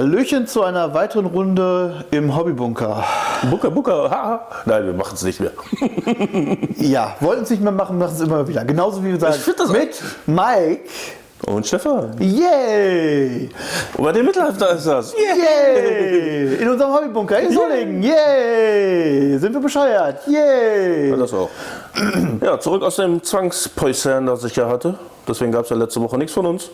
Hallöchen 0.00 0.46
zu 0.46 0.62
einer 0.62 0.94
weiteren 0.94 1.26
Runde 1.26 2.06
im 2.10 2.34
Hobbybunker. 2.34 3.04
Bunker, 3.50 3.70
Bunker, 3.70 4.10
haha. 4.10 4.48
Nein, 4.64 4.86
wir 4.86 4.94
machen 4.94 5.12
es 5.12 5.22
nicht 5.22 5.40
mehr. 5.40 5.50
Ja, 6.78 7.16
wollten 7.20 7.42
es 7.42 7.50
nicht 7.50 7.62
mehr 7.62 7.70
machen, 7.70 7.98
machen 7.98 8.14
es 8.14 8.20
immer 8.22 8.48
wieder. 8.48 8.64
Genauso 8.64 9.04
wie 9.04 9.18
das 9.18 9.46
mit 9.70 10.02
Mike. 10.24 10.88
Und 11.46 11.66
Stefan. 11.66 12.16
Yay! 12.18 13.50
Und 13.98 14.04
bei 14.04 14.12
dem 14.12 14.24
Mittelalter 14.24 14.70
ist 14.70 14.86
das. 14.86 15.12
Yay! 15.12 16.54
In 16.54 16.70
unserem 16.70 16.94
Hobbybunker 16.94 17.38
in 17.38 17.52
Solingen. 17.52 18.02
Yay! 18.02 19.38
Sind 19.38 19.52
wir 19.52 19.60
bescheuert? 19.60 20.26
Yay! 20.26 21.10
Ja, 21.10 21.16
das 21.16 21.34
auch. 21.34 21.50
Ja, 22.42 22.58
zurück 22.58 22.82
aus 22.84 22.96
dem 22.96 23.22
Zwangspäuschen, 23.22 24.24
das 24.24 24.44
ich 24.44 24.56
ja 24.56 24.66
hatte. 24.66 24.94
Deswegen 25.28 25.52
gab 25.52 25.64
es 25.64 25.68
ja 25.70 25.76
letzte 25.76 26.00
Woche 26.00 26.16
nichts 26.16 26.32
von 26.32 26.46
uns. 26.46 26.70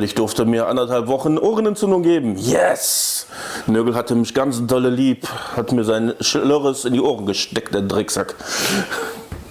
Weil 0.00 0.06
ich 0.06 0.14
durfte 0.14 0.46
mir 0.46 0.66
anderthalb 0.66 1.08
Wochen 1.08 1.36
Ohrenentzündung 1.36 2.02
geben. 2.02 2.38
Yes! 2.38 3.26
Nögel 3.66 3.94
hatte 3.94 4.14
mich 4.14 4.32
ganz 4.32 4.66
dolle 4.66 4.88
lieb, 4.88 5.28
hat 5.54 5.72
mir 5.72 5.84
sein 5.84 6.14
Schlörres 6.20 6.86
in 6.86 6.94
die 6.94 7.02
Ohren 7.02 7.26
gesteckt, 7.26 7.74
der 7.74 7.82
Drecksack. 7.82 8.34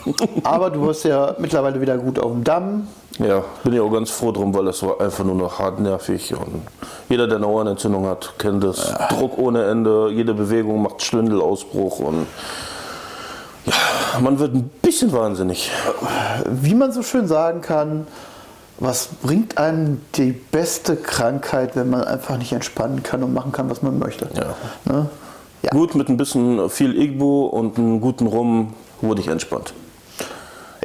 Aber 0.43 0.71
du 0.71 0.87
bist 0.87 1.05
ja 1.05 1.35
mittlerweile 1.37 1.79
wieder 1.79 1.99
gut 1.99 2.17
auf 2.17 2.31
dem 2.31 2.43
Damm. 2.43 2.87
Ja, 3.19 3.43
bin 3.63 3.73
ich 3.73 3.79
auch 3.79 3.91
ganz 3.91 4.09
froh 4.09 4.31
drum, 4.31 4.51
weil 4.55 4.65
das 4.65 4.81
war 4.81 4.99
einfach 4.99 5.23
nur 5.23 5.35
noch 5.35 5.59
hartnervig. 5.59 6.33
Und 6.33 6.63
jeder, 7.09 7.27
der 7.27 7.37
eine 7.37 7.45
Ohrenentzündung 7.45 8.07
hat, 8.07 8.33
kennt 8.39 8.63
das. 8.63 8.91
Druck 9.09 9.37
ohne 9.37 9.65
Ende, 9.65 10.09
jede 10.09 10.33
Bewegung 10.33 10.81
macht 10.81 11.03
Schwindelausbruch 11.03 11.99
und 11.99 12.25
ja, 13.65 14.19
man 14.19 14.39
wird 14.39 14.55
ein 14.55 14.71
bisschen 14.81 15.13
wahnsinnig. 15.13 15.69
Wie 16.49 16.73
man 16.73 16.91
so 16.91 17.03
schön 17.03 17.27
sagen 17.27 17.61
kann, 17.61 18.07
was 18.79 19.09
bringt 19.21 19.57
einem 19.57 20.01
die 20.15 20.31
beste 20.31 20.95
Krankheit, 20.95 21.75
wenn 21.75 21.89
man 21.89 22.03
einfach 22.05 22.37
nicht 22.37 22.53
entspannen 22.53 23.03
kann 23.03 23.23
und 23.23 23.33
machen 23.33 23.51
kann, 23.51 23.69
was 23.69 23.81
man 23.81 23.99
möchte? 23.99 24.29
Ja. 24.33 24.55
Ne? 24.85 25.09
Ja. 25.61 25.71
Gut, 25.71 25.95
mit 25.95 26.07
ein 26.07 26.15
bisschen 26.15 26.69
viel 26.69 26.97
Igbo 26.97 27.47
und 27.47 27.77
einem 27.77 27.99
guten 27.99 28.27
Rum 28.27 28.73
wurde 29.01 29.21
ich 29.21 29.27
entspannt. 29.27 29.73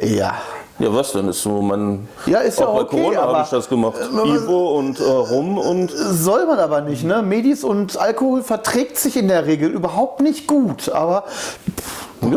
Ja. 0.01 0.35
Ja, 0.77 0.93
was 0.93 1.13
denn? 1.13 1.29
Ist 1.29 1.41
so 1.41 1.61
mein. 1.61 2.09
Ja, 2.25 2.39
ist 2.39 2.59
ja 2.59 2.67
auch 2.67 2.75
bei 2.75 2.81
okay, 2.81 3.01
Corona 3.01 3.21
habe 3.21 3.41
ich 3.43 3.49
das 3.49 3.69
gemacht. 3.69 3.95
Igbo 4.25 4.77
und 4.77 4.99
äh, 4.99 5.03
Rum 5.03 5.57
und. 5.57 5.89
Soll 5.89 6.45
man 6.47 6.59
aber 6.59 6.81
nicht, 6.81 7.05
ne? 7.05 7.21
Medis 7.21 7.63
und 7.63 7.97
Alkohol 7.97 8.43
verträgt 8.43 8.97
sich 8.97 9.15
in 9.15 9.29
der 9.29 9.45
Regel 9.45 9.69
überhaupt 9.69 10.19
nicht 10.19 10.47
gut, 10.47 10.89
aber 10.89 11.23
Ja, 12.21 12.29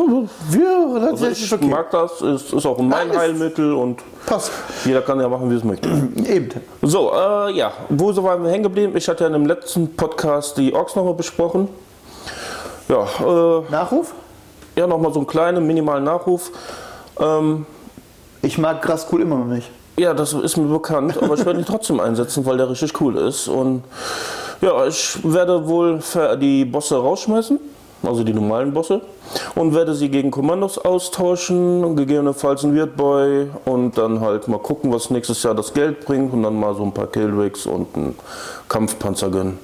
wir, 0.50 1.00
das 1.00 1.22
also 1.22 1.26
ich 1.28 1.52
okay. 1.52 1.66
mag 1.66 1.90
das, 1.90 2.20
ist, 2.20 2.52
ist 2.52 2.66
auch 2.66 2.78
mein 2.78 3.08
Nein, 3.08 3.16
Heilmittel 3.16 3.72
und 3.72 4.00
Passt. 4.26 4.50
jeder 4.84 5.00
kann 5.00 5.18
ja 5.20 5.28
machen, 5.28 5.50
wie 5.50 5.54
es 5.54 5.64
möchte. 5.64 5.88
Eben. 6.26 6.50
So, 6.82 7.12
äh, 7.12 7.52
ja, 7.52 7.72
wo 7.88 8.12
so 8.12 8.22
waren 8.22 8.42
wir 8.42 8.50
hängen 8.50 8.64
geblieben? 8.64 8.96
Ich 8.96 9.08
hatte 9.08 9.24
ja 9.24 9.28
in 9.28 9.32
dem 9.32 9.46
letzten 9.46 9.94
Podcast 9.96 10.58
die 10.58 10.74
Orks 10.74 10.94
nochmal 10.94 11.14
besprochen. 11.14 11.68
Ja, 12.88 13.02
äh, 13.02 13.62
Nachruf? 13.70 14.12
ja 14.76 14.86
nochmal 14.86 15.12
so 15.12 15.20
einen 15.20 15.26
kleinen, 15.26 15.66
minimalen 15.66 16.04
Nachruf. 16.04 16.50
Ähm, 17.18 17.66
Ich 18.42 18.58
mag 18.58 18.80
Graskul 18.82 19.22
immer 19.22 19.36
noch 19.38 19.46
nicht. 19.46 19.70
ja, 19.98 20.14
das 20.14 20.32
ist 20.32 20.56
mir 20.56 20.66
bekannt, 20.68 21.16
aber 21.20 21.34
ich 21.34 21.44
werde 21.44 21.58
ihn 21.60 21.66
trotzdem 21.68 21.98
einsetzen, 22.00 22.44
weil 22.46 22.56
der 22.56 22.70
richtig 22.70 23.00
cool 23.00 23.16
ist. 23.16 23.48
Und 23.48 23.82
ja, 24.60 24.86
ich 24.86 25.18
werde 25.24 25.66
wohl 25.66 26.00
die 26.40 26.64
Bosse 26.64 26.96
rausschmeißen, 26.96 27.58
also 28.02 28.22
die 28.24 28.32
normalen 28.32 28.72
Bosse, 28.72 29.00
und 29.54 29.74
werde 29.74 29.94
sie 29.94 30.08
gegen 30.08 30.30
Kommandos 30.30 30.78
austauschen, 30.78 31.96
gegebenenfalls 31.96 32.64
ein 32.64 32.76
Weirdboy 32.76 33.48
und 33.64 33.98
dann 33.98 34.20
halt 34.20 34.48
mal 34.48 34.58
gucken, 34.58 34.92
was 34.92 35.10
nächstes 35.10 35.42
Jahr 35.42 35.54
das 35.54 35.74
Geld 35.74 36.04
bringt 36.04 36.32
und 36.32 36.42
dann 36.42 36.58
mal 36.58 36.74
so 36.74 36.82
ein 36.84 36.92
paar 36.92 37.06
Killrigs 37.08 37.66
und 37.66 37.94
einen 37.96 38.14
Kampfpanzer 38.68 39.30
gönnen. 39.30 39.58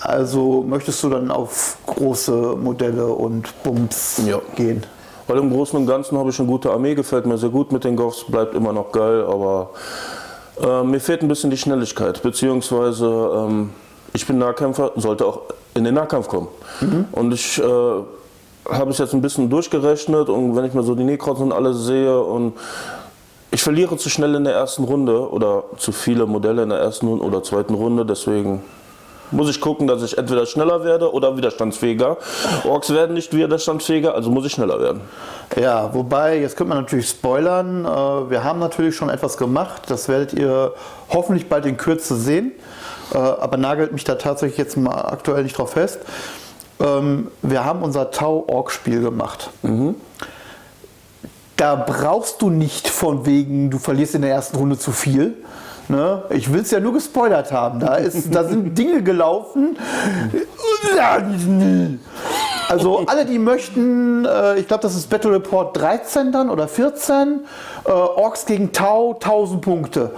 Also 0.00 0.62
möchtest 0.66 1.02
du 1.02 1.08
dann 1.08 1.30
auf 1.30 1.78
große 1.86 2.56
Modelle 2.60 3.06
und 3.06 3.54
Bums 3.62 4.20
Ja. 4.26 4.38
gehen? 4.54 4.84
Weil 5.26 5.38
im 5.38 5.50
Großen 5.50 5.78
und 5.78 5.86
Ganzen 5.86 6.18
habe 6.18 6.28
ich 6.28 6.38
eine 6.38 6.46
gute 6.46 6.70
Armee, 6.70 6.94
gefällt 6.94 7.24
mir 7.24 7.38
sehr 7.38 7.48
gut 7.48 7.72
mit 7.72 7.84
den 7.84 7.96
Goffs, 7.96 8.24
bleibt 8.28 8.54
immer 8.54 8.74
noch 8.74 8.92
geil, 8.92 9.24
aber 9.24 9.70
äh, 10.60 10.82
mir 10.82 11.00
fehlt 11.00 11.22
ein 11.22 11.28
bisschen 11.28 11.48
die 11.50 11.56
Schnelligkeit, 11.56 12.22
beziehungsweise 12.22 13.06
ähm, 13.06 13.70
ich 14.12 14.26
bin 14.26 14.36
Nahkämpfer, 14.36 14.92
sollte 14.96 15.24
auch 15.24 15.40
in 15.74 15.84
den 15.84 15.94
Nahkampf 15.94 16.28
kommen. 16.28 16.48
Und 17.12 17.32
ich 17.32 17.58
äh, 17.58 17.64
habe 17.64 18.90
es 18.90 18.98
jetzt 18.98 19.12
ein 19.12 19.20
bisschen 19.20 19.50
durchgerechnet 19.50 20.28
und 20.28 20.56
wenn 20.56 20.64
ich 20.64 20.74
mir 20.74 20.82
so 20.82 20.94
die 20.94 21.04
Necrons 21.04 21.40
und 21.40 21.52
alles 21.52 21.84
sehe 21.84 22.18
und 22.20 22.54
ich 23.50 23.62
verliere 23.62 23.96
zu 23.96 24.08
schnell 24.08 24.34
in 24.34 24.44
der 24.44 24.54
ersten 24.54 24.84
Runde 24.84 25.30
oder 25.30 25.64
zu 25.76 25.92
viele 25.92 26.26
Modelle 26.26 26.62
in 26.64 26.70
der 26.70 26.78
ersten 26.78 27.06
oder 27.06 27.42
zweiten 27.42 27.74
Runde, 27.74 28.04
deswegen 28.04 28.62
muss 29.30 29.48
ich 29.48 29.60
gucken, 29.60 29.86
dass 29.86 30.02
ich 30.02 30.16
entweder 30.18 30.46
schneller 30.46 30.84
werde 30.84 31.12
oder 31.12 31.36
widerstandsfähiger. 31.36 32.16
Orks 32.68 32.92
werden 32.92 33.14
nicht 33.14 33.34
widerstandsfähiger, 33.34 34.14
also 34.14 34.30
muss 34.30 34.46
ich 34.46 34.52
schneller 34.52 34.80
werden. 34.80 35.00
Ja, 35.60 35.92
wobei, 35.92 36.40
jetzt 36.40 36.56
könnte 36.56 36.74
man 36.74 36.84
natürlich 36.84 37.08
spoilern. 37.08 37.84
Äh, 37.84 38.30
Wir 38.30 38.44
haben 38.44 38.58
natürlich 38.58 38.96
schon 38.96 39.08
etwas 39.08 39.36
gemacht. 39.36 39.82
Das 39.88 40.08
werdet 40.08 40.32
ihr 40.34 40.72
hoffentlich 41.10 41.48
bald 41.48 41.66
in 41.66 41.76
Kürze 41.76 42.16
sehen. 42.16 42.52
Äh, 43.12 43.18
Aber 43.18 43.56
nagelt 43.56 43.92
mich 43.92 44.04
da 44.04 44.14
tatsächlich 44.14 44.58
jetzt 44.58 44.76
mal 44.76 44.92
aktuell 45.12 45.42
nicht 45.42 45.58
drauf 45.58 45.72
fest. 45.72 45.98
Ähm, 46.80 47.28
Wir 47.42 47.64
haben 47.64 47.82
unser 47.82 48.10
Tau-Org-Spiel 48.10 49.00
gemacht. 49.02 49.50
Da 51.56 51.76
brauchst 51.76 52.42
du 52.42 52.50
nicht 52.50 52.88
von 52.88 53.26
wegen, 53.26 53.70
du 53.70 53.78
verlierst 53.78 54.14
in 54.16 54.22
der 54.22 54.30
ersten 54.32 54.56
Runde 54.56 54.76
zu 54.78 54.90
viel. 54.90 55.34
Ne? 55.88 56.22
Ich 56.30 56.52
will 56.52 56.62
es 56.62 56.70
ja 56.70 56.80
nur 56.80 56.94
gespoilert 56.94 57.52
haben. 57.52 57.78
Da, 57.78 57.94
ist, 57.96 58.34
da 58.34 58.42
sind 58.44 58.74
Dinge 58.78 59.02
gelaufen. 59.02 59.76
Also 62.68 63.04
alle, 63.06 63.24
die 63.24 63.38
möchten, 63.38 64.24
äh, 64.24 64.58
ich 64.58 64.68
glaube, 64.68 64.82
das 64.82 64.94
ist 64.94 65.10
Battle 65.10 65.32
Report 65.32 65.76
13 65.76 66.32
dann 66.32 66.50
oder 66.50 66.68
14, 66.68 67.44
äh, 67.84 67.90
Orks 67.90 68.46
gegen 68.46 68.72
Tau, 68.72 69.14
1000 69.14 69.60
Punkte. 69.60 70.10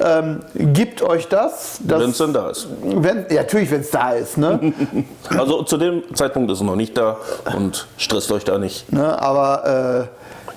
Ähm, 0.00 0.40
gibt 0.54 1.02
euch 1.02 1.28
das. 1.28 1.78
Wenn 1.84 2.10
es 2.10 2.18
denn 2.18 2.32
da 2.32 2.50
ist. 2.50 2.68
wenn, 2.82 3.26
ja, 3.30 3.42
natürlich, 3.42 3.70
wenn 3.70 3.80
es 3.80 3.90
da 3.90 4.12
ist. 4.12 4.38
Ne? 4.38 4.72
Also 5.30 5.62
zu 5.62 5.76
dem 5.76 6.02
Zeitpunkt 6.14 6.50
ist 6.50 6.58
es 6.58 6.64
noch 6.64 6.76
nicht 6.76 6.96
da 6.96 7.16
und 7.56 7.86
stresst 7.96 8.32
euch 8.32 8.44
da 8.44 8.58
nicht. 8.58 8.92
Ne, 8.92 9.20
aber 9.20 10.08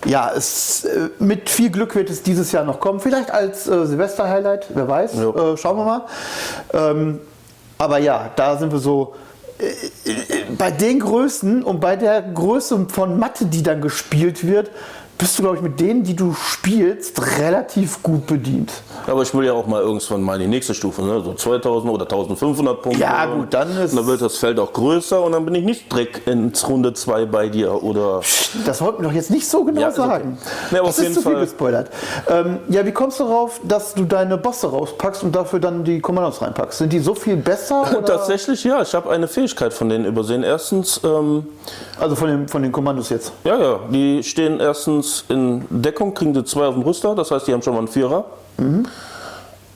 äh, 0.06 0.10
ja, 0.10 0.32
es, 0.36 0.86
äh, 0.86 1.10
mit 1.20 1.50
viel 1.50 1.70
Glück 1.70 1.96
wird 1.96 2.10
es 2.10 2.24
dieses 2.24 2.52
Jahr 2.52 2.64
noch 2.64 2.80
kommen. 2.80 3.00
Vielleicht 3.00 3.32
als 3.32 3.68
äh, 3.68 3.86
Silvester-Highlight, 3.86 4.68
wer 4.74 4.88
weiß. 4.88 5.16
Äh, 5.16 5.58
schauen 5.58 5.78
wir 5.78 5.86
mal. 5.86 6.02
Ähm, 6.74 7.20
aber 7.78 7.98
ja, 8.00 8.32
da 8.36 8.58
sind 8.58 8.72
wir 8.72 8.80
so. 8.80 9.14
Bei 10.58 10.72
den 10.72 11.00
Größen 11.00 11.64
und 11.64 11.80
bei 11.80 11.96
der 11.96 12.22
Größe 12.22 12.88
von 12.90 13.20
Mathe, 13.20 13.46
die 13.46 13.64
dann 13.64 13.82
gespielt 13.82 14.46
wird, 14.46 14.72
bist 15.18 15.38
du, 15.38 15.44
glaube 15.44 15.58
ich, 15.58 15.62
mit 15.62 15.80
denen, 15.80 16.04
die 16.04 16.16
du 16.16 16.34
spielst, 16.34 17.22
relativ 17.40 18.02
gut 18.04 18.26
bedient. 18.28 18.72
Aber 19.08 19.22
ich 19.22 19.34
will 19.34 19.46
ja 19.46 19.54
auch 19.54 19.68
mal 19.68 19.82
irgendwann 19.82 20.22
mal 20.22 20.36
in 20.36 20.42
die 20.42 20.48
nächste 20.48 20.74
Stufe, 20.74 21.02
ne? 21.02 21.22
so 21.24 21.34
2000 21.34 21.92
oder 21.94 22.04
1500 22.04 22.82
Punkte. 22.82 23.02
Ja, 23.02 23.26
gut, 23.26 23.54
dann 23.54 23.78
ist- 23.78 23.96
dann 23.96 24.06
wird 24.08 24.22
das 24.22 24.38
Feld 24.38 24.60
auch 24.60 24.74
größer 24.74 25.22
und 25.22 25.32
dann 25.34 25.46
bin 25.46 25.56
ich 25.56 25.64
nicht 25.64 25.92
direkt 25.92 26.28
ins 26.28 26.68
Runde 26.68 26.94
2 26.94 27.26
bei 27.26 27.48
dir 27.50 27.84
oder. 27.84 28.22
Das 28.66 28.82
wollten 28.82 29.02
wir 29.04 29.10
doch 29.10 29.16
jetzt 29.16 29.30
nicht 29.32 29.48
so 29.48 29.64
genau 29.64 29.82
Ja, 29.82 29.88
ist 29.90 30.00
okay. 30.00 30.08
sagen. 30.10 30.38
Nee, 30.72 30.78
aber 30.80 30.88
das 30.88 31.00
ist 31.00 31.14
zu 31.16 31.22
viel 31.22 31.32
Fall- 31.34 31.42
gespoilert. 31.42 31.90
Ähm, 32.30 32.58
ja, 32.70 32.86
wie 32.86 32.92
kommst 32.92 33.20
du 33.20 33.26
darauf, 33.26 33.62
dass 33.64 33.94
du 33.94 34.04
deine 34.06 34.38
Bosse 34.38 34.68
rauspackst 34.68 35.24
und 35.24 35.36
dafür 35.36 35.60
dann 35.60 35.84
die 35.84 36.00
Kommandos 36.02 36.42
reinpackst? 36.42 36.80
Sind 36.80 36.92
die 36.92 37.00
so 37.00 37.14
viel 37.16 37.36
besser? 37.38 37.82
Oder? 37.98 38.04
Tatsächlich, 38.06 38.64
ja, 38.64 38.82
ich 38.82 38.94
habe 38.94 39.10
eine 39.12 39.28
Fähigkeit 39.28 39.74
von 39.74 39.90
denen 39.90 40.06
übersehen. 40.06 40.44
Erstens, 40.44 41.00
ähm, 41.04 41.46
Also 42.00 42.16
von 42.16 42.28
den, 42.30 42.48
von 42.48 42.62
den 42.64 42.72
Kommandos 42.72 43.10
jetzt. 43.10 43.32
ja, 43.44 43.58
ja, 43.58 43.80
die 43.90 44.24
stehen 44.24 44.60
erstens 44.60 45.03
in 45.30 45.66
Deckung, 45.70 46.14
kriegen 46.14 46.34
sie 46.34 46.44
zwei 46.44 46.66
auf 46.68 46.74
dem 46.76 46.84
Rüster, 46.84 47.16
das 47.16 47.32
heißt, 47.32 47.48
die 47.48 47.54
haben 47.54 47.62
schon 47.62 47.74
mal 47.74 47.80
einen 47.80 47.88
Vierer. 47.88 48.26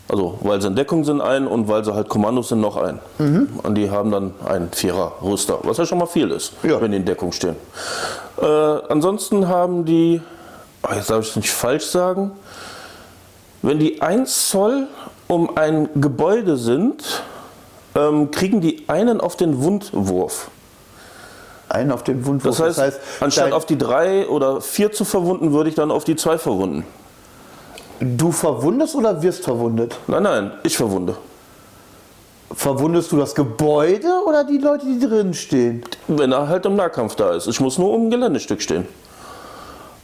Also, 0.10 0.38
weil 0.42 0.62
sie 0.62 0.68
in 0.68 0.76
Deckung 0.76 1.04
sind, 1.04 1.20
ein 1.20 1.48
und 1.48 1.68
weil 1.68 1.84
sie 1.84 1.94
halt 1.94 2.08
Kommandos 2.08 2.50
sind, 2.50 2.62
noch 2.62 2.78
ein. 2.78 3.00
Und 3.18 3.76
die 3.76 3.90
haben 3.92 4.10
dann 4.12 4.34
einen 4.46 4.72
Vierer 4.72 5.12
Rüster, 5.22 5.60
was 5.64 5.78
ja 5.78 5.86
schon 5.86 5.98
mal 5.98 6.06
viel 6.06 6.32
ist, 6.32 6.54
Ja. 6.64 6.80
wenn 6.82 6.92
die 6.92 6.98
in 6.98 7.06
Deckung 7.06 7.32
stehen. 7.34 7.56
Äh, 8.42 8.46
ansonsten 8.46 9.48
haben 9.50 9.84
die, 9.84 10.22
ah, 10.84 10.96
jetzt 10.96 11.10
darf 11.10 11.24
ich 11.24 11.30
es 11.32 11.36
nicht 11.36 11.52
falsch 11.52 11.86
sagen, 11.88 12.32
wenn 13.62 13.80
die 13.80 14.02
1 14.02 14.50
Zoll 14.50 14.88
um 15.28 15.58
ein 15.58 15.90
Gebäude 15.96 16.56
sind, 16.56 17.04
ähm, 17.96 18.32
kriegen 18.32 18.62
die 18.62 18.86
einen 18.88 19.20
auf 19.20 19.36
den 19.36 19.62
Wundwurf. 19.62 20.50
Einen 21.70 21.92
auf 21.92 22.04
den 22.04 22.26
Wundwurf. 22.26 22.58
Das 22.58 22.78
heißt, 22.78 23.00
anstatt 23.20 23.46
dein- 23.48 23.54
auf 23.54 23.66
die 23.66 23.78
drei 23.78 24.28
oder 24.28 24.62
vier 24.62 24.92
zu 24.92 25.04
verwunden, 25.06 25.52
würde 25.54 25.70
ich 25.70 25.76
dann 25.76 25.92
auf 25.92 26.04
die 26.06 26.16
zwei 26.16 26.38
verwunden. 26.38 26.86
Du 28.00 28.32
verwundest 28.32 28.96
oder 28.96 29.22
wirst 29.22 29.44
verwundet? 29.44 29.98
Nein, 30.08 30.24
nein, 30.24 30.52
ich 30.64 30.78
verwunde. 30.78 31.18
Verwundest 32.54 33.12
du 33.12 33.18
das 33.18 33.36
Gebäude 33.36 34.08
oder 34.26 34.44
die 34.46 34.58
Leute, 34.60 34.86
die 34.86 35.00
drin 35.00 35.34
stehen? 35.34 35.82
Wenn 36.08 36.32
er 36.32 36.48
halt 36.48 36.66
im 36.66 36.76
Nahkampf 36.78 37.16
da 37.16 37.32
ist. 37.36 37.48
Ich 37.48 37.60
muss 37.60 37.78
nur 37.78 37.92
um 37.94 38.08
ein 38.08 38.12
Geländestück 38.12 38.62
stehen. 38.62 38.88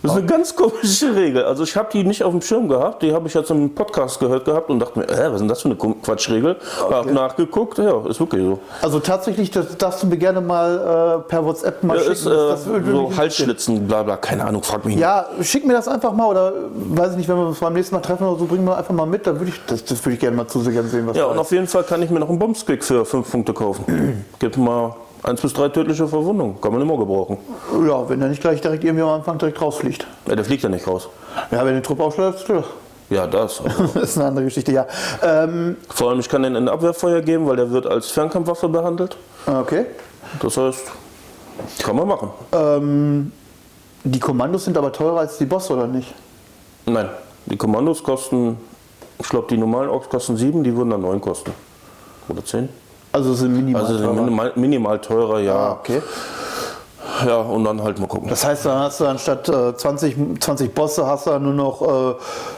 Das 0.04 0.12
ist 0.12 0.18
eine 0.18 0.28
ganz 0.28 0.56
komische 0.56 1.16
Regel. 1.16 1.44
Also 1.46 1.64
ich 1.64 1.76
habe 1.78 1.88
die 1.94 2.04
nicht 2.04 2.24
auf 2.24 2.32
dem 2.32 2.42
Schirm 2.42 2.68
gehabt. 2.68 3.02
Die 3.04 3.14
habe 3.14 3.28
ich 3.28 3.34
jetzt 3.34 3.50
im 3.52 3.74
Podcast 3.74 4.20
gehört 4.20 4.44
gehabt 4.46 4.70
und 4.70 4.80
dachte 4.80 5.00
mir, 5.00 5.06
äh, 5.08 5.28
was 5.28 5.36
ist 5.36 5.40
denn 5.40 5.48
das 5.48 5.62
für 5.62 5.70
eine 5.70 5.78
Quatschregel? 5.78 6.58
Okay. 6.84 6.94
Habe 6.94 7.12
nachgeguckt, 7.14 7.78
ja, 7.78 8.06
ist 8.08 8.20
wirklich 8.20 8.44
so. 8.44 8.60
Also 8.82 9.00
tatsächlich, 9.00 9.50
das 9.50 9.78
darfst 9.78 10.04
du 10.04 10.08
mir 10.08 10.18
gerne 10.18 10.42
mal 10.42 11.22
äh, 11.26 11.30
per 11.30 11.46
WhatsApp 11.46 11.82
mal 11.84 11.96
Ja, 11.96 12.02
schicken. 12.02 12.14
ist, 12.14 12.26
äh, 12.26 12.30
das 12.30 12.66
mich 12.66 12.86
so. 12.86 13.12
Halsschlitzen, 13.16 13.88
bla 13.88 14.04
bla, 14.04 14.18
keine 14.18 14.44
Ahnung, 14.46 14.62
frag 14.62 14.84
mich 14.86 14.96
nicht. 14.96 15.02
Ja, 15.02 15.26
schick 15.42 15.66
mir 15.66 15.74
das 15.74 15.88
einfach 15.88 16.12
mal 16.14 16.28
oder 16.28 16.52
weiß 16.74 17.12
ich 17.12 17.18
nicht, 17.18 17.30
wenn 17.30 17.38
wir 17.38 17.48
uns 17.48 17.60
beim 17.60 17.74
nächsten 17.74 17.96
Mal 17.96 18.02
treffen 18.02 18.28
oder 18.28 18.38
so, 18.40 18.46
bring 18.46 18.64
mir 18.64 18.76
einfach 18.78 18.94
mal 18.94 19.06
mit. 19.06 19.26
Dann 19.26 19.40
würde 19.40 19.52
ich, 19.52 19.62
das, 19.68 19.86
das 19.86 20.04
würde 20.06 20.16
ich 20.16 20.20
gerne 20.20 20.36
mal 20.36 20.48
zu 20.48 20.60
sehen, 20.60 21.08
was 21.08 21.16
Ja, 21.16 21.26
und 21.26 21.36
ist. 21.36 21.40
auf 21.40 21.52
jeden 21.52 21.68
Fall 21.68 21.84
kann 21.84 22.02
ich 22.04 22.10
mir 22.10 22.20
noch 22.20 22.30
einen 22.30 22.40
Bombsquick 22.40 22.84
für 22.84 23.06
5 23.06 23.32
Punkte 23.32 23.54
kaufen. 23.54 24.26
Gibt 24.40 24.58
mal 24.58 24.96
1 25.24 25.42
bis 25.42 25.54
3 25.54 25.70
tödliche 25.70 26.08
Verwundungen. 26.08 26.60
Kann 26.60 26.74
man 26.74 26.82
immer 26.82 26.98
gebrauchen. 26.98 27.38
Ja, 27.88 28.08
wenn 28.10 28.20
der 28.20 28.30
nicht 28.30 28.42
gleich 28.42 28.60
direkt 28.60 28.84
irgendwie 28.84 29.04
am 29.04 29.10
Anfang 29.10 29.38
direkt 29.38 29.62
rausfliegt. 29.62 30.06
Ja, 30.28 30.36
der 30.36 30.44
fliegt 30.44 30.64
ja 30.64 30.70
nicht 30.70 30.86
raus. 30.86 31.08
Ja, 31.52 31.66
wenn 31.66 31.74
der 31.74 31.84
Trupp 31.84 32.02
aufschlägt, 32.02 32.44
klar. 32.46 32.66
Ja, 33.10 33.28
das. 33.28 33.62
das 33.94 33.96
ist 33.96 34.18
eine 34.18 34.28
andere 34.28 34.46
Geschichte, 34.46 34.72
ja. 34.72 34.86
Ähm, 35.22 35.78
Vor 35.90 36.10
allem, 36.10 36.20
ich 36.20 36.28
kann 36.28 36.44
den 36.44 36.56
in 36.56 36.68
Abwehrfeuer 36.68 37.22
geben, 37.22 37.48
weil 37.48 37.56
der 37.56 37.72
wird 37.72 37.88
als 37.88 38.12
Fernkampfwaffe 38.12 38.68
behandelt. 38.68 39.18
okay. 39.46 39.86
Das 40.42 40.58
heißt, 40.58 40.92
kann 41.84 41.96
man 41.96 42.08
machen. 42.08 42.30
Ähm, 42.52 43.32
die 44.04 44.20
Kommandos 44.20 44.66
sind 44.66 44.78
aber 44.78 44.92
teurer 44.92 45.20
als 45.20 45.38
die 45.38 45.46
Bosse, 45.46 45.74
oder 45.74 45.88
nicht? 45.88 46.14
Nein, 46.86 47.10
die 47.46 47.56
Kommandos 47.56 48.04
kosten, 48.04 48.58
ich 49.20 49.30
glaube, 49.30 49.48
die 49.50 49.58
normalen 49.58 49.90
Orks 49.90 50.10
kosten 50.10 50.36
7, 50.36 50.64
die 50.64 50.76
würden 50.76 50.90
dann 50.90 51.02
9 51.02 51.22
kosten. 51.22 51.54
Oder 52.28 52.44
10. 52.44 52.68
Also 53.14 53.34
sind 53.36 53.54
minimal 53.56 53.82
Also 53.84 53.98
sind 53.98 54.06
teurer. 54.08 54.22
minimal, 54.22 54.52
minimal 54.56 55.00
teurer, 55.00 55.40
ja. 55.40 55.56
Ah, 55.56 55.72
okay. 55.80 56.02
Ja, 57.28 57.38
und 57.38 57.64
dann 57.64 57.82
halt 57.84 58.00
mal 58.00 58.08
gucken. 58.08 58.28
Das 58.30 58.44
heißt, 58.46 58.66
dann 58.66 58.80
hast 58.80 59.00
du 59.00 59.06
anstatt 59.06 59.48
äh, 59.48 59.76
20, 59.76 60.16
20 60.40 60.74
Bosse, 60.74 61.06
hast 61.06 61.28
du 61.28 61.32
dann 61.32 61.44
nur 61.44 61.54
noch 61.54 61.82
äh, 61.82 62.16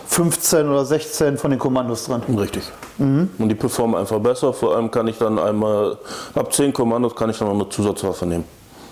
15 0.07 0.68
oder 0.69 0.86
16 0.86 1.38
von 1.38 1.52
den 1.52 1.60
Kommandos 1.60 2.06
dran. 2.06 2.24
Richtig. 2.38 2.63
Mhm. 2.98 3.30
Und 3.38 3.50
die 3.50 3.56
performen 3.56 3.96
einfach 4.00 4.19
besser. 4.19 4.54
Vor 4.54 4.75
allem 4.75 4.90
kann 4.90 5.07
ich 5.07 5.18
dann 5.18 5.38
einmal, 5.40 5.98
ab 6.36 6.54
10 6.54 6.72
Kommandos 6.74 7.16
kann 7.16 7.30
ich 7.30 7.38
dann 7.38 7.50
noch 7.50 7.56
eine 7.56 7.69
Zusatzwaffe 7.69 8.25
nehmen. 8.25 8.46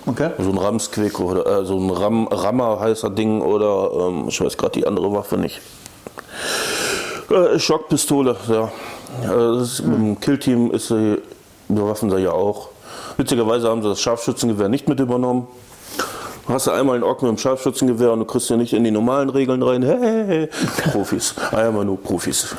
Okay. 0.05 0.31
So 0.37 0.49
ein 0.49 0.57
Ramsquick 0.57 1.17
oder 1.21 1.61
äh, 1.61 1.65
so 1.65 1.77
ein 1.79 1.89
Ram, 1.89 2.27
Rammer 2.27 2.79
heißer 2.81 3.09
Ding 3.09 3.41
oder 3.41 3.89
ähm, 4.09 4.25
ich 4.27 4.41
weiß 4.41 4.57
gerade 4.57 4.73
die 4.73 4.85
andere 4.85 5.13
Waffe 5.13 5.37
nicht. 5.37 5.61
Äh, 7.29 7.57
Schockpistole, 7.57 8.35
ja. 8.49 8.65
Äh, 9.23 9.27
das 9.59 9.73
ist, 9.73 9.79
Im 9.79 10.19
Killteam 10.19 10.71
ist 10.71 10.89
sie, 10.89 11.21
bewaffen 11.67 12.09
sie 12.09 12.19
ja 12.19 12.31
auch. 12.31 12.69
Witzigerweise 13.17 13.69
haben 13.69 13.81
sie 13.81 13.89
das 13.89 14.01
Scharfschützengewehr 14.01 14.69
nicht 14.69 14.87
mit 14.87 14.99
übernommen. 14.99 15.47
Du 16.47 16.53
hast 16.53 16.67
ja 16.67 16.73
einmal 16.73 16.95
einen 16.95 17.03
Ork 17.03 17.21
mit 17.21 17.29
dem 17.29 17.37
Scharfschützengewehr 17.37 18.11
und 18.11 18.19
du 18.19 18.25
kriegst 18.25 18.49
ja 18.49 18.57
nicht 18.57 18.73
in 18.73 18.83
die 18.83 18.91
normalen 18.91 19.29
Regeln 19.29 19.63
rein. 19.63 19.81
Hey, 19.81 19.97
hey, 19.99 20.25
hey. 20.27 20.49
Profis. 20.91 21.35
Einmal 21.51 21.85
nur 21.85 22.01
Profis. 22.01 22.55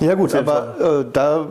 Ja 0.00 0.14
gut, 0.14 0.34
aber 0.34 0.74
äh, 0.80 1.04
da, 1.12 1.46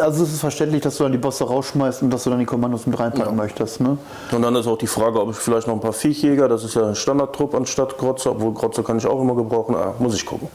also 0.00 0.22
es 0.22 0.32
ist 0.32 0.40
verständlich, 0.40 0.82
dass 0.82 0.98
du 0.98 1.04
dann 1.04 1.12
die 1.12 1.18
Bosse 1.18 1.44
rausschmeißt 1.44 2.02
und 2.02 2.10
dass 2.10 2.24
du 2.24 2.30
dann 2.30 2.38
die 2.38 2.44
Kommandos 2.44 2.86
mit 2.86 2.98
reinpacken 2.98 3.34
möchtest. 3.34 3.80
Ne? 3.80 3.96
Und 4.32 4.42
dann 4.42 4.54
ist 4.54 4.66
auch 4.66 4.76
die 4.76 4.86
Frage, 4.86 5.20
ob 5.20 5.30
ich 5.30 5.36
vielleicht 5.36 5.66
noch 5.66 5.74
ein 5.74 5.80
paar 5.80 5.94
Viechjäger, 5.94 6.46
das 6.48 6.62
ist 6.62 6.74
ja 6.74 6.88
ein 6.88 6.94
Standardtrupp 6.94 7.54
anstatt 7.54 7.96
Grotze, 7.96 8.30
obwohl 8.30 8.52
Grotze 8.52 8.82
kann 8.82 8.98
ich 8.98 9.06
auch 9.06 9.20
immer 9.20 9.34
gebrauchen. 9.34 9.74
Ah, 9.74 9.94
muss 9.98 10.14
ich 10.14 10.26
gucken. 10.26 10.48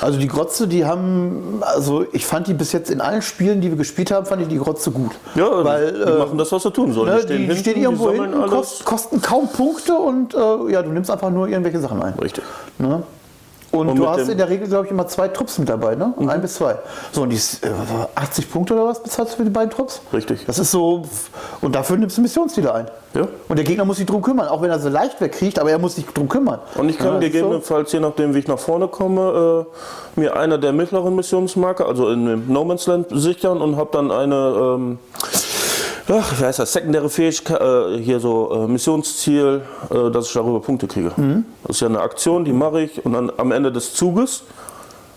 Also 0.00 0.18
die 0.18 0.26
Grotze, 0.26 0.66
die 0.66 0.86
haben, 0.86 1.60
also 1.60 2.06
ich 2.12 2.24
fand 2.24 2.46
die 2.46 2.54
bis 2.54 2.72
jetzt 2.72 2.90
in 2.90 3.02
allen 3.02 3.20
Spielen, 3.20 3.60
die 3.60 3.68
wir 3.68 3.76
gespielt 3.76 4.10
haben, 4.10 4.24
fand 4.24 4.40
ich 4.40 4.48
die 4.48 4.58
Grotze 4.58 4.90
gut. 4.90 5.12
Ja, 5.34 5.62
Weil, 5.62 5.92
die 5.92 6.00
äh, 6.00 6.18
machen 6.18 6.38
das, 6.38 6.50
was 6.50 6.62
sie 6.62 6.70
tun 6.70 6.94
sollen. 6.94 7.12
Ne, 7.12 7.20
stehen 7.20 7.36
die 7.36 7.44
hinten, 7.44 7.56
stehen 7.60 7.82
irgendwo 7.82 8.08
die 8.10 8.20
hinten, 8.20 8.46
kost, 8.48 8.84
kosten 8.86 9.20
kaum 9.20 9.48
Punkte 9.48 9.94
und 9.94 10.34
äh, 10.34 10.72
ja, 10.72 10.82
du 10.82 10.90
nimmst 10.90 11.10
einfach 11.10 11.30
nur 11.30 11.46
irgendwelche 11.46 11.80
Sachen 11.80 12.02
ein. 12.02 12.14
Richtig. 12.14 12.44
Ne? 12.78 13.02
Und, 13.72 13.88
Und 13.88 13.96
du 13.96 14.08
hast 14.08 14.24
Mhm. 14.24 14.32
in 14.32 14.38
der 14.38 14.48
Regel, 14.48 14.66
glaube 14.66 14.86
ich, 14.86 14.90
immer 14.90 15.06
zwei 15.06 15.28
Trupps 15.28 15.56
mit 15.58 15.68
dabei, 15.68 15.94
ne? 15.94 16.12
Ein 16.26 16.40
bis 16.42 16.54
zwei. 16.54 16.76
So, 17.12 17.22
und 17.22 17.30
die 17.30 17.36
ist, 17.36 17.64
äh, 17.64 17.70
80 18.16 18.50
Punkte 18.50 18.74
oder 18.74 18.86
was 18.86 19.00
bezahlst 19.00 19.34
du 19.34 19.36
für 19.36 19.44
die 19.44 19.50
beiden 19.50 19.70
Trupps? 19.70 20.00
Richtig. 20.12 20.44
Das 20.46 20.58
ist 20.58 20.72
so, 20.72 21.02
und 21.60 21.74
dafür 21.74 21.96
nimmst 21.96 22.18
du 22.18 22.22
Missionsziele 22.22 22.74
ein. 22.74 22.86
Ja. 23.14 23.28
Und 23.48 23.56
der 23.56 23.64
Gegner 23.64 23.84
muss 23.84 23.98
sich 23.98 24.06
drum 24.06 24.22
kümmern, 24.22 24.48
auch 24.48 24.60
wenn 24.62 24.70
er 24.70 24.80
so 24.80 24.88
leicht 24.88 25.20
wegkriegt, 25.20 25.58
aber 25.60 25.70
er 25.70 25.78
muss 25.78 25.94
sich 25.94 26.06
drum 26.06 26.28
kümmern. 26.28 26.58
Und 26.74 26.88
ich 26.88 26.98
kann 26.98 27.14
Ja, 27.14 27.18
gegebenenfalls, 27.20 27.92
je 27.92 28.00
nachdem 28.00 28.34
wie 28.34 28.40
ich 28.40 28.48
nach 28.48 28.58
vorne 28.58 28.88
komme, 28.88 29.66
äh, 30.16 30.20
mir 30.20 30.36
eine 30.36 30.58
der 30.58 30.72
mittleren 30.72 31.14
Missionsmarke, 31.14 31.86
also 31.86 32.08
in 32.10 32.26
dem 32.26 32.52
No 32.52 32.64
Man's 32.64 32.86
Land, 32.88 33.06
sichern 33.10 33.60
und 33.62 33.76
habe 33.76 33.90
dann 33.92 34.10
eine, 34.10 34.34
ähm, 34.34 34.98
ach, 36.10 36.40
wie 36.40 36.44
heißt 36.44 36.58
das, 36.58 36.72
sekundäre 36.72 37.08
Fähigkeit, 37.08 37.60
äh, 37.60 37.98
hier 37.98 38.20
so 38.20 38.52
äh, 38.52 38.66
Missionsziel, 38.66 39.62
äh, 39.90 40.10
dass 40.10 40.26
ich 40.26 40.32
darüber 40.32 40.60
Punkte 40.60 40.86
kriege. 40.86 41.12
Mhm. 41.16 41.44
Das 41.64 41.76
ist 41.76 41.80
ja 41.80 41.88
eine 41.88 42.00
Aktion, 42.00 42.44
die 42.44 42.52
mache 42.52 42.82
ich 42.82 43.04
und 43.04 43.12
dann 43.12 43.30
am 43.36 43.52
Ende 43.52 43.70
des 43.72 43.94
Zuges 43.94 44.44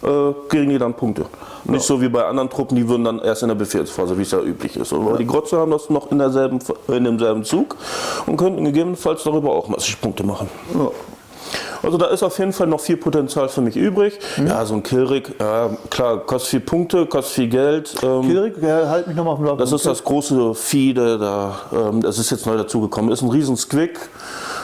äh, 0.03 0.33
kriegen 0.49 0.69
die 0.69 0.77
dann 0.77 0.93
Punkte. 0.93 1.25
Nicht 1.65 1.83
so 1.85 2.01
wie 2.01 2.09
bei 2.09 2.25
anderen 2.25 2.49
Truppen, 2.49 2.75
die 2.75 2.87
würden 2.87 3.05
dann 3.05 3.19
erst 3.19 3.41
in 3.41 3.47
der 3.47 3.55
Befehlsphase, 3.55 4.17
wie 4.17 4.23
es 4.23 4.31
ja 4.31 4.41
üblich 4.41 4.75
ist. 4.75 4.91
Aber 4.91 5.17
die 5.17 5.25
Grotze 5.25 5.57
haben 5.57 5.71
das 5.71 5.89
noch 5.89 6.11
in, 6.11 6.19
derselben, 6.19 6.59
in 6.89 7.05
demselben 7.05 7.43
Zug 7.45 7.77
und 8.25 8.35
könnten 8.35 8.65
gegebenenfalls 8.65 9.23
darüber 9.23 9.51
auch 9.51 9.69
massig 9.69 9.99
Punkte 10.01 10.25
machen. 10.25 10.49
So. 10.73 10.93
Also 11.83 11.97
da 11.97 12.05
ist 12.07 12.23
auf 12.23 12.39
jeden 12.39 12.53
Fall 12.53 12.67
noch 12.67 12.79
viel 12.79 12.97
Potenzial 12.97 13.49
für 13.49 13.61
mich 13.61 13.75
übrig. 13.75 14.17
Mhm. 14.37 14.47
Ja, 14.47 14.65
so 14.65 14.73
ein 14.73 14.83
Killrig, 14.83 15.35
ja, 15.39 15.69
klar, 15.89 16.19
kostet 16.19 16.49
viel 16.49 16.59
Punkte, 16.61 17.05
kostet 17.05 17.33
viel 17.35 17.49
Geld. 17.49 17.93
Ähm, 18.01 18.21
Kildrick, 18.21 18.55
ja, 18.61 18.87
halt 18.87 19.07
mich 19.07 19.15
nochmal 19.15 19.33
auf 19.33 19.39
dem 19.39 19.45
Laufenden. 19.45 19.69
das 19.69 19.73
ist 19.73 19.85
das 19.85 20.03
große 20.03 20.55
Vieh, 20.55 20.93
der 20.93 21.17
da, 21.17 21.55
ähm, 21.73 22.01
das 22.01 22.17
ist 22.17 22.31
jetzt 22.31 22.45
neu 22.45 22.57
dazugekommen. 22.57 23.11
Ist 23.11 23.21
ein 23.21 23.29
riesen 23.29 23.57
Squick 23.57 23.99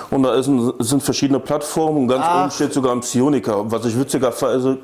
und 0.09 0.23
da 0.23 0.33
ein, 0.33 0.73
sind 0.79 1.03
verschiedene 1.03 1.39
Plattformen 1.39 2.03
und 2.03 2.07
ganz 2.07 2.23
Ach. 2.25 2.43
oben 2.43 2.51
steht 2.51 2.73
sogar 2.73 2.93
ein 2.93 3.01
Psioniker. 3.01 3.69
Was 3.69 3.85
ich 3.85 3.99
witzigerweise 3.99 4.77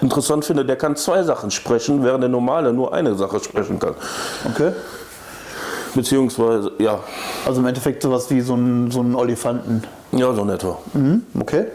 interessant 0.00 0.44
finde, 0.44 0.64
der 0.64 0.76
kann 0.76 0.96
zwei 0.96 1.22
Sachen 1.22 1.50
sprechen, 1.50 2.04
während 2.04 2.22
der 2.22 2.28
normale 2.28 2.72
nur 2.72 2.92
eine 2.92 3.14
Sache 3.14 3.40
sprechen 3.40 3.78
kann. 3.78 3.94
Okay. 4.52 4.72
Beziehungsweise, 5.94 6.72
ja, 6.78 7.00
Also 7.46 7.60
im 7.60 7.66
Endeffekt 7.66 8.02
sowas 8.02 8.30
wie 8.30 8.40
so 8.40 8.54
ein, 8.54 8.90
so 8.90 9.00
ein 9.00 9.14
Olifanten. 9.14 9.82
ja, 10.12 10.32
so 10.34 10.42
in 10.42 10.48
etwa. 10.50 10.78
Mhm. 10.94 11.22
Okay. 11.40 11.66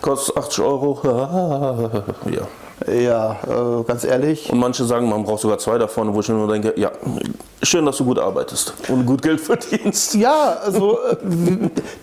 Kostet 0.00 0.36
80 0.36 0.64
Euro. 0.64 1.00
ja. 2.30 2.92
Ja, 2.92 3.36
äh, 3.48 3.82
ganz 3.84 4.04
ehrlich. 4.04 4.50
Und 4.52 4.58
manche 4.58 4.84
sagen, 4.84 5.08
man 5.08 5.24
braucht 5.24 5.40
sogar 5.40 5.56
zwei 5.58 5.78
davon, 5.78 6.12
wo 6.14 6.20
ich 6.20 6.28
mir 6.28 6.34
nur 6.34 6.46
denke, 6.52 6.74
ja, 6.76 6.90
schön, 7.62 7.86
dass 7.86 7.96
du 7.96 8.04
gut 8.04 8.18
arbeitest 8.18 8.74
und 8.88 9.06
gut 9.06 9.22
Geld 9.22 9.40
verdienst. 9.52 10.14
Ja, 10.14 10.58
also 10.62 10.98
äh, 11.00 11.16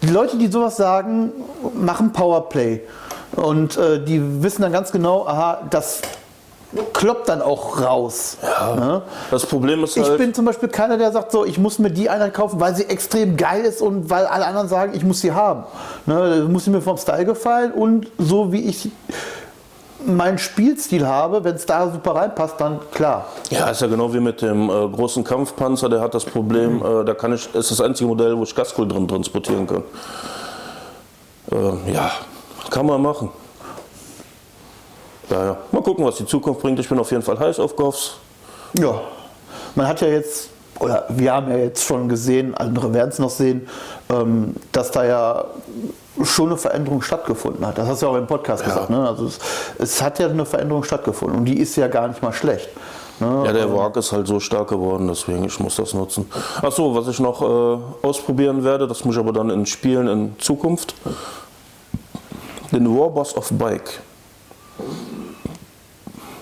die 0.02 0.08
Leute, 0.08 0.36
die 0.38 0.48
sowas 0.48 0.76
sagen, 0.78 1.32
machen 1.76 2.12
Powerplay. 2.12 2.82
Und 3.36 3.78
äh, 3.78 4.04
die 4.04 4.44
wissen 4.44 4.64
dann 4.64 4.72
ganz 4.72 4.92
genau, 4.92 5.28
aha, 5.28 5.62
das 5.70 6.02
kloppt 6.94 7.30
dann 7.30 7.42
auch 7.42 7.82
raus. 7.82 8.38
Ne? 8.76 9.02
Das 9.32 9.46
Problem 9.46 9.84
ist 9.84 9.98
Ich 9.98 10.04
halt, 10.04 10.18
bin 10.18 10.34
zum 10.34 10.46
Beispiel 10.46 10.70
keiner, 10.70 10.98
der 10.98 11.12
sagt, 11.12 11.32
so, 11.32 11.46
ich 11.46 11.58
muss 11.58 11.80
mir 11.80 11.92
die 11.92 12.10
Einheit 12.10 12.34
kaufen, 12.34 12.60
weil 12.60 12.76
sie 12.76 12.86
extrem 12.86 13.38
geil 13.38 13.64
ist 13.64 13.82
und 13.82 14.10
weil 14.10 14.26
alle 14.26 14.46
anderen 14.46 14.68
sagen, 14.68 14.94
ich 14.96 15.04
muss 15.04 15.22
sie 15.22 15.32
haben. 15.32 15.64
Ne, 16.06 16.48
muss 16.50 16.66
sie 16.66 16.72
mir 16.72 16.82
vom 16.82 16.98
Style 16.98 17.26
gefallen 17.26 17.72
und 17.72 18.08
so 18.18 18.52
wie 18.52 18.62
ich 18.62 18.90
meinen 20.06 20.38
Spielstil 20.38 21.08
habe, 21.08 21.44
wenn 21.44 21.56
es 21.56 21.66
da 21.66 21.90
super 21.90 22.16
reinpasst, 22.16 22.60
dann 22.60 22.80
klar. 22.92 23.28
ja, 23.50 23.70
ist 23.70 23.82
ja 23.82 23.88
genau 23.88 24.14
wie 24.14 24.20
mit 24.20 24.42
dem 24.42 24.70
äh, 24.70 24.90
großen 24.90 25.24
Kampfpanzer, 25.24 25.88
der 25.88 26.02
hat 26.02 26.14
das 26.14 26.26
Problem, 26.26 26.84
äh, 26.84 27.06
da 27.06 27.14
kann 27.14 27.34
ich, 27.34 27.54
ist 27.56 27.72
das 27.72 27.80
einzige 27.80 28.08
Modell, 28.10 28.38
wo 28.38 28.44
ich 28.44 28.54
Gaskohl 28.54 28.88
drin 28.88 29.08
transportieren 29.08 29.66
kann. 29.66 29.84
Äh, 31.52 31.94
ja, 31.94 32.12
kann 32.70 32.86
man 32.86 33.02
machen. 33.02 33.30
Daher, 35.34 35.58
mal 35.72 35.82
gucken, 35.82 36.06
was 36.06 36.18
die 36.18 36.28
Zukunft 36.28 36.62
bringt. 36.62 36.80
Ich 36.80 36.88
bin 36.88 37.00
auf 37.00 37.10
jeden 37.10 37.24
Fall 37.24 37.40
heiß 37.40 37.60
auf 37.60 37.76
Goffs. 37.76 38.18
Ja, 38.78 39.02
man 39.74 39.88
hat 39.88 40.00
ja 40.02 40.08
jetzt, 40.08 40.50
oder 40.80 41.06
wir 41.10 41.34
haben 41.34 41.50
ja 41.50 41.58
jetzt 41.58 41.84
schon 41.84 42.08
gesehen, 42.08 42.54
andere 42.54 42.94
werden 42.94 43.10
es 43.10 43.18
noch 43.18 43.32
sehen, 43.32 43.68
ähm, 44.12 44.54
dass 44.72 44.92
da 44.92 45.04
ja 45.04 45.46
schon 46.22 46.50
eine 46.50 46.58
Veränderung 46.58 47.02
stattgefunden 47.02 47.66
hat. 47.66 47.80
Das 47.80 47.88
hast 47.88 48.04
du 48.04 48.06
ja 48.06 48.12
auch 48.12 48.16
im 48.16 48.28
Podcast 48.28 48.64
gesagt. 48.64 48.92
Ne? 48.92 49.08
Also 49.08 49.26
es, 49.26 49.40
es 49.80 50.04
hat 50.04 50.20
ja 50.20 50.28
eine 50.28 50.46
Veränderung 50.46 50.84
stattgefunden 50.84 51.40
und 51.40 51.46
die 51.46 51.58
ist 51.58 51.76
ja 51.78 51.88
gar 51.88 52.08
nicht 52.08 52.22
mal 52.22 52.32
schlecht. 52.32 52.70
Ne? 53.20 53.42
Ja, 53.44 53.54
der 53.54 53.74
Warg 53.74 53.98
ist 53.98 54.12
halt 54.12 54.28
so 54.28 54.40
stark 54.40 54.68
geworden, 54.68 55.08
deswegen 55.08 55.44
ich 55.46 55.60
muss 55.60 55.78
das 55.78 55.96
nutzen. 55.96 56.30
Achso, 56.62 56.94
was 56.94 57.08
ich 57.08 57.20
noch 57.20 57.42
äh, 57.42 58.06
ausprobieren 58.06 58.64
werde, 58.64 58.88
das 58.88 59.04
muss 59.04 59.16
ich 59.16 59.20
aber 59.20 59.34
dann 59.34 59.50
in 59.50 59.66
Spielen 59.66 60.08
in 60.08 60.36
Zukunft. 60.38 60.94
Den 62.72 62.88
Warboss 62.96 63.36
of 63.36 63.50
Bike. 63.52 64.00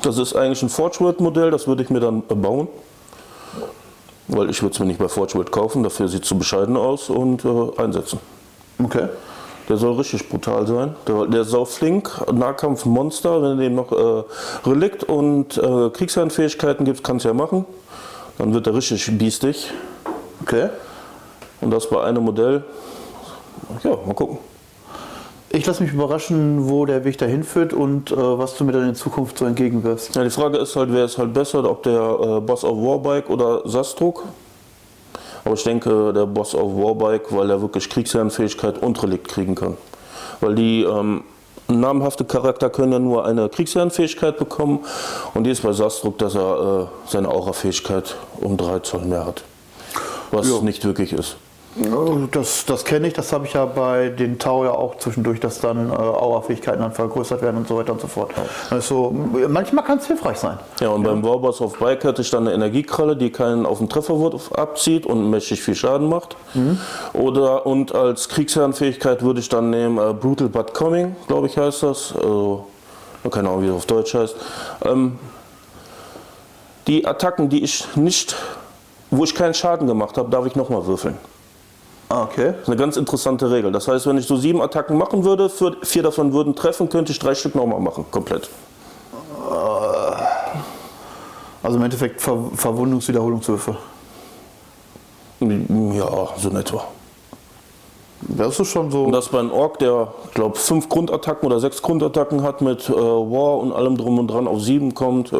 Das 0.01 0.17
ist 0.17 0.35
eigentlich 0.35 0.63
ein 0.63 0.69
Forgeworld-Modell, 0.69 1.51
das 1.51 1.67
würde 1.67 1.83
ich 1.83 1.89
mir 1.89 1.99
dann 1.99 2.23
bauen. 2.23 2.67
Weil 4.27 4.49
ich 4.49 4.61
würde 4.61 4.73
es 4.73 4.79
mir 4.79 4.85
nicht 4.85 4.99
bei 4.99 5.09
Forgeworld 5.09 5.51
kaufen, 5.51 5.83
dafür 5.83 6.07
sieht 6.07 6.23
es 6.23 6.29
zu 6.29 6.37
bescheiden 6.37 6.77
aus 6.77 7.09
und 7.09 7.45
äh, 7.45 7.49
einsetzen. 7.77 8.19
Okay. 8.81 9.09
Der 9.69 9.77
soll 9.77 9.93
richtig 9.93 10.27
brutal 10.27 10.65
sein. 10.65 10.95
Der, 11.07 11.27
der 11.27 11.41
ist 11.41 11.55
flink, 11.73 12.09
Nahkampfmonster. 12.31 13.41
Wenn 13.41 13.57
du 13.57 13.63
dem 13.63 13.75
noch 13.75 13.91
äh, 13.91 14.23
Relikt 14.67 15.03
und 15.03 15.57
äh, 15.57 15.89
Kriegsherrenfähigkeiten 15.91 16.85
gibst, 16.85 17.03
kannst 17.03 17.25
du 17.25 17.29
ja 17.29 17.33
machen. 17.33 17.65
Dann 18.37 18.53
wird 18.53 18.67
er 18.67 18.73
richtig 18.73 19.17
biestig. 19.17 19.71
Okay. 20.41 20.69
Und 21.61 21.71
das 21.71 21.89
bei 21.89 22.03
einem 22.03 22.23
Modell. 22.23 22.63
Ja, 23.83 23.91
mal 24.05 24.15
gucken. 24.15 24.39
Ich 25.53 25.65
lasse 25.65 25.83
mich 25.83 25.91
überraschen, 25.91 26.69
wo 26.69 26.85
der 26.85 27.03
Weg 27.03 27.17
dahin 27.17 27.43
führt 27.43 27.73
und 27.73 28.11
äh, 28.11 28.15
was 28.15 28.55
du 28.55 28.63
mir 28.63 28.71
dann 28.71 28.87
in 28.87 28.95
Zukunft 28.95 29.37
so 29.37 29.45
entgegenwirfst. 29.45 30.15
Ja, 30.15 30.23
die 30.23 30.29
Frage 30.29 30.57
ist 30.57 30.77
halt, 30.77 30.93
wer 30.93 31.03
ist 31.03 31.17
halt 31.17 31.33
besser, 31.33 31.69
ob 31.69 31.83
der 31.83 31.99
äh, 31.99 32.39
Boss 32.39 32.63
of 32.63 32.77
Warbike 32.77 33.29
oder 33.29 33.67
Sastruk. 33.67 34.23
Aber 35.43 35.55
ich 35.55 35.63
denke, 35.63 36.13
der 36.13 36.25
Boss 36.25 36.55
of 36.55 36.73
Warbike, 36.75 37.35
weil 37.35 37.49
er 37.49 37.61
wirklich 37.61 37.89
Kriegsherrenfähigkeit 37.89 38.81
und 38.81 39.01
Relikt 39.03 39.27
kriegen 39.27 39.55
kann. 39.55 39.75
Weil 40.39 40.55
die 40.55 40.83
ähm, 40.83 41.23
namhafte 41.67 42.23
Charakter 42.23 42.69
können 42.69 42.93
ja 42.93 42.99
nur 42.99 43.25
eine 43.25 43.49
Kriegsherrenfähigkeit 43.49 44.37
bekommen 44.37 44.79
und 45.33 45.43
die 45.43 45.49
ist 45.51 45.63
bei 45.63 45.73
Sastruk, 45.73 46.17
dass 46.17 46.35
er 46.35 46.89
äh, 47.07 47.09
seine 47.09 47.27
Aura-Fähigkeit 47.27 48.15
um 48.39 48.55
3 48.55 48.79
Zoll 48.79 49.01
mehr 49.01 49.25
hat. 49.25 49.43
Was 50.31 50.47
Jo. 50.47 50.61
nicht 50.61 50.85
wirklich 50.85 51.11
ist. 51.11 51.35
Das, 52.31 52.65
das 52.65 52.83
kenne 52.83 53.07
ich, 53.07 53.13
das 53.13 53.31
habe 53.31 53.45
ich 53.45 53.53
ja 53.53 53.65
bei 53.65 54.09
den 54.09 54.37
Tau 54.37 54.65
ja 54.65 54.71
auch 54.71 54.97
zwischendurch, 54.97 55.39
dass 55.39 55.61
dann 55.61 55.89
äh, 55.89 55.93
Aura-Fähigkeiten 55.93 56.81
dann 56.81 56.91
vergrößert 56.91 57.41
werden 57.41 57.57
und 57.57 57.67
so 57.67 57.77
weiter 57.77 57.93
und 57.93 58.01
so 58.01 58.07
fort. 58.07 58.31
Also, 58.69 59.15
manchmal 59.47 59.85
kann 59.85 59.97
es 59.99 60.07
hilfreich 60.07 60.37
sein. 60.37 60.59
Ja, 60.81 60.89
und 60.89 61.03
beim 61.03 61.23
Warboss 61.23 61.61
auf 61.61 61.79
Bike 61.79 62.03
hatte 62.03 62.23
ich 62.23 62.29
dann 62.29 62.45
eine 62.45 62.55
Energiekralle, 62.55 63.15
die 63.15 63.31
keinen 63.31 63.65
auf 63.65 63.77
den 63.77 63.87
Trefferwurf 63.87 64.51
abzieht 64.51 65.05
und 65.05 65.29
mächtig 65.29 65.61
viel 65.61 65.75
Schaden 65.75 66.09
macht. 66.09 66.35
Oder 67.13 67.65
und 67.65 67.95
als 67.95 68.27
Kriegsherrenfähigkeit 68.27 69.21
würde 69.21 69.39
ich 69.39 69.47
dann 69.47 69.69
nehmen 69.69 69.97
äh, 69.97 70.13
Brutal 70.13 70.49
But 70.49 70.73
Coming, 70.73 71.15
glaube 71.27 71.47
ich 71.47 71.57
heißt 71.57 71.83
das. 71.83 72.13
Also, 72.13 72.67
keine 73.29 73.47
Ahnung, 73.47 73.63
wie 73.63 73.67
das 73.67 73.77
auf 73.77 73.85
Deutsch 73.85 74.13
heißt. 74.13 74.35
Ähm, 74.83 75.17
die 76.87 77.07
Attacken, 77.07 77.47
die 77.47 77.63
ich 77.63 77.85
nicht, 77.95 78.35
wo 79.09 79.23
ich 79.23 79.33
keinen 79.35 79.53
Schaden 79.53 79.87
gemacht 79.87 80.17
habe, 80.17 80.29
darf 80.29 80.45
ich 80.45 80.55
nochmal 80.55 80.85
würfeln. 80.85 81.17
Ah, 82.11 82.23
okay. 82.23 82.47
Das 82.47 82.63
ist 82.63 82.67
eine 82.67 82.75
ganz 82.75 82.97
interessante 82.97 83.49
Regel. 83.49 83.71
Das 83.71 83.87
heißt, 83.87 84.05
wenn 84.05 84.17
ich 84.17 84.27
so 84.27 84.35
sieben 84.35 84.61
Attacken 84.61 84.97
machen 84.97 85.23
würde, 85.23 85.49
vier 85.81 86.03
davon 86.03 86.33
würden 86.33 86.53
treffen, 86.55 86.89
könnte 86.89 87.13
ich 87.13 87.19
drei 87.19 87.33
Stück 87.33 87.55
nochmal 87.55 87.79
machen, 87.79 88.05
komplett. 88.11 88.49
Also 91.63 91.77
im 91.77 91.83
Endeffekt 91.83 92.19
Ver 92.19 92.37
Verwundungswiederholungswürfe. 92.53 93.77
Ja, 95.39 96.27
so 96.37 96.49
in 96.49 96.55
etwa. 96.57 96.83
Das 98.21 98.59
ist 98.59 98.67
schon 98.67 98.91
so. 98.91 99.05
Und 99.05 99.11
das 99.11 99.29
bei 99.29 99.39
einem 99.39 99.51
Ork, 99.51 99.79
der, 99.79 100.13
glaube 100.33 100.57
fünf 100.57 100.89
Grundattacken 100.89 101.45
oder 101.45 101.59
sechs 101.59 101.81
Grundattacken 101.81 102.43
hat 102.43 102.61
mit 102.61 102.87
äh, 102.89 102.93
War 102.93 103.57
und 103.57 103.71
allem 103.71 103.97
drum 103.97 104.19
und 104.19 104.27
dran 104.27 104.47
auf 104.47 104.61
sieben 104.61 104.93
kommt, 104.93 105.33
äh, 105.33 105.37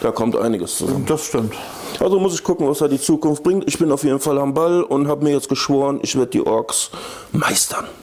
da 0.00 0.12
kommt 0.12 0.36
einiges 0.36 0.78
zusammen. 0.78 1.04
Das 1.06 1.24
stimmt. 1.24 1.54
Also 2.00 2.20
muss 2.20 2.34
ich 2.34 2.44
gucken, 2.44 2.68
was 2.68 2.78
da 2.78 2.88
die 2.88 3.00
Zukunft 3.00 3.42
bringt. 3.42 3.66
Ich 3.66 3.78
bin 3.78 3.90
auf 3.90 4.04
jeden 4.04 4.20
Fall 4.20 4.38
am 4.38 4.54
Ball 4.54 4.82
und 4.82 5.08
habe 5.08 5.24
mir 5.24 5.32
jetzt 5.32 5.48
geschworen, 5.48 5.98
ich 6.02 6.16
werde 6.16 6.30
die 6.30 6.46
Orks 6.46 6.90
meistern. 7.32 7.86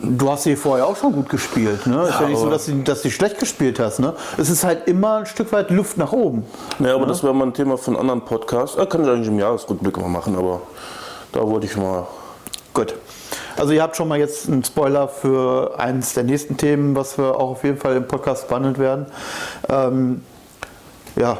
Du 0.00 0.30
hast 0.30 0.42
sie 0.42 0.56
vorher 0.56 0.86
auch 0.86 0.96
schon 0.96 1.12
gut 1.12 1.28
gespielt. 1.28 1.86
Ne? 1.86 2.02
ist 2.08 2.20
ja 2.20 2.26
nicht 2.26 2.38
so, 2.38 2.50
dass 2.50 2.66
du, 2.66 2.82
dass 2.82 3.02
du 3.02 3.10
schlecht 3.10 3.38
gespielt 3.38 3.78
hast. 3.78 4.00
Ne? 4.00 4.14
Es 4.36 4.50
ist 4.50 4.64
halt 4.64 4.88
immer 4.88 5.18
ein 5.18 5.26
Stück 5.26 5.52
weit 5.52 5.70
Luft 5.70 5.96
nach 5.96 6.12
oben. 6.12 6.44
Ja, 6.80 6.94
aber 6.94 7.06
das 7.06 7.22
wäre 7.22 7.32
mal 7.32 7.46
ein 7.46 7.54
Thema 7.54 7.78
einen 7.86 7.96
anderen 7.96 8.22
Podcast. 8.22 8.76
Äh, 8.78 8.86
kann 8.86 9.04
ich 9.04 9.08
eigentlich 9.08 9.28
im 9.28 9.38
Jahresrückblick 9.38 9.96
mal 9.98 10.08
machen, 10.08 10.36
aber 10.36 10.62
da 11.32 11.46
wollte 11.46 11.66
ich 11.66 11.76
mal. 11.76 12.06
Gut. 12.74 12.94
Also 13.56 13.72
ihr 13.72 13.82
habt 13.82 13.96
schon 13.96 14.08
mal 14.08 14.18
jetzt 14.18 14.48
einen 14.48 14.64
Spoiler 14.64 15.08
für 15.08 15.78
eines 15.78 16.14
der 16.14 16.24
nächsten 16.24 16.56
Themen, 16.56 16.94
was 16.94 17.18
wir 17.18 17.36
auch 17.36 17.50
auf 17.50 17.64
jeden 17.64 17.76
Fall 17.76 17.96
im 17.96 18.08
Podcast 18.08 18.48
behandeln 18.48 18.78
werden. 18.78 19.06
Ähm, 19.68 20.22
ja, 21.16 21.36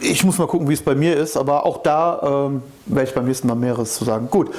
ich 0.00 0.24
muss 0.24 0.36
mal 0.36 0.46
gucken, 0.46 0.68
wie 0.68 0.74
es 0.74 0.82
bei 0.82 0.94
mir 0.94 1.16
ist, 1.16 1.36
aber 1.36 1.64
auch 1.64 1.78
da 1.78 2.46
ähm, 2.46 2.62
werde 2.84 3.08
ich 3.08 3.14
beim 3.14 3.24
nächsten 3.24 3.48
Mal 3.48 3.54
mehreres 3.54 3.94
zu 3.94 4.04
sagen. 4.04 4.28
Gut, 4.30 4.50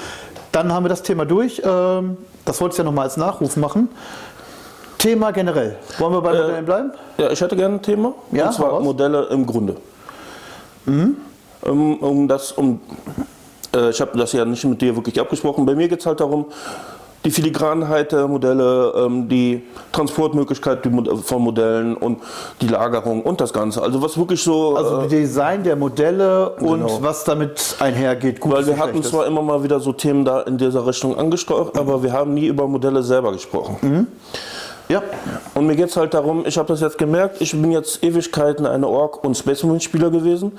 dann 0.52 0.74
haben 0.74 0.86
wir 0.86 0.90
das 0.90 1.04
Thema 1.04 1.26
durch. 1.26 1.62
Ähm, 1.64 2.18
das 2.46 2.60
wollte 2.60 2.74
ich 2.74 2.78
ja 2.80 2.84
nochmal 2.84 3.06
als 3.06 3.18
Nachruf 3.18 3.56
machen. 3.58 3.90
Thema 4.98 5.32
generell. 5.32 5.78
Wollen 6.00 6.14
wir 6.14 6.22
bei 6.22 6.34
Modellen 6.34 6.66
bleiben? 6.66 6.92
Ja, 7.20 7.30
ich 7.30 7.40
hätte 7.40 7.56
gerne 7.56 7.76
ein 7.76 7.82
Thema. 7.84 8.14
Ja, 8.32 8.48
und 8.48 8.54
zwar 8.54 8.72
hau 8.72 8.76
raus. 8.78 8.84
Modelle 8.84 9.24
im 9.26 9.46
Grunde. 9.46 9.76
Um, 10.88 11.98
um 12.00 12.28
das, 12.28 12.52
um, 12.54 12.82
äh, 13.78 13.90
ich 13.92 14.02
habe 14.02 14.18
das 14.18 14.34
ja 14.34 14.44
nicht 14.46 14.64
mit 14.66 14.82
dir 14.82 14.96
wirklich 14.96 15.20
abgesprochen. 15.20 15.66
Bei 15.66 15.76
mir 15.76 15.88
geht 15.88 16.00
es 16.00 16.06
halt 16.06 16.20
darum, 16.20 16.46
die 17.26 17.32
Filigranheit 17.32 18.12
der 18.14 18.28
Modelle, 18.28 18.94
ähm, 18.96 19.28
die 19.28 19.64
Transportmöglichkeit 19.92 20.88
von 21.24 21.42
Modellen 21.42 21.96
und 21.98 22.20
die 22.62 22.68
Lagerung 22.68 23.22
und 23.24 23.42
das 23.42 23.52
Ganze. 23.52 23.82
Also 23.82 24.02
was 24.02 24.18
wirklich 24.18 24.42
so. 24.42 24.76
Also 24.78 25.02
äh, 25.02 25.08
Design 25.08 25.64
der 25.64 25.76
Modelle 25.76 26.52
und 26.52 26.82
Genau. 26.82 27.00
was 27.02 27.24
damit 27.26 27.76
einhergeht. 27.80 28.40
Gut, 28.40 28.54
weil 28.54 28.66
wir 28.68 28.78
hatten 28.78 29.04
zwar 29.04 29.26
immer 29.26 29.42
mal 29.42 29.62
wieder 29.64 29.80
so 29.80 29.92
Themen 29.94 30.24
da 30.26 30.42
in 30.42 30.58
dieser 30.58 30.86
Richtung 30.88 31.18
angesprochen, 31.18 31.78
aber 31.78 32.02
wir 32.02 32.14
haben 32.14 32.34
nie 32.34 32.48
über 32.48 32.68
Modelle 32.68 33.04
selber 33.04 33.32
gesprochen. 33.34 34.08
Ja, 34.90 35.02
Und 35.54 35.68
mir 35.68 35.76
geht 35.76 35.90
es 35.90 35.98
halt 35.98 36.14
darum, 36.14 36.46
ich 36.46 36.58
habe 36.58 36.70
das 36.70 36.80
jetzt 36.80 36.98
gemerkt, 36.98 37.42
ich 37.42 37.52
bin 37.52 37.74
jetzt 37.74 38.02
Ewigkeiten 38.06 38.66
eine 38.66 38.88
Ork- 38.88 39.22
und 39.26 39.36
Space 39.36 39.64
Marine-Spieler 39.64 40.10
gewesen. 40.12 40.54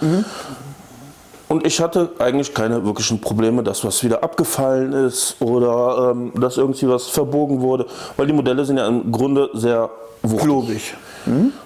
Und 1.49 1.67
ich 1.67 1.81
hatte 1.81 2.11
eigentlich 2.19 2.53
keine 2.53 2.85
wirklichen 2.85 3.21
Probleme, 3.21 3.63
dass 3.63 3.83
was 3.85 4.05
wieder 4.05 4.23
abgefallen 4.23 4.93
ist 4.93 5.37
oder 5.41 6.11
ähm, 6.13 6.33
dass 6.39 6.59
irgendwie 6.59 6.89
was 6.89 7.07
verbogen 7.07 7.61
wurde, 7.63 7.87
weil 8.17 8.27
die 8.27 8.35
Modelle 8.35 8.65
sind 8.65 8.77
ja 8.77 8.87
im 8.87 9.11
Grunde 9.11 9.49
sehr 9.55 9.89
wuchtig. 10.23 10.45
klobig. 10.45 10.95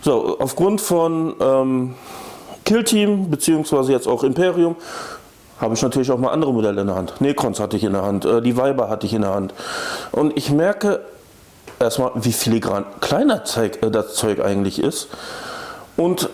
So, 0.02 0.38
aufgrund 0.38 0.80
von 0.80 1.34
ähm, 1.40 1.94
Kill 2.64 2.84
Team, 2.84 3.30
beziehungsweise 3.30 3.92
jetzt 3.92 4.08
auch 4.08 4.24
Imperium, 4.24 4.76
habe 5.60 5.74
ich 5.74 5.82
natürlich 5.82 6.10
auch 6.10 6.18
mal 6.18 6.30
andere 6.30 6.52
Modelle 6.52 6.80
in 6.80 6.86
der 6.88 6.96
Hand. 6.96 7.20
Necrons 7.20 7.60
hatte 7.60 7.76
ich 7.76 7.84
in 7.84 7.92
der 7.92 8.02
Hand, 8.02 8.24
äh, 8.24 8.42
die 8.42 8.56
Weiber 8.56 8.88
hatte 8.88 9.06
ich 9.06 9.14
in 9.14 9.22
der 9.22 9.34
Hand. 9.34 9.54
Und 10.10 10.36
ich 10.36 10.50
merke 10.50 11.00
erstmal, 11.78 12.10
wie 12.16 12.32
filigran 12.32 12.84
kleiner 13.00 13.44
Zeug, 13.44 13.82
äh, 13.82 13.90
das 13.90 14.14
Zeug 14.14 14.40
eigentlich 14.40 14.80
ist. 14.80 15.08
Und 15.96 16.28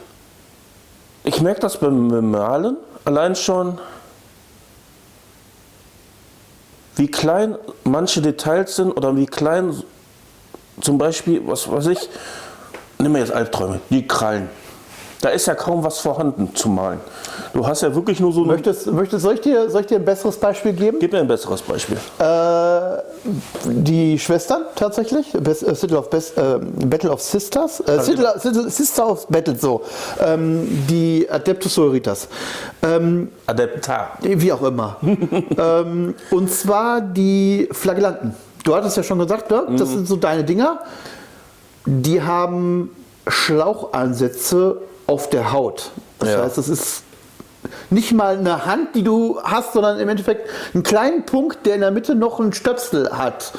ich 1.25 1.43
merke 1.43 1.61
das 1.61 1.79
beim 1.79 2.31
Malen 2.31 2.77
allein 3.09 3.35
schon, 3.35 3.79
wie 6.97 7.11
klein 7.11 7.57
manche 7.85 8.21
Details 8.21 8.77
sind 8.77 8.93
oder 8.93 9.17
wie 9.17 9.25
klein 9.25 9.83
zum 10.83 10.99
Beispiel, 10.99 11.41
was 11.47 11.71
weiß 11.71 11.87
ich, 11.87 12.11
nimm 12.99 13.13
mir 13.13 13.21
jetzt 13.21 13.33
Albträume, 13.33 13.81
die 13.89 14.07
Krallen. 14.07 14.51
Da 15.21 15.31
ist 15.31 15.47
ja 15.47 15.55
kaum 15.57 15.83
was 15.83 15.99
vorhanden 15.99 16.55
zu 16.55 16.69
malen. 16.69 17.01
Du 17.53 17.67
hast 17.67 17.83
ja 17.83 17.93
wirklich 17.93 18.21
nur 18.21 18.33
so. 18.33 18.45
Möchtest, 18.45 18.87
möchtest, 18.87 19.23
soll, 19.23 19.35
ich 19.35 19.41
dir, 19.41 19.69
soll 19.69 19.81
ich 19.81 19.89
dir 19.89 19.97
ein 19.97 20.05
besseres 20.05 20.37
Beispiel 20.37 20.73
geben? 20.73 20.99
Gib 21.01 21.13
mir 21.13 21.19
ein 21.19 21.27
besseres 21.27 21.61
Beispiel. 21.63 21.97
Äh, 22.21 23.03
die 23.65 24.17
Schwestern 24.19 24.63
tatsächlich, 24.77 25.33
Best, 25.33 25.67
äh, 25.67 25.75
Citadel 25.75 25.97
of 25.97 26.11
Best, 26.11 26.39
äh, 26.39 26.59
Battle 26.87 27.11
of 27.11 27.21
Sisters, 27.21 27.81
äh, 27.81 28.01
Citadel, 28.01 28.41
Citadel, 28.41 28.71
Sister 28.71 29.11
of 29.11 29.27
Battle, 29.27 29.57
so, 29.57 29.83
ähm, 30.21 30.87
die 30.89 31.27
Adeptus 31.29 31.75
Sororitas, 31.75 32.29
ähm, 32.83 33.33
Adeptar. 33.47 34.19
wie 34.21 34.53
auch 34.53 34.63
immer. 34.63 34.99
ähm, 35.59 36.15
und 36.31 36.53
zwar 36.53 37.01
die 37.01 37.69
Flagellanten. 37.73 38.35
Du 38.63 38.75
hattest 38.75 38.97
ja 38.97 39.03
schon 39.03 39.19
gesagt, 39.19 39.51
ne? 39.51 39.67
das 39.77 39.89
sind 39.89 40.07
so 40.07 40.17
deine 40.17 40.45
Dinger. 40.45 40.81
Die 41.87 42.23
haben 42.23 42.91
Schlauchansätze 43.27 44.83
auf 45.09 45.29
der 45.31 45.53
Haut. 45.53 45.91
Das 46.21 46.29
Ja. 46.31 46.43
heißt, 46.45 46.57
das 46.59 46.69
ist 46.69 47.03
nicht 47.91 48.13
mal 48.13 48.37
eine 48.39 48.65
Hand, 48.67 48.95
die 48.95 49.03
du 49.03 49.41
hast, 49.43 49.73
sondern 49.73 49.99
im 49.99 50.09
Endeffekt 50.09 50.49
einen 50.75 50.85
kleinen 50.85 51.25
Punkt, 51.27 51.67
der 51.67 51.75
in 51.75 51.81
der 51.81 51.91
Mitte 51.91 52.15
noch 52.15 52.39
einen 52.39 52.53
Stöpsel 52.53 53.11
hat. 53.11 53.53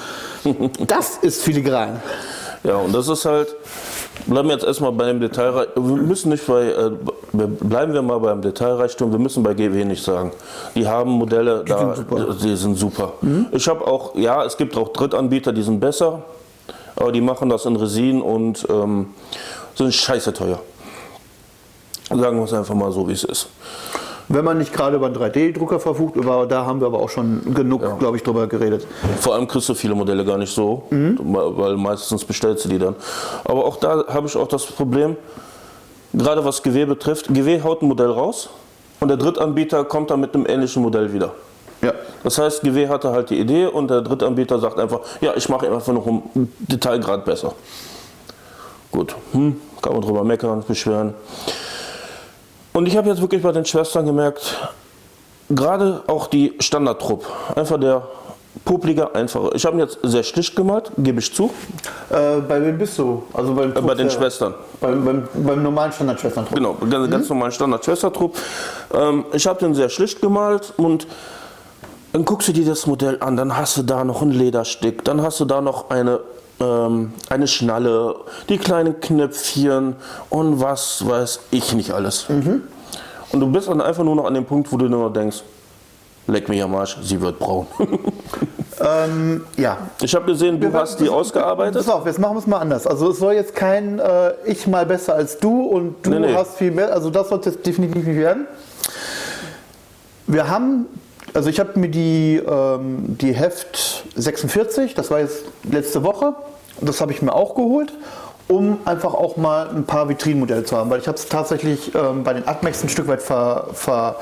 Das 0.87 1.17
ist 1.17 1.41
filigran. 1.43 2.01
Ja, 2.63 2.77
und 2.77 2.93
das 2.95 3.09
ist 3.09 3.25
halt. 3.25 3.53
Bleiben 4.25 4.47
wir 4.49 4.55
jetzt 4.55 4.65
erstmal 4.65 4.91
bei 4.91 5.05
dem 5.07 5.19
Detailreichtum. 5.19 5.95
Wir 5.97 6.03
müssen 6.03 6.29
nicht 6.29 6.45
bei. 6.47 6.67
Äh, 6.67 6.91
be- 7.33 7.47
bleiben 7.47 7.93
wir 7.93 8.01
mal 8.01 8.19
beim 8.19 8.41
Detailreichtum. 8.41 9.11
Wir 9.11 9.19
müssen 9.19 9.43
bei 9.43 9.53
GW 9.53 9.83
nicht 9.85 10.03
sagen. 10.03 10.31
Die 10.75 10.87
haben 10.87 11.11
Modelle, 11.11 11.63
die 11.65 11.69
da, 11.71 11.95
sind 11.95 12.09
super. 12.09 12.35
die 12.41 12.55
sind 12.55 12.77
super. 12.77 13.13
Ich 13.51 13.67
habe 13.67 13.85
auch, 13.87 14.15
ja, 14.15 14.43
es 14.45 14.55
gibt 14.57 14.75
auch 14.77 14.89
Drittanbieter, 14.89 15.51
die 15.53 15.61
sind 15.63 15.79
besser, 15.79 16.21
aber 16.95 17.11
die 17.11 17.21
machen 17.21 17.49
das 17.49 17.65
in 17.65 17.75
Resin 17.77 18.21
und 18.21 18.65
ähm, 18.69 19.13
sind 19.75 19.93
scheiße 19.93 20.33
teuer. 20.33 20.59
Sagen 22.09 22.37
wir 22.37 22.43
es 22.43 22.53
einfach 22.53 22.75
mal 22.75 22.91
so, 22.91 23.07
wie 23.07 23.13
es 23.13 23.23
ist. 23.23 23.47
Wenn 24.31 24.45
man 24.45 24.59
nicht 24.59 24.71
gerade 24.71 24.95
über 24.95 25.07
einen 25.07 25.15
3D-Drucker 25.15 25.79
verfügt, 25.79 26.15
über, 26.15 26.45
da 26.45 26.63
haben 26.63 26.79
wir 26.79 26.87
aber 26.87 26.99
auch 26.99 27.09
schon 27.09 27.53
genug, 27.53 27.97
glaube 27.97 28.17
ich, 28.17 28.23
drüber 28.23 28.45
geredet. 28.45 28.85
Vor 29.19 29.33
allem 29.33 29.47
kriegst 29.47 29.67
du 29.69 29.73
viele 29.73 29.95
Modelle 29.95 30.23
gar 30.23 30.37
nicht 30.37 30.53
so, 30.53 30.83
weil 30.89 31.75
meistens 31.77 32.23
bestellst 32.23 32.65
du 32.65 32.69
die 32.69 32.77
dann. 32.77 32.95
Aber 33.43 33.65
auch 33.65 33.77
da 33.77 34.05
habe 34.07 34.27
ich 34.27 34.37
auch 34.37 34.47
das 34.47 34.67
Problem, 34.67 35.17
gerade 36.13 36.45
was 36.45 36.61
GW 36.61 36.85
betrifft, 36.85 37.27
GW 37.33 37.63
haut 37.63 37.81
ein 37.81 37.87
Modell 37.87 38.11
raus 38.11 38.49
und 38.99 39.07
der 39.07 39.17
Drittanbieter 39.17 39.83
kommt 39.85 40.11
dann 40.11 40.19
mit 40.19 40.35
einem 40.35 40.45
ähnlichen 40.45 40.83
Modell 40.83 41.11
wieder. 41.11 41.33
Ja. 41.81 41.93
Das 42.23 42.37
heißt, 42.37 42.61
GW 42.61 42.87
hatte 42.87 43.11
halt 43.11 43.31
die 43.31 43.39
Idee 43.39 43.65
und 43.65 43.89
der 43.89 44.01
Drittanbieter 44.01 44.59
sagt 44.59 44.77
einfach, 44.77 44.99
ja, 45.21 45.33
ich 45.35 45.49
mache 45.49 45.65
einfach 45.71 45.91
noch 45.93 46.05
um 46.05 46.23
Detailgrad 46.59 47.25
besser. 47.25 47.53
Gut, 48.91 49.15
hm, 49.31 49.59
kann 49.81 49.93
man 49.93 50.01
drüber 50.01 50.23
meckern, 50.23 50.63
beschweren. 50.67 51.13
Und 52.79 52.85
ich 52.85 52.95
habe 52.95 53.09
jetzt 53.09 53.19
wirklich 53.19 53.41
bei 53.41 53.51
den 53.51 53.65
Schwestern 53.65 54.05
gemerkt, 54.05 54.57
gerade 55.49 56.01
auch 56.07 56.27
die 56.27 56.53
Standardtrupp, 56.61 57.25
einfach 57.53 57.77
der 57.77 58.07
publiger, 58.63 59.13
einfache. 59.13 59.51
Ich 59.53 59.65
habe 59.65 59.75
ihn 59.75 59.81
jetzt 59.81 59.99
sehr 60.01 60.23
schlicht 60.23 60.55
gemalt, 60.55 60.89
gebe 60.97 61.19
ich 61.19 61.33
zu, 61.33 61.49
Äh, 62.09 62.39
bei 62.39 62.61
wem 62.61 62.77
bist 62.77 62.97
du? 62.97 63.23
Also 63.33 63.53
beim 63.53 63.75
äh, 63.75 63.81
bei 63.81 63.95
den. 63.95 64.09
Schwestern. 64.09 64.53
Beim, 64.79 65.03
beim, 65.03 65.27
beim 65.33 65.61
normalen 65.61 65.91
Standardschwestern. 65.91 66.47
Genau, 66.53 66.77
ganz, 66.89 67.11
ganz 67.11 67.27
normalen 67.27 67.51
Standard-Schwestertrupp. 67.51 68.37
Ähm, 68.93 69.25
ich 69.33 69.45
habe 69.45 69.59
den 69.59 69.75
sehr 69.75 69.89
schlicht 69.89 70.21
gemalt 70.21 70.71
und 70.77 71.05
dann 72.13 72.23
guckst 72.23 72.47
du 72.47 72.53
dir 72.53 72.65
das 72.65 72.87
Modell 72.87 73.17
an, 73.19 73.35
dann 73.35 73.57
hast 73.57 73.75
du 73.75 73.83
da 73.83 74.05
noch 74.05 74.21
ein 74.21 74.31
Lederstück, 74.31 75.03
dann 75.03 75.21
hast 75.21 75.41
du 75.41 75.43
da 75.43 75.59
noch 75.59 75.89
eine, 75.89 76.21
ähm, 76.59 77.13
eine 77.29 77.47
Schnalle, 77.47 78.15
die 78.49 78.57
kleinen 78.57 78.99
Knöpfchen 78.99 79.95
und 80.29 80.59
was 80.59 81.07
weiß 81.07 81.39
ich 81.51 81.73
nicht 81.73 81.91
alles. 81.91 82.25
Und 82.29 83.39
du 83.39 83.47
bist 83.51 83.67
dann 83.67 83.81
einfach 83.81 84.03
nur 84.03 84.15
noch 84.15 84.25
an 84.25 84.33
dem 84.33 84.45
Punkt, 84.45 84.71
wo 84.71 84.77
du 84.77 84.87
nur 84.87 85.07
noch 85.07 85.13
denkst, 85.13 85.43
leck 86.27 86.49
mich 86.49 86.61
am 86.61 86.75
Arsch, 86.75 86.97
sie 87.01 87.19
wird 87.19 87.39
braun. 87.39 87.67
Ähm, 88.81 89.43
ja. 89.57 89.77
Ich 90.01 90.15
habe 90.15 90.25
gesehen, 90.25 90.59
du 90.59 90.71
hast 90.71 90.99
die 90.99 91.09
ausgearbeitet. 91.09 91.75
Pass 91.75 91.89
auf, 91.89 92.05
jetzt 92.05 92.19
machen 92.19 92.35
wir 92.35 92.39
es 92.39 92.47
mal 92.47 92.59
anders. 92.59 92.87
Also 92.87 93.11
es 93.11 93.19
soll 93.19 93.33
jetzt 93.33 93.53
kein 93.55 93.99
äh, 93.99 94.31
ich 94.45 94.67
mal 94.67 94.85
besser 94.85 95.15
als 95.15 95.37
du 95.37 95.63
und 95.63 95.95
du 96.05 96.11
Nee, 96.11 96.19
nee. 96.19 96.33
hast 96.33 96.55
viel 96.57 96.71
mehr. 96.71 96.93
Also 96.93 97.09
das 97.09 97.29
soll 97.29 97.39
es 97.39 97.45
jetzt 97.45 97.65
definitiv 97.65 98.05
nicht 98.05 98.17
werden. 98.17 98.47
Wir 100.27 100.47
haben, 100.49 100.85
also 101.33 101.49
ich 101.49 101.59
habe 101.59 101.79
mir 101.79 101.89
die, 101.89 102.37
ähm, 102.37 103.17
die 103.17 103.33
Heft 103.33 104.05
46, 104.15 104.93
das 104.93 105.11
war 105.11 105.19
jetzt 105.19 105.43
letzte 105.69 106.03
Woche, 106.03 106.33
das 106.81 107.01
habe 107.01 107.11
ich 107.11 107.21
mir 107.21 107.33
auch 107.33 107.55
geholt, 107.55 107.93
um 108.47 108.79
einfach 108.85 109.13
auch 109.13 109.37
mal 109.37 109.69
ein 109.69 109.83
paar 109.83 110.09
Vitrinenmodelle 110.09 110.63
zu 110.63 110.75
haben, 110.75 110.89
weil 110.89 110.99
ich 110.99 111.07
habe 111.07 111.17
es 111.17 111.27
tatsächlich 111.27 111.93
ähm, 111.93 112.23
bei 112.23 112.33
den 112.33 112.47
Atmex 112.47 112.83
ein 112.83 112.89
Stück 112.89 113.07
weit 113.07 113.21
ver, 113.21 113.67
ver, 113.73 114.15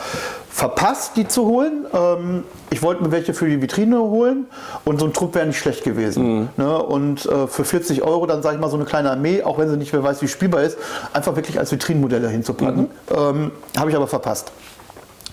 verpasst, 0.50 1.16
die 1.16 1.28
zu 1.28 1.46
holen. 1.46 1.86
Ähm, 1.94 2.44
ich 2.70 2.82
wollte 2.84 3.04
mir 3.04 3.12
welche 3.12 3.34
für 3.34 3.48
die 3.48 3.62
Vitrine 3.62 4.00
holen 4.00 4.48
und 4.84 5.00
so 5.00 5.06
ein 5.06 5.14
Trupp 5.14 5.34
wäre 5.36 5.48
nicht 5.48 5.60
schlecht 5.60 5.86
gewesen. 5.86 6.50
Ne? 6.58 6.78
Und 6.78 7.26
äh, 7.26 7.48
für 7.48 7.64
40 7.64 8.02
Euro 8.02 8.26
dann 8.26 8.44
sage 8.44 8.56
ich 8.56 8.62
mal 8.62 8.70
so 8.70 8.76
eine 8.76 8.86
kleine 8.86 9.12
Armee, 9.12 9.44
auch 9.44 9.58
wenn 9.60 9.70
sie 9.70 9.78
nicht 9.78 9.94
mehr 9.94 10.04
weiß, 10.04 10.22
wie 10.22 10.28
spielbar 10.28 10.64
ist, 10.64 10.78
einfach 11.14 11.38
wirklich 11.38 11.58
als 11.58 11.72
Vitrinenmodelle 11.72 12.28
hinzupacken. 12.28 12.90
Ähm, 13.16 13.52
habe 13.78 13.90
ich 13.90 13.96
aber 13.96 14.08
verpasst. 14.08 14.52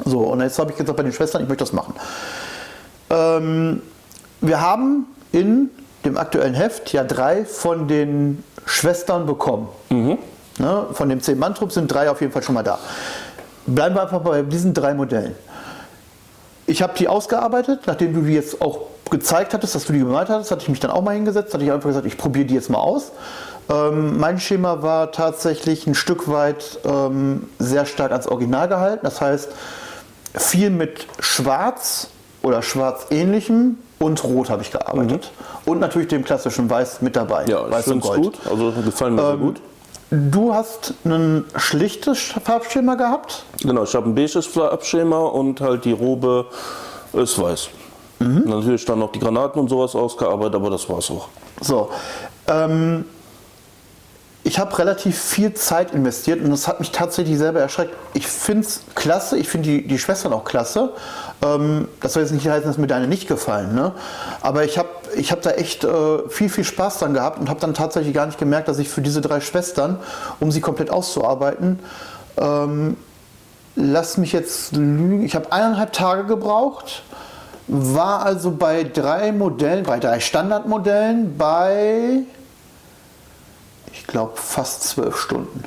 So, 0.04 0.20
und 0.20 0.40
jetzt 0.40 0.58
habe 0.58 0.70
ich 0.70 0.76
gesagt 0.76 0.96
bei 0.96 1.02
den 1.02 1.12
Schwestern, 1.12 1.42
ich 1.42 1.48
möchte 1.48 1.64
das 1.64 1.72
machen. 1.72 1.94
Ähm, 3.10 3.82
wir 4.40 4.60
haben 4.60 5.06
in 5.32 5.70
dem 6.04 6.18
aktuellen 6.18 6.54
Heft 6.54 6.92
ja 6.92 7.04
drei 7.04 7.44
von 7.44 7.88
den 7.88 8.42
Schwestern 8.66 9.26
bekommen. 9.26 9.68
Ne, 10.58 10.86
von 10.92 11.08
dem 11.08 11.20
10-Mann-Trupp 11.20 11.72
sind 11.72 11.92
drei 11.92 12.10
auf 12.10 12.20
jeden 12.20 12.32
Fall 12.32 12.42
schon 12.42 12.54
mal 12.54 12.62
da. 12.62 12.78
Bleiben 13.66 13.94
wir 13.94 14.02
einfach 14.02 14.20
bei 14.20 14.42
diesen 14.42 14.74
drei 14.74 14.94
Modellen. 14.94 15.34
Ich 16.66 16.82
habe 16.82 16.94
die 16.96 17.08
ausgearbeitet, 17.08 17.80
nachdem 17.86 18.14
du 18.14 18.22
die 18.22 18.34
jetzt 18.34 18.60
auch 18.60 18.82
gezeigt 19.10 19.52
hattest, 19.52 19.74
dass 19.74 19.84
du 19.86 19.92
die 19.92 19.98
gemalt 19.98 20.28
hattest, 20.28 20.50
hatte 20.50 20.62
ich 20.62 20.68
mich 20.68 20.80
dann 20.80 20.90
auch 20.90 21.02
mal 21.02 21.14
hingesetzt, 21.14 21.52
hatte 21.52 21.64
ich 21.64 21.72
einfach 21.72 21.88
gesagt, 21.88 22.06
ich 22.06 22.16
probiere 22.16 22.46
die 22.46 22.54
jetzt 22.54 22.70
mal 22.70 22.78
aus. 22.78 23.12
Ähm, 23.68 24.18
mein 24.18 24.38
Schema 24.38 24.82
war 24.82 25.12
tatsächlich 25.12 25.86
ein 25.86 25.94
Stück 25.94 26.28
weit 26.28 26.78
ähm, 26.84 27.48
sehr 27.58 27.86
stark 27.86 28.12
ans 28.12 28.26
Original 28.26 28.68
gehalten. 28.68 29.00
Das 29.02 29.20
heißt, 29.20 29.48
viel 30.34 30.70
mit 30.70 31.06
Schwarz 31.20 32.08
oder 32.42 32.62
Schwarz-ähnlichem 32.62 33.78
und 33.98 34.24
Rot 34.24 34.50
habe 34.50 34.62
ich 34.62 34.70
gearbeitet. 34.70 35.30
Und 35.64 35.80
natürlich 35.80 36.08
dem 36.08 36.24
klassischen 36.24 36.68
Weiß 36.68 37.00
mit 37.02 37.16
dabei. 37.16 37.44
Mhm. 37.44 37.50
Ja, 37.50 37.66
ich 37.66 37.72
Weiß 37.72 37.88
und 37.88 37.98
es 37.98 38.04
Gold. 38.04 38.22
gut. 38.22 38.38
Also 38.50 38.72
gefallen 38.84 39.14
mir 39.14 39.26
sehr 39.26 39.36
gut. 39.36 39.60
Du 40.10 40.54
hast 40.54 40.94
ein 41.04 41.44
schlichtes 41.56 42.34
Farbschema 42.44 42.94
gehabt. 42.94 43.44
Genau, 43.62 43.84
ich 43.84 43.94
habe 43.94 44.08
ein 44.08 44.14
beiges 44.14 44.46
Farbschema 44.46 45.18
und 45.18 45.60
halt 45.60 45.84
die 45.84 45.92
Robe 45.92 46.46
ist 47.12 47.40
weiß. 47.40 47.68
Natürlich 48.20 48.84
dann 48.84 49.00
noch 49.00 49.12
die 49.12 49.18
Granaten 49.18 49.60
und 49.60 49.68
sowas 49.68 49.94
ausgearbeitet, 49.94 50.54
aber 50.54 50.70
das 50.70 50.88
war's 50.88 51.10
auch. 51.10 51.28
So. 51.60 51.90
Ähm, 52.46 53.04
ich 54.46 54.58
habe 54.58 54.78
relativ 54.78 55.18
viel 55.18 55.54
Zeit 55.54 55.92
investiert 55.92 56.42
und 56.42 56.50
das 56.50 56.68
hat 56.68 56.78
mich 56.78 56.90
tatsächlich 56.90 57.38
selber 57.38 57.60
erschreckt. 57.60 57.94
Ich 58.12 58.26
finde 58.26 58.66
es 58.66 58.82
klasse, 58.94 59.38
ich 59.38 59.48
finde 59.48 59.70
die, 59.70 59.88
die 59.88 59.98
Schwestern 59.98 60.34
auch 60.34 60.44
klasse. 60.44 60.92
Ähm, 61.42 61.88
das 62.00 62.12
soll 62.12 62.22
jetzt 62.22 62.32
nicht 62.32 62.46
heißen, 62.46 62.66
dass 62.66 62.76
mir 62.76 62.86
deine 62.86 63.08
nicht 63.08 63.26
gefallen. 63.26 63.74
Ne? 63.74 63.92
Aber 64.42 64.64
ich 64.64 64.76
habe 64.76 64.90
ich 65.16 65.32
hab 65.32 65.40
da 65.40 65.52
echt 65.52 65.84
äh, 65.84 66.28
viel, 66.28 66.50
viel 66.50 66.64
Spaß 66.64 66.98
dran 66.98 67.14
gehabt 67.14 67.38
und 67.40 67.48
habe 67.48 67.58
dann 67.58 67.72
tatsächlich 67.72 68.12
gar 68.12 68.26
nicht 68.26 68.38
gemerkt, 68.38 68.68
dass 68.68 68.78
ich 68.78 68.90
für 68.90 69.00
diese 69.00 69.22
drei 69.22 69.40
Schwestern, 69.40 69.98
um 70.40 70.52
sie 70.52 70.60
komplett 70.60 70.90
auszuarbeiten, 70.90 71.78
ähm, 72.36 72.98
lass 73.76 74.18
mich 74.18 74.32
jetzt 74.32 74.72
lügen, 74.72 75.24
ich 75.24 75.34
habe 75.34 75.52
eineinhalb 75.52 75.94
Tage 75.94 76.24
gebraucht, 76.24 77.02
war 77.66 78.24
also 78.26 78.50
bei 78.50 78.84
drei 78.84 79.32
Modellen, 79.32 79.84
bei 79.84 79.98
drei 79.98 80.20
Standardmodellen 80.20 81.38
bei, 81.38 82.24
ich 83.94 84.06
glaube, 84.06 84.32
fast 84.36 84.82
zwölf 84.84 85.16
Stunden. 85.16 85.64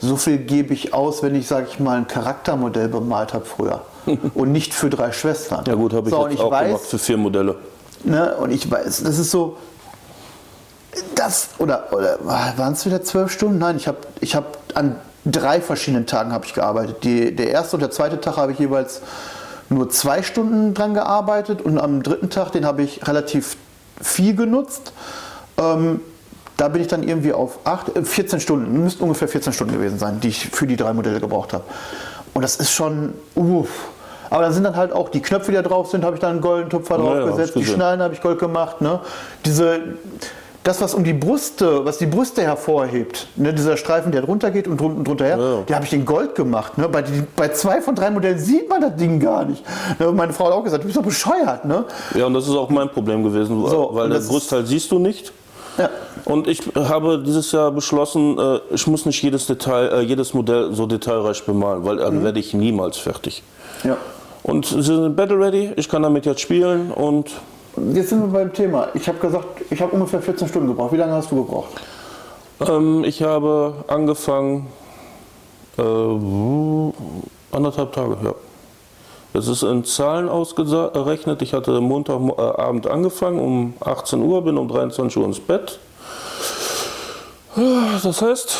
So 0.00 0.16
viel 0.16 0.38
gebe 0.38 0.74
ich 0.74 0.92
aus, 0.92 1.22
wenn 1.22 1.34
ich, 1.34 1.46
sage 1.46 1.68
ich 1.70 1.78
mal, 1.78 1.96
ein 1.96 2.06
Charaktermodell 2.06 2.88
bemalt 2.88 3.32
habe 3.32 3.44
früher. 3.44 3.82
und 4.34 4.52
nicht 4.52 4.74
für 4.74 4.90
drei 4.90 5.12
Schwestern. 5.12 5.64
Ja 5.66 5.74
gut, 5.74 5.92
habe 5.92 6.08
ich 6.08 6.14
so, 6.14 6.24
jetzt 6.24 6.34
ich 6.34 6.40
auch 6.40 6.50
weiß, 6.50 6.66
gemacht 6.66 6.84
für 6.84 6.98
vier 6.98 7.16
Modelle. 7.16 7.56
Ne, 8.04 8.34
und 8.36 8.50
ich 8.50 8.70
weiß, 8.70 9.02
das 9.02 9.18
ist 9.18 9.30
so, 9.30 9.58
das, 11.14 11.50
oder, 11.58 11.92
oder 11.92 12.18
waren 12.24 12.72
es 12.72 12.84
wieder 12.86 13.02
zwölf 13.02 13.30
Stunden? 13.30 13.58
Nein, 13.58 13.76
ich 13.76 13.86
habe 13.86 13.98
ich 14.20 14.34
hab 14.34 14.58
an 14.74 14.96
drei 15.24 15.60
verschiedenen 15.60 16.06
Tagen 16.06 16.32
habe 16.32 16.46
ich 16.46 16.54
gearbeitet. 16.54 17.04
Die, 17.04 17.36
der 17.36 17.50
erste 17.50 17.76
und 17.76 17.80
der 17.80 17.90
zweite 17.90 18.20
Tag 18.20 18.36
habe 18.38 18.52
ich 18.52 18.58
jeweils 18.58 19.02
nur 19.68 19.90
zwei 19.90 20.22
Stunden 20.22 20.74
dran 20.74 20.94
gearbeitet 20.94 21.62
und 21.62 21.78
am 21.78 22.02
dritten 22.02 22.30
Tag, 22.30 22.52
den 22.52 22.64
habe 22.64 22.82
ich 22.82 23.06
relativ 23.06 23.56
viel 24.00 24.34
genutzt. 24.34 24.92
Ähm, 25.58 26.00
da 26.60 26.68
bin 26.68 26.82
ich 26.82 26.88
dann 26.88 27.02
irgendwie 27.02 27.32
auf 27.32 27.60
acht, 27.64 27.96
äh, 27.96 28.02
14 28.04 28.38
Stunden, 28.38 28.82
müssten 28.84 29.02
ungefähr 29.02 29.28
14 29.28 29.52
Stunden 29.54 29.72
gewesen 29.72 29.98
sein, 29.98 30.20
die 30.20 30.28
ich 30.28 30.48
für 30.50 30.66
die 30.66 30.76
drei 30.76 30.92
Modelle 30.92 31.18
gebraucht 31.18 31.54
habe. 31.54 31.64
Und 32.34 32.42
das 32.42 32.56
ist 32.56 32.70
schon, 32.70 33.14
uff. 33.34 33.68
Aber 34.28 34.42
dann 34.42 34.52
sind 34.52 34.64
dann 34.64 34.76
halt 34.76 34.92
auch 34.92 35.08
die 35.08 35.20
Knöpfe, 35.22 35.50
die 35.52 35.56
da 35.56 35.62
drauf 35.62 35.90
sind, 35.90 36.04
habe 36.04 36.16
ich 36.16 36.20
dann 36.20 36.32
einen 36.32 36.40
goldenen 36.42 36.68
Tupfer 36.70 36.98
Ja, 36.98 37.02
ja, 37.04 37.10
drauf 37.20 37.30
hab 37.30 37.36
gesetzt. 37.38 37.56
ich 37.56 37.64
Die. 37.66 37.72
Schnallen 37.72 38.00
habe 38.02 38.12
ich 38.14 38.20
Gold 38.20 38.38
gemacht. 38.38 38.80
Ne? 38.82 39.00
Diese, 39.44 39.80
das, 40.62 40.80
was 40.82 40.92
um 40.94 41.02
die 41.02 41.14
Brüste, 41.14 41.84
was 41.86 41.96
die 41.98 42.06
Brüste 42.06 42.42
hervorhebt, 42.42 43.26
ne? 43.36 43.52
dieser 43.54 43.76
Streifen, 43.78 44.12
der 44.12 44.20
drunter 44.22 44.50
geht 44.50 44.68
und 44.68 44.78
drunter, 44.78 45.02
drunter 45.02 45.24
her, 45.24 45.38
Ja. 45.38 45.62
der 45.66 45.76
habe 45.76 45.86
ich 45.86 45.92
in 45.94 46.04
Gold 46.04 46.34
gemacht. 46.34 46.76
Ne? 46.78 46.88
Bei, 46.88 47.00
die, 47.02 47.22
bei 47.34 47.48
zwei 47.48 47.80
von 47.80 47.94
drei 47.94 48.10
Modellen 48.10 48.38
sieht 48.38 48.68
man 48.68 48.82
das 48.82 48.94
Ding 48.96 49.18
gar 49.18 49.46
nicht. 49.46 49.64
Ne? 49.98 50.12
Meine 50.12 50.32
Frau 50.34 50.46
hat 50.46 50.52
auch 50.52 50.62
gesagt, 50.62 50.82
du 50.84 50.86
bist 50.86 50.98
doch 50.98 51.02
bescheuert. 51.02 51.64
Ne? 51.64 51.86
Ja, 52.14 52.26
und 52.26 52.34
das 52.34 52.44
ist 52.46 52.54
auch 52.54 52.68
mein 52.68 52.90
Problem 52.90 53.24
gewesen, 53.24 53.66
So, 53.66 53.90
weil 53.94 54.10
das 54.10 54.28
Großteil 54.28 54.66
siehst 54.66 54.92
du 54.92 54.98
nicht. 54.98 55.32
Ja. 55.78 55.88
Und 56.24 56.46
ich 56.48 56.60
habe 56.76 57.22
dieses 57.24 57.52
Jahr 57.52 57.70
beschlossen, 57.70 58.38
äh, 58.38 58.60
ich 58.70 58.86
muss 58.86 59.06
nicht 59.06 59.22
jedes 59.22 59.46
Detail, 59.46 59.88
äh, 59.88 60.00
jedes 60.02 60.34
Modell 60.34 60.74
so 60.74 60.86
detailreich 60.86 61.44
bemalen, 61.44 61.84
weil 61.84 61.96
Mhm. 61.96 62.00
dann 62.00 62.24
werde 62.24 62.40
ich 62.40 62.52
niemals 62.54 62.98
fertig. 62.98 63.42
Ja. 63.84 63.96
Und 64.42 64.66
sie 64.66 64.82
sind 64.82 65.16
battle 65.16 65.38
ready, 65.38 65.72
ich 65.76 65.88
kann 65.88 66.02
damit 66.02 66.26
jetzt 66.26 66.40
spielen 66.40 66.90
und 66.92 67.30
Jetzt 67.94 68.08
sind 68.08 68.20
wir 68.20 68.26
beim 68.28 68.52
Thema. 68.52 68.88
Ich 68.94 69.06
habe 69.06 69.18
gesagt, 69.18 69.46
ich 69.70 69.80
habe 69.80 69.92
ungefähr 69.92 70.20
14 70.20 70.48
Stunden 70.48 70.66
gebraucht. 70.68 70.92
Wie 70.92 70.96
lange 70.96 71.12
hast 71.12 71.30
du 71.30 71.36
gebraucht? 71.36 71.68
ähm, 72.68 73.04
ich 73.04 73.22
habe 73.22 73.74
angefangen 73.86 74.66
äh, 75.78 75.82
anderthalb 77.52 77.92
Tage, 77.92 78.16
ja. 78.24 78.34
Das 79.32 79.46
ist 79.46 79.62
in 79.62 79.84
Zahlen 79.84 80.28
ausgerechnet. 80.28 81.40
Ich 81.42 81.54
hatte 81.54 81.80
Montagabend 81.80 82.88
angefangen 82.88 83.38
um 83.38 83.74
18 83.80 84.20
Uhr, 84.20 84.42
bin 84.42 84.58
um 84.58 84.68
23 84.68 85.16
Uhr 85.18 85.24
ins 85.24 85.38
Bett. 85.38 85.78
Das 88.02 88.22
heißt, 88.22 88.56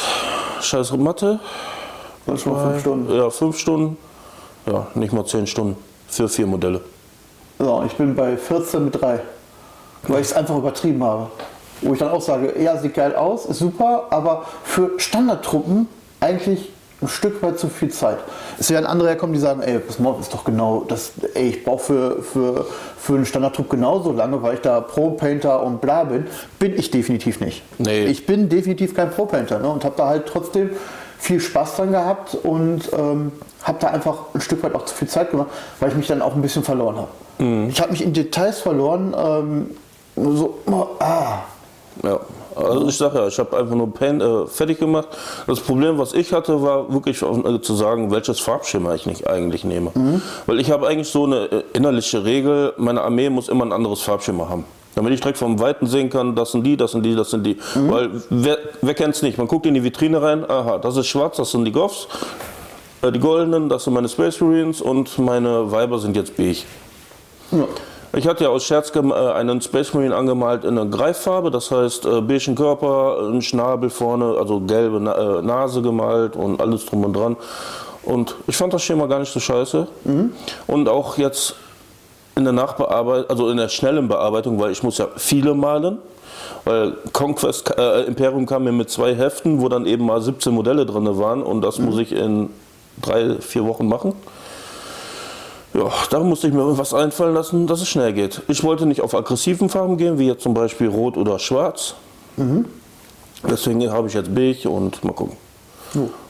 scheiß 0.61 0.93
Mathe, 0.93 1.41
Das 2.27 2.43
schon 2.43 2.57
fünf 2.57 2.81
Stunden. 2.81 3.15
Ja, 3.15 3.31
fünf 3.31 3.59
Stunden. 3.59 3.97
Ja, 4.67 4.87
nicht 4.95 5.13
mal 5.13 5.25
zehn 5.25 5.47
Stunden 5.47 5.77
für 6.09 6.29
vier 6.29 6.47
Modelle. 6.47 6.81
So, 7.59 7.83
ich 7.87 7.95
bin 7.95 8.15
bei 8.15 8.37
14 8.37 8.85
mit 8.85 9.01
3. 9.01 9.21
Weil 10.05 10.21
ich 10.21 10.29
es 10.29 10.33
einfach 10.33 10.57
übertrieben 10.57 11.03
habe. 11.03 11.31
Wo 11.83 11.93
ich 11.93 11.99
dann 11.99 12.11
auch 12.11 12.21
sage, 12.21 12.55
ja, 12.61 12.77
sieht 12.77 12.95
geil 12.95 13.15
aus, 13.15 13.47
ist 13.47 13.59
super, 13.59 14.07
aber 14.11 14.45
für 14.65 14.99
Standardtruppen 14.99 15.89
eigentlich 16.21 16.71
ein 17.03 17.09
Stück 17.09 17.43
weit 17.43 17.59
zu 17.59 17.69
viel 17.69 17.91
Zeit. 17.91 18.19
Es 18.59 18.71
werden 18.71 18.87
andere 18.87 19.09
herkommen, 19.09 19.33
die 19.33 19.41
sagen, 19.41 19.63
ey, 19.63 19.79
pass 19.79 19.99
mal, 19.99 20.15
ist 20.21 20.35
doch 20.35 20.45
genau 20.45 20.85
das, 20.87 21.13
ey, 21.35 21.49
ich 21.49 21.65
brauche 21.65 21.83
für, 21.83 22.23
für, 22.23 22.67
für 22.99 23.15
einen 23.15 23.27
Standardtrupp 23.27 23.71
genauso 23.71 24.13
lange, 24.13 24.43
weil 24.43 24.55
ich 24.55 24.61
da 24.61 24.81
Pro-Painter 24.81 25.63
und 25.63 25.81
bla 25.81 26.05
bin. 26.05 26.27
Bin 26.59 26.79
ich 26.79 26.91
definitiv 26.91 27.41
nicht. 27.41 27.63
Nee. 27.79 28.05
Ich 28.05 28.27
bin 28.27 28.49
definitiv 28.49 28.95
kein 28.95 29.11
Pro-Painter 29.11 29.59
ne, 29.61 29.69
und 29.69 29.85
habe 29.85 29.95
da 29.97 30.09
halt 30.09 30.27
trotzdem 30.27 30.71
viel 31.19 31.41
Spaß 31.41 31.77
dran 31.77 31.93
gehabt 31.93 32.35
und 32.35 32.91
ähm, 32.97 33.33
habe 33.63 33.79
da 33.81 33.89
einfach 33.89 34.35
ein 34.35 34.41
Stück 34.41 34.63
weit 34.63 34.75
auch 34.75 34.85
zu 34.85 34.95
viel 34.95 35.09
Zeit 35.09 35.31
gemacht, 35.31 35.49
weil 35.79 35.91
ich 35.91 35.97
mich 35.97 36.07
dann 36.07 36.23
auch 36.23 36.35
ein 36.35 36.43
bisschen 36.43 36.65
verloren 36.65 36.97
habe. 36.97 37.45
Mhm. 37.45 37.69
Ich 37.69 37.81
habe 37.81 37.93
mich 37.93 38.03
in 38.03 38.13
Details 38.13 38.61
verloren, 38.61 39.15
ähm, 39.17 39.71
so, 40.17 40.59
ah, 40.99 41.41
Ja, 42.03 42.21
also 42.65 42.89
ich 42.89 42.97
sage 42.97 43.19
ja, 43.19 43.27
ich 43.27 43.39
habe 43.39 43.57
einfach 43.57 43.75
nur 43.75 43.93
Paint 43.93 44.23
äh, 44.23 44.47
fertig 44.47 44.79
gemacht. 44.79 45.09
Das 45.47 45.61
Problem, 45.61 45.99
was 45.99 46.13
ich 46.13 46.33
hatte, 46.33 46.61
war 46.63 46.93
wirklich 46.93 47.21
äh, 47.23 47.61
zu 47.61 47.75
sagen, 47.75 48.11
welches 48.11 48.41
Farbschema 48.41 48.95
ich 48.95 49.07
nicht 49.07 49.27
eigentlich 49.29 49.65
nehme. 49.65 49.91
Weil 50.47 50.61
ich 50.61 50.71
habe 50.71 50.87
eigentlich 50.89 51.09
so 51.09 51.25
eine 51.25 51.45
äh, 51.51 51.63
innerliche 51.73 52.25
Regel, 52.25 52.73
meine 52.77 53.03
Armee 53.03 53.31
muss 53.31 53.49
immer 53.49 53.65
ein 53.65 53.73
anderes 53.73 54.01
Farbschema 54.03 54.49
haben. 54.49 54.65
Damit 54.97 55.13
ich 55.13 55.21
direkt 55.21 55.39
vom 55.39 55.61
Weiten 55.61 55.87
sehen 55.87 56.11
kann, 56.11 56.35
das 56.35 56.51
sind 56.53 56.65
die, 56.65 56.77
das 56.77 56.93
sind 56.93 57.05
die, 57.07 57.15
das 57.15 57.31
sind 57.31 57.45
die. 57.47 57.57
Weil 57.77 58.11
wer, 58.29 58.59
wer 58.83 58.95
kennt 58.95 59.15
es 59.15 59.23
nicht? 59.23 59.39
Man 59.39 59.47
guckt 59.47 59.65
in 59.67 59.75
die 59.75 59.85
Vitrine 59.85 60.21
rein, 60.21 60.45
aha, 60.51 60.79
das 60.79 60.97
ist 60.97 61.07
schwarz, 61.07 61.37
das 61.37 61.53
sind 61.53 61.65
die 61.65 61.73
Goffs. 61.73 62.09
Äh, 63.03 63.13
Die 63.13 63.21
goldenen, 63.21 63.69
das 63.69 63.85
sind 63.85 63.95
meine 63.95 64.09
Space 64.09 64.41
Marines 64.41 64.81
und 64.83 65.17
meine 65.19 65.71
Weiber 65.71 65.99
sind 65.99 66.17
jetzt 66.17 66.37
beige. 66.37 66.63
ja. 67.53 67.65
Ich 68.13 68.27
hatte 68.27 68.45
ja 68.45 68.51
aus 68.51 68.65
Scherz 68.65 68.93
äh, 68.95 69.01
einen 69.01 69.61
Space 69.61 69.95
Marine 69.95 70.17
angemalt 70.17 70.65
in 70.65 70.77
einer 70.77 70.91
Greiffarbe, 70.91 71.51
das 71.51 71.71
heißt 71.71 72.07
äh, 72.07 72.21
beigen 72.21 72.57
Körper, 72.57 73.31
ein 73.31 73.41
Schnabel 73.41 73.89
vorne, 73.89 74.35
also 74.37 74.61
gelbe 74.61 74.99
Na 75.01 75.39
äh, 75.39 75.43
Nase 75.43 75.81
gemalt 75.81 76.35
und 76.35 76.61
alles 76.61 76.87
drum 76.87 77.05
und 77.05 77.13
dran. 77.15 77.37
Und 78.03 78.35
ich 78.49 78.57
fand 78.57 78.73
das 78.73 78.83
Schema 78.83 79.07
gar 79.07 79.21
nicht 79.21 79.33
so 79.33 79.39
scheiße. 79.39 79.87
Und 80.67 80.89
auch 80.89 81.19
jetzt 81.19 81.55
in 82.35 82.45
der 82.45 82.53
Nachbearbeitung, 82.53 83.31
also 83.31 83.51
in 83.51 83.59
der 83.59 83.69
schnellen 83.69 84.09
Bearbeitung, 84.09 84.59
weil 84.59 84.73
ich 84.73 84.83
muss 84.83 84.99
ja 84.99 85.09
viele 85.17 85.55
malen. 85.55 85.99
Weil 86.65 86.95
Conquest 87.13 87.77
äh, 87.79 88.03
Imperium 88.05 88.47
kam 88.47 88.65
mir 88.65 88.73
mit 88.73 88.91
zwei 88.91 89.15
Heften, 89.15 89.61
wo 89.61 89.69
dann 89.69 89.87
eben 89.87 90.07
mal 90.07 90.21
17 90.21 90.53
Modelle 90.53 90.87
drin 90.87 91.07
waren 91.19 91.43
und 91.43 91.61
das 91.63 91.79
muss 91.79 91.99
ich 91.99 92.13
in 92.13 92.51
drei, 93.01 93.37
vier 93.37 93.67
Wochen 93.67 93.87
machen. 93.87 94.15
Ja, 95.73 95.91
da 96.11 96.21
musste 96.21 96.49
ich 96.49 96.53
mir 96.53 96.61
irgendwas 96.61 96.93
einfallen 96.93 97.35
lassen, 97.35 97.67
dass 97.67 97.81
es 97.81 97.89
schnell 97.89 98.13
geht. 98.13 98.43
Ich 98.49 98.65
wollte 98.65 98.87
nicht 98.87 99.03
auf 99.03 99.15
aggressiven 99.15 99.69
Farben 99.69 99.97
gehen, 99.97 100.19
wie 100.19 100.27
jetzt 100.27 100.43
zum 100.43 100.53
Beispiel 100.53 100.89
Rot 100.89 101.17
oder 101.17 101.39
Schwarz. 101.39 101.95
Deswegen 103.49 103.91
habe 103.91 104.09
ich 104.09 104.15
jetzt 104.15 104.35
Beige 104.35 104.69
und 104.69 105.03
mal 105.05 105.13
gucken. 105.13 105.37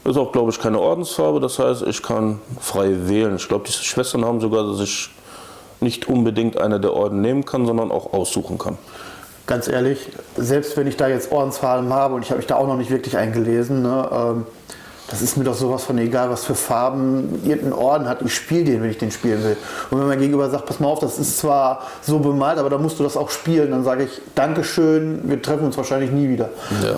Ist 0.05 0.17
auch, 0.17 0.33
glaube 0.33 0.51
ich, 0.51 0.59
keine 0.59 0.79
Ordensfarbe, 0.79 1.41
das 1.41 1.59
heißt, 1.59 1.83
ich 1.83 2.03
kann 2.03 2.41
frei 2.61 3.09
wählen. 3.09 3.37
Ich 3.37 3.49
glaube, 3.49 3.67
die 3.67 3.73
Schwestern 3.73 4.25
haben 4.25 4.41
sogar, 4.41 4.67
dass 4.67 4.81
ich 4.81 5.11
nicht 5.81 6.09
unbedingt 6.09 6.59
eine 6.59 6.81
der 6.81 6.93
Orden 6.93 7.21
nehmen 7.21 7.45
kann, 7.45 7.67
sondern 7.67 7.91
auch 7.91 8.13
aussuchen 8.13 8.59
kann. 8.59 8.79
Ganz 9.47 9.69
ehrlich, 9.69 10.09
selbst 10.37 10.77
wenn 10.77 10.87
ich 10.87 10.97
da 10.97 11.09
jetzt 11.09 11.33
Ordensfarben 11.33 11.93
habe 11.93 12.15
und 12.15 12.23
ich 12.23 12.31
habe 12.31 12.39
mich 12.39 12.47
da 12.47 12.57
auch 12.57 12.67
noch 12.67 12.77
nicht 12.77 12.91
wirklich 12.91 13.17
eingelesen, 13.17 13.83
ne, 13.83 14.09
ähm, 14.13 14.47
das 15.11 15.23
ist 15.23 15.37
mir 15.37 15.43
doch 15.43 15.55
sowas 15.55 15.83
von 15.83 15.99
egal, 15.99 16.31
was 16.31 16.45
für 16.45 16.55
Farben 16.55 17.43
irgendein 17.45 17.73
Orden 17.73 18.09
hat. 18.09 18.23
Ich 18.23 18.33
spiele 18.33 18.65
den, 18.65 18.83
wenn 18.83 18.91
ich 18.91 18.99
den 18.99 19.11
spielen 19.11 19.43
will. 19.43 19.57
Und 19.91 19.99
wenn 19.99 20.07
mein 20.07 20.21
Gegenüber 20.21 20.49
sagt, 20.49 20.67
pass 20.67 20.79
mal 20.79 20.87
auf, 20.87 21.01
das 21.01 21.19
ist 21.19 21.39
zwar 21.39 21.81
so 22.01 22.21
bemalt, 22.21 22.59
aber 22.59 22.71
da 22.71 22.79
musst 22.79 23.01
du 23.01 23.03
das 23.03 23.17
auch 23.17 23.29
spielen, 23.29 23.73
dann 23.73 23.83
sage 23.83 24.05
ich, 24.05 24.21
Dankeschön, 24.37 25.23
wir 25.25 25.43
treffen 25.43 25.67
uns 25.67 25.77
wahrscheinlich 25.77 26.13
nie 26.13 26.29
wieder. 26.29 26.51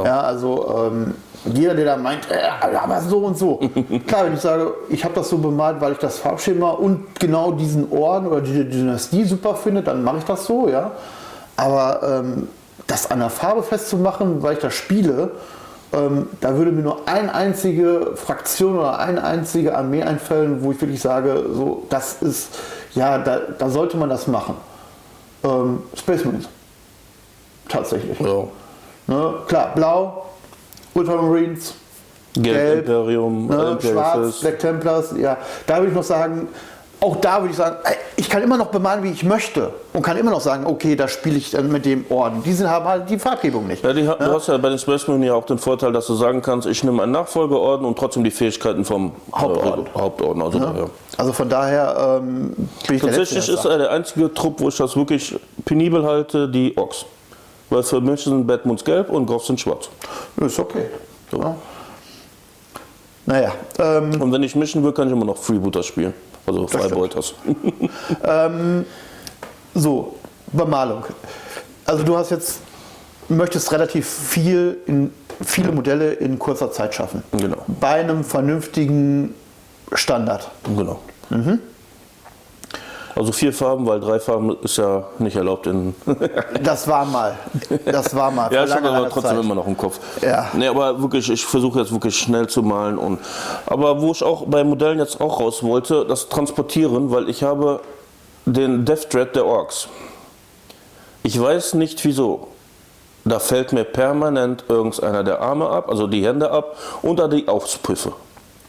Ja. 0.05 0.20
also 0.20 0.90
ähm, 0.92 1.14
jeder, 1.46 1.75
der 1.75 1.87
da 1.87 1.96
meint, 1.96 2.31
äh, 2.31 2.77
aber 2.77 3.01
so 3.01 3.18
und 3.18 3.38
so. 3.38 3.57
Klar, 4.07 4.27
wenn 4.27 4.35
ich 4.35 4.40
sage, 4.40 4.75
ich 4.90 5.03
habe 5.05 5.14
das 5.14 5.31
so 5.31 5.38
bemalt, 5.38 5.81
weil 5.81 5.92
ich 5.92 5.98
das 5.98 6.18
Farbschema 6.18 6.70
und 6.70 7.18
genau 7.18 7.53
diesen 7.53 7.90
Orden 7.90 8.27
oder 8.27 8.42
die 8.42 8.68
Dynastie 8.68 9.25
super 9.25 9.55
finde, 9.55 9.83
dann 9.83 10.05
mache 10.05 10.18
ich 10.18 10.25
das 10.25 10.44
so, 10.44 10.68
ja. 10.68 10.92
Aber 11.57 12.01
ähm, 12.03 12.48
das 12.87 13.11
an 13.11 13.20
der 13.20 13.31
Farbe 13.31 13.62
festzumachen, 13.62 14.42
weil 14.42 14.55
ich 14.55 14.61
das 14.61 14.75
spiele, 14.75 15.31
ähm, 15.92 16.28
da 16.40 16.57
würde 16.57 16.72
mir 16.72 16.83
nur 16.83 17.07
eine 17.07 17.35
einzige 17.35 18.12
Fraktion 18.14 18.78
oder 18.78 18.98
eine 18.98 19.22
einzige 19.22 19.76
Armee 19.76 20.02
einfallen, 20.02 20.62
wo 20.62 20.72
ich 20.72 20.81
wirklich 20.81 21.00
sage, 21.00 21.44
so, 21.52 21.87
das 21.90 22.22
ist, 22.22 22.59
ja, 22.94 23.18
da, 23.18 23.40
da 23.59 23.68
sollte 23.68 23.96
man 23.96 24.09
das 24.09 24.26
machen. 24.26 24.57
Ähm, 25.44 25.83
Space 25.94 26.24
Marines. 26.24 26.48
Tatsächlich. 27.68 28.18
Ja. 28.20 28.44
Ne? 29.07 29.35
Klar, 29.46 29.72
blau, 29.74 30.26
Ultramarines, 30.94 31.74
Gelb, 32.35 32.44
Gelb, 32.44 32.78
Imperium, 32.88 33.46
ne? 33.46 33.72
Imperial 33.72 34.14
schwarz. 34.14 34.40
Black 34.40 34.59
Templars, 34.59 35.14
ja. 35.16 35.37
Da 35.66 35.76
würde 35.76 35.88
ich 35.88 35.94
noch 35.94 36.02
sagen, 36.02 36.48
auch 37.02 37.16
da 37.16 37.40
würde 37.40 37.50
ich 37.50 37.56
sagen, 37.56 37.76
ey, 37.84 37.96
ich 38.16 38.30
kann 38.30 38.42
immer 38.42 38.56
noch 38.56 38.68
bemalen, 38.68 39.02
wie 39.02 39.10
ich 39.10 39.24
möchte. 39.24 39.72
Und 39.92 40.02
kann 40.02 40.16
immer 40.16 40.30
noch 40.30 40.40
sagen, 40.40 40.64
okay, 40.66 40.94
da 40.96 41.08
spiele 41.08 41.36
ich 41.36 41.50
dann 41.50 41.70
mit 41.70 41.84
dem 41.84 42.04
Orden. 42.08 42.42
Die 42.44 42.52
sind, 42.52 42.70
haben 42.70 42.84
halt 42.86 43.10
die 43.10 43.18
Farbgebung 43.18 43.66
nicht. 43.66 43.82
Ja, 43.84 43.92
die, 43.92 44.06
ha- 44.08 44.14
Du 44.14 44.32
hast 44.32 44.46
ja 44.46 44.56
bei 44.56 44.68
den 44.68 44.78
Space 44.78 45.06
Marines 45.08 45.26
ja 45.26 45.34
auch 45.34 45.44
den 45.44 45.58
Vorteil, 45.58 45.92
dass 45.92 46.06
du 46.06 46.14
sagen 46.14 46.40
kannst, 46.40 46.66
ich 46.68 46.82
nehme 46.84 47.02
einen 47.02 47.12
Nachfolgeorden 47.12 47.84
und 47.84 47.98
trotzdem 47.98 48.22
die 48.24 48.30
Fähigkeiten 48.30 48.84
vom 48.84 49.12
Hauptorden. 49.34 49.86
Äh, 49.86 49.98
Hauptorden. 49.98 50.42
Also, 50.42 50.58
ja. 50.58 50.74
Also 51.18 51.32
von 51.32 51.48
daher 51.48 52.20
ähm, 52.22 52.54
bin 52.86 52.96
ich 52.96 53.02
Tatsächlich 53.02 53.44
der 53.46 53.54
ist 53.54 53.64
er 53.64 53.78
der 53.78 53.90
einzige 53.90 54.32
Trupp, 54.32 54.60
wo 54.60 54.68
ich 54.68 54.76
das 54.76 54.96
wirklich 54.96 55.36
penibel 55.64 56.06
halte, 56.06 56.48
die 56.48 56.76
Orks. 56.78 57.04
Weil 57.68 57.82
für 57.82 58.00
mich 58.00 58.22
sind 58.22 58.46
Batmans 58.46 58.84
gelb 58.84 59.10
und 59.10 59.26
Goffs 59.26 59.48
sind 59.48 59.58
schwarz. 59.60 59.88
Ist 60.40 60.58
okay. 60.58 60.86
Ja. 61.32 61.56
Naja, 63.26 63.52
ähm, 63.78 64.20
Und 64.20 64.32
wenn 64.32 64.42
ich 64.42 64.54
mischen 64.56 64.82
will, 64.84 64.92
kann 64.92 65.06
ich 65.08 65.12
immer 65.12 65.24
noch 65.24 65.36
Freebooter 65.36 65.82
spielen. 65.82 66.12
Also 66.46 66.66
Freibeuters. 66.66 67.35
so, 69.74 70.16
Bemalung. 70.52 71.05
Also 71.87 72.02
du 72.05 72.16
hast 72.16 72.31
jetzt, 72.31 72.61
möchtest 73.28 73.72
relativ 73.72 74.09
viel, 74.09 74.78
in, 74.87 75.12
viele 75.44 75.72
Modelle 75.72 76.12
in 76.12 76.38
kurzer 76.38 76.70
Zeit 76.72 76.94
schaffen. 76.94 77.22
Genau. 77.33 77.64
Bei 77.81 78.00
einem 78.00 78.24
vernünftigen 78.24 79.35
Standard. 79.92 80.50
Genau. 80.64 81.00
Also 83.14 83.33
vier 83.33 83.53
Farben, 83.53 83.87
weil 83.87 84.01
drei 84.01 84.18
Farben 84.18 84.57
ist 84.62 84.79
ja 84.79 85.05
nicht 85.18 85.37
erlaubt 85.37 85.66
in. 85.66 85.94
Das 86.62 86.87
war 86.88 87.05
mal. 87.05 87.37
Das 87.85 88.14
war 88.14 88.31
mal. 88.31 88.53
ja, 88.53 88.64
ich 88.64 88.75
habe 88.75 88.88
aber 88.88 89.09
trotzdem 89.09 89.37
Zeit. 89.37 89.44
immer 89.44 89.55
noch 89.55 89.66
im 89.66 89.77
Kopf. 89.77 89.98
Ja. 90.22 90.48
Nee, 90.53 90.68
aber 90.68 91.01
wirklich, 91.01 91.29
ich 91.31 91.44
versuche 91.44 91.81
jetzt 91.81 91.92
wirklich 91.92 92.16
schnell 92.16 92.46
zu 92.46 92.62
malen. 92.62 92.98
Und, 92.98 93.20
aber 93.66 94.01
wo 94.01 94.12
ich 94.12 94.22
auch 94.22 94.44
bei 94.46 94.64
Modellen 94.64 94.98
jetzt 94.98 95.20
auch 95.20 95.40
raus 95.40 95.62
wollte, 95.62 96.07
das 96.07 96.29
Transportieren, 96.29 97.11
weil 97.11 97.29
ich 97.29 97.42
habe 97.42 97.81
den 98.46 98.85
Death 98.85 99.12
Dread 99.12 99.37
der 99.37 99.46
Orks. 99.46 99.88
Ich 101.22 101.40
weiß 101.40 101.75
nicht 101.75 102.05
wieso. 102.05 102.48
Da 103.25 103.38
fällt 103.38 103.72
mir 103.72 103.85
permanent 103.85 104.64
irgendeiner 104.68 105.22
der 105.22 105.40
Arme 105.40 105.68
ab, 105.68 105.88
also 105.88 106.07
die 106.07 106.27
Hände 106.27 106.51
ab, 106.51 106.77
und 107.03 107.18
da 107.18 107.29
die 107.29 107.46
Auspüffe. 107.46 108.12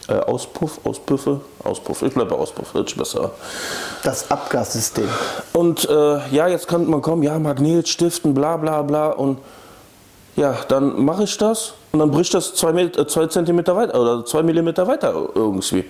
Äh, 0.08 0.14
Auspuff, 0.14 0.80
Auspüffe, 0.84 1.42
Auspuff. 1.64 2.02
Ich 2.02 2.14
bleibe 2.14 2.32
bei 2.32 2.36
Auspuff, 2.36 2.74
wird 2.74 2.96
besser. 2.98 3.32
Das 4.04 4.30
Abgassystem. 4.30 5.08
Und 5.54 5.88
äh, 5.90 6.20
ja, 6.32 6.48
jetzt 6.48 6.68
kann 6.68 6.90
man 6.90 7.02
kommen, 7.02 7.24
ja, 7.24 7.40
Magnet, 7.40 7.88
Stiften, 7.88 8.34
bla 8.34 8.58
bla 8.58 8.82
bla. 8.82 9.12
Und 9.12 9.40
ja, 10.36 10.56
dann 10.68 11.06
mache 11.06 11.24
ich 11.24 11.38
das 11.38 11.74
und 11.92 12.00
dann 12.00 12.12
bricht 12.12 12.34
das 12.34 12.54
zwei, 12.56 12.72
äh, 12.72 13.08
zwei 13.08 13.28
Zentimeter 13.28 13.76
weiter 13.76 14.00
oder 14.00 14.26
zwei 14.26 14.44
Millimeter 14.44 14.88
weiter 14.88 15.14
irgendwie. 15.36 15.86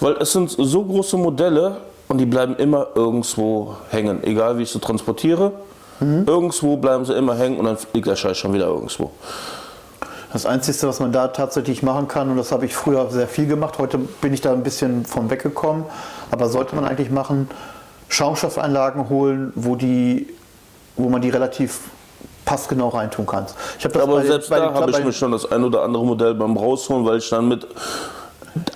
Weil 0.00 0.14
es 0.14 0.32
sind 0.32 0.50
so 0.50 0.84
große 0.84 1.16
Modelle 1.16 1.76
und 2.08 2.18
die 2.18 2.26
bleiben 2.26 2.56
immer 2.56 2.88
irgendwo 2.94 3.76
hängen. 3.90 4.24
Egal 4.24 4.58
wie 4.58 4.62
ich 4.62 4.70
sie 4.70 4.80
transportiere, 4.80 5.52
irgendwo 6.00 6.76
bleiben 6.76 7.04
sie 7.04 7.14
immer 7.14 7.36
hängen 7.36 7.58
und 7.58 7.66
dann 7.66 7.78
liegt 7.92 8.06
der 8.06 8.16
Scheiß 8.16 8.36
schon 8.36 8.52
wieder 8.52 8.66
irgendwo. 8.66 9.10
Das 10.34 10.46
Einzige, 10.46 10.88
was 10.88 10.98
man 10.98 11.12
da 11.12 11.28
tatsächlich 11.28 11.84
machen 11.84 12.08
kann, 12.08 12.28
und 12.28 12.36
das 12.36 12.50
habe 12.50 12.66
ich 12.66 12.74
früher 12.74 13.08
sehr 13.08 13.28
viel 13.28 13.46
gemacht, 13.46 13.78
heute 13.78 13.98
bin 13.98 14.34
ich 14.34 14.40
da 14.40 14.52
ein 14.52 14.64
bisschen 14.64 15.06
von 15.06 15.30
weggekommen, 15.30 15.84
aber 16.32 16.48
sollte 16.48 16.74
man 16.74 16.84
eigentlich 16.84 17.08
machen, 17.08 17.48
Schaumstoffeinlagen 18.08 19.08
holen, 19.08 19.52
wo, 19.54 19.76
die, 19.76 20.26
wo 20.96 21.08
man 21.08 21.22
die 21.22 21.30
relativ 21.30 21.82
passgenau 22.44 22.88
reintun 22.88 23.26
kann. 23.26 23.46
Ich 23.78 23.84
das 23.84 24.02
Aber 24.02 24.24
selbst 24.24 24.50
bei 24.50 24.58
da 24.58 24.74
habe 24.74 24.90
ich 24.90 25.04
mir 25.04 25.12
schon 25.12 25.30
das 25.30 25.48
ein 25.52 25.62
oder 25.62 25.84
andere 25.84 26.04
Modell 26.04 26.34
beim 26.34 26.56
Rausholen, 26.56 27.06
weil 27.06 27.18
ich 27.18 27.30
dann 27.30 27.46
mit 27.46 27.68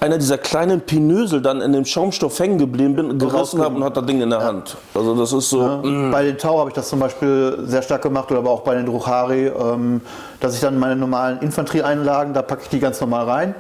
einer 0.01 0.19
dieser 0.19 0.39
kleinen 0.39 0.81
Pinösel 0.81 1.41
dann 1.41 1.61
in 1.61 1.73
dem 1.73 1.85
Schaumstoff 1.85 2.39
hängen 2.39 2.59
geblieben 2.59 2.97
bin, 2.97 3.19
gerissen 3.19 3.61
habe 3.63 3.77
und 3.77 3.85
hat 3.85 3.97
das 3.97 4.07
Ding 4.07 4.21
in 4.21 4.31
der 4.31 4.43
Hand. 4.43 4.77
Also 4.95 5.15
das 5.15 5.33
ist 5.33 5.51
so. 5.51 5.63
mm, 5.83 6.11
Bei 6.11 6.25
den 6.25 6.37
Tau 6.39 6.59
habe 6.59 6.71
ich 6.71 6.75
das 6.75 6.89
zum 6.89 6.99
Beispiel 6.99 7.59
sehr 7.65 7.83
stark 7.83 8.03
gemacht 8.03 8.31
oder 8.31 8.41
aber 8.41 8.51
auch 8.51 8.61
bei 8.63 8.75
den 8.75 8.87
Druchari, 8.87 9.47
ähm, 9.47 10.01
dass 10.41 10.55
ich 10.55 10.61
dann 10.61 10.79
meine 10.79 10.97
normalen 10.97 11.39
Infanterieeinlagen, 11.41 12.35
da 12.35 12.43
packe 12.43 12.63
ich 12.65 12.69
die 12.69 12.81
ganz 12.81 13.01
normal 13.01 13.25
rein. 13.27 13.55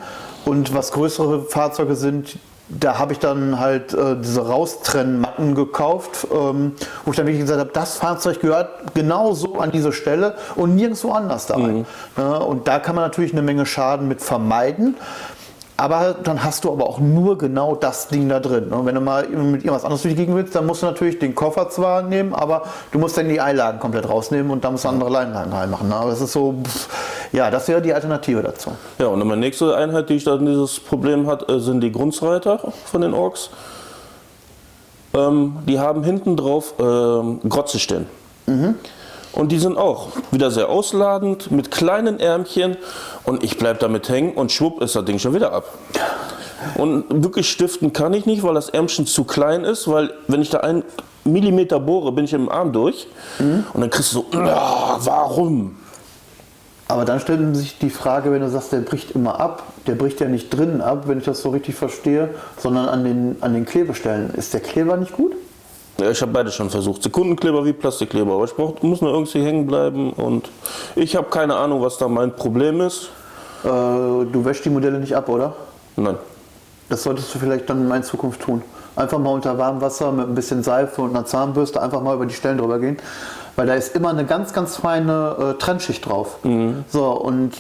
Und 0.44 0.74
was 0.74 0.92
größere 0.92 1.42
Fahrzeuge 1.42 1.94
sind, 1.94 2.38
da 2.70 2.98
habe 2.98 3.12
ich 3.14 3.18
dann 3.18 3.59
halt 3.59 3.94
äh, 3.94 4.16
diese 4.22 4.46
Raustrennmatten 4.46 5.54
gekauft, 5.54 6.26
ähm, 6.31 6.72
wo 7.04 7.12
ich 7.12 7.16
dann 7.16 7.26
wirklich 7.26 7.40
gesagt 7.42 7.61
habe, 7.61 7.70
das 7.72 7.96
Fahrzeug 7.96 8.40
gehört 8.40 8.94
genau 8.94 9.33
so 9.33 9.59
an 9.59 9.70
diese 9.70 9.92
Stelle 9.92 10.35
und 10.54 10.74
nirgendwo 10.74 11.12
anders 11.12 11.46
da 11.46 11.54
rein. 11.54 11.87
Ja, 12.16 12.37
und 12.37 12.68
da 12.68 12.78
kann 12.78 12.94
man 12.94 13.04
natürlich 13.04 13.33
eine 13.33 13.40
Menge 13.42 13.64
Schaden 13.64 14.07
mit 14.07 14.20
vermeiden. 14.20 14.96
Aber 15.79 16.17
dann 16.25 16.43
hast 16.43 16.64
du 16.64 16.73
aber 16.73 16.88
auch 16.88 16.99
nur 16.99 17.38
genau 17.38 17.77
das 17.77 18.09
Ding 18.09 18.29
da 18.29 18.41
drin. 18.41 18.73
Und 18.73 18.85
wenn 18.85 18.97
du 18.97 19.01
mal 19.01 19.29
mit 19.29 19.62
irgendwas 19.62 19.85
anderes 19.85 20.03
durch 20.03 20.14
die 20.14 20.21
Gegend 20.21 20.37
willst, 20.37 20.53
dann 20.57 20.67
musst 20.67 20.83
du 20.83 20.87
natürlich 20.87 21.21
den 21.21 21.37
Koffer 21.37 21.71
zwar 21.71 22.03
nehmen, 22.03 22.35
aber 22.35 22.64
du 22.91 22.99
musst 22.99 23.17
dann 23.17 23.29
die 23.29 23.41
Einlagen 23.41 23.79
komplett 23.79 24.09
rausnehmen 24.09 24.51
und 24.51 24.64
da 24.64 24.73
musst 24.73 24.85
du 24.85 24.88
andere 24.88 25.17
Einlagen 25.17 25.53
reinmachen. 25.53 25.93
Aber 25.93 26.11
das 26.11 26.21
ist 26.21 26.33
so, 26.33 26.57
Ja, 27.33 27.51
das 27.51 27.69
wäre 27.69 27.81
die 27.81 27.95
Alternative 27.95 28.43
dazu. 28.43 28.73
Ja, 28.99 29.07
und 29.07 29.21
dann 29.21 29.29
meine 29.29 29.41
nächste 29.41 29.77
Einheit, 29.77 30.09
die 30.09 30.14
ich 30.14 30.25
dann 30.25 30.45
dieses 30.45 30.81
Problem 30.81 31.27
hat, 31.27 31.49
äh, 31.49 31.61
sind 31.61 31.81
die 31.81 31.93
Grundreiter 31.93 32.61
von 32.87 33.01
den 33.01 33.14
Orks. 33.14 33.51
Ähm, 35.14 35.59
die 35.67 35.79
haben 35.79 36.03
hinten 36.03 36.37
drauf 36.37 36.75
ähm, 36.81 37.41
Grotze 37.49 37.79
stehen. 37.79 38.07
Und 39.38 39.53
die 39.53 39.61
sind 39.61 39.79
auch 39.79 40.09
wieder 40.33 40.51
sehr 40.51 40.68
ausladend, 40.68 41.53
mit 41.53 41.70
kleinen 41.70 42.18
Ärmchen. 42.18 42.77
Und 43.22 43.44
ich 43.44 43.57
bleibe 43.57 43.79
damit 43.79 44.09
hängen 44.09 44.33
und 44.33 44.51
schwupp 44.51 44.83
ist 44.83 44.96
das 44.96 45.05
Ding 45.05 45.20
schon 45.20 45.33
wieder 45.33 45.53
ab. 45.53 45.79
Und 46.74 47.05
wirklich 47.22 47.48
stiften 47.48 47.92
kann 47.92 48.12
ich 48.14 48.27
nicht, 48.27 48.42
weil 48.42 48.55
das 48.55 48.68
Ärmchen 48.68 49.07
zu 49.07 49.22
klein 49.22 49.62
ist, 49.62 49.87
weil 49.87 50.12
wenn 50.27 50.42
ich 50.42 50.51
da 50.51 50.59
einen 50.59 50.83
Millimeter 51.22 51.79
bohre, 51.79 52.11
bin 52.11 52.24
ich 52.24 52.33
im 52.33 52.48
Arm 52.48 52.72
durch. 52.72 53.07
Und 53.38 53.81
dann 53.81 53.90
kriegst 53.90 54.12
du 54.12 54.24
so, 54.33 54.38
"Ah, 54.40 54.96
warum? 54.98 55.77
Aber 56.88 57.05
dann 57.05 57.20
stellt 57.20 57.55
sich 57.55 57.79
die 57.79 57.90
Frage, 57.90 58.33
wenn 58.33 58.40
du 58.40 58.48
sagst, 58.51 58.72
der 58.72 58.79
bricht 58.81 59.12
immer 59.12 59.38
ab, 59.38 59.62
der 59.87 59.94
bricht 59.94 60.18
ja 60.20 60.27
nicht 60.27 60.51
drinnen 60.51 60.81
ab, 60.81 61.05
wenn 61.07 61.18
ich 61.18 61.24
das 61.24 61.42
so 61.42 61.51
richtig 61.51 61.77
verstehe, 61.77 62.31
sondern 62.57 62.88
an 62.88 63.05
den, 63.05 63.37
an 63.40 63.55
den 63.55 63.66
Klebestellen. 63.66 64.35
Ist 64.35 64.53
der 64.53 64.61
Kleber 64.61 64.96
nicht 64.96 65.12
gut? 65.12 65.37
Ja, 66.00 66.11
ich 66.12 66.22
habe 66.22 66.30
beide 66.30 66.52
schon 66.52 66.70
versucht. 66.70 67.02
Sekundenkleber 67.02 67.64
wie 67.64 67.72
Plastikkleber. 67.72 68.34
Aber 68.34 68.44
ich 68.44 68.54
brauch, 68.54 68.80
muss 68.82 69.00
nur 69.00 69.12
irgendwie 69.12 69.42
hängen 69.42 69.66
bleiben. 69.66 70.12
Und 70.12 70.48
ich 70.94 71.16
habe 71.16 71.28
keine 71.28 71.56
Ahnung, 71.56 71.82
was 71.82 71.98
da 71.98 72.06
mein 72.06 72.37
Problem 72.37 72.80
ist. 72.80 73.11
Äh, 73.64 73.68
du 73.68 74.44
wäschst 74.44 74.64
die 74.64 74.70
Modelle 74.70 75.00
nicht 75.00 75.16
ab, 75.16 75.28
oder? 75.28 75.54
Nein. 75.96 76.16
Das 76.88 77.02
solltest 77.02 77.34
du 77.34 77.40
vielleicht 77.40 77.68
dann 77.68 77.90
in 77.90 78.02
Zukunft 78.04 78.40
tun. 78.40 78.62
Einfach 78.94 79.18
mal 79.18 79.30
unter 79.30 79.58
warmem 79.58 79.80
Wasser 79.80 80.12
mit 80.12 80.28
ein 80.28 80.34
bisschen 80.37 80.62
Seife 80.62 81.02
und 81.02 81.11
einer 81.11 81.26
Zahnbürste 81.26 81.82
einfach 81.82 82.00
mal 82.00 82.14
über 82.14 82.26
die 82.26 82.34
Stellen 82.34 82.58
drüber 82.58 82.78
gehen. 82.78 82.98
Weil 83.59 83.66
da 83.66 83.75
ist 83.75 83.97
immer 83.97 84.11
eine 84.11 84.25
ganz, 84.25 84.53
ganz 84.53 84.77
feine 84.77 85.35
äh, 85.37 85.55
Trennschicht 85.59 86.07
drauf. 86.07 86.37
So, 86.88 87.07
und 87.11 87.55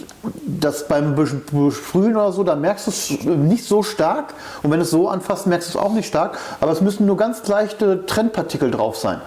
das 0.46 0.86
beim 0.86 1.16
Bes- 1.16 1.34
Besprühen 1.50 2.14
oder 2.14 2.30
so, 2.30 2.44
da 2.44 2.54
merkst 2.54 2.86
du 2.86 2.90
es 2.92 3.10
nicht 3.24 3.64
so 3.64 3.82
stark. 3.82 4.32
Und 4.62 4.70
wenn 4.70 4.78
du 4.78 4.84
es 4.84 4.90
so 4.90 5.08
anfasst, 5.08 5.48
merkst 5.48 5.74
du 5.74 5.76
es 5.76 5.84
auch 5.84 5.92
nicht 5.92 6.06
stark. 6.06 6.38
Aber 6.60 6.70
es 6.70 6.80
müssen 6.80 7.04
nur 7.04 7.16
ganz 7.16 7.44
leichte 7.48 8.06
Trennpartikel 8.06 8.70
drauf 8.70 8.96
sein. 8.96 9.20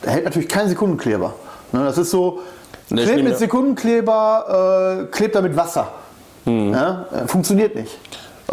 Da 0.00 0.12
hält 0.12 0.24
natürlich 0.24 0.48
kein 0.48 0.66
Sekundenkleber. 0.66 1.34
Ne, 1.72 1.84
das 1.84 1.98
ist 1.98 2.10
so, 2.10 2.40
Ne, 2.88 3.02
ich 3.02 3.06
klebt 3.08 3.24
mit 3.24 3.36
Sekundenkleber, 3.38 5.02
äh, 5.02 5.04
klebt 5.14 5.34
er 5.34 5.42
mit 5.42 5.56
Wasser. 5.56 5.88
Ja, 6.46 7.04
äh, 7.12 7.26
funktioniert 7.28 7.74
nicht. 7.74 7.98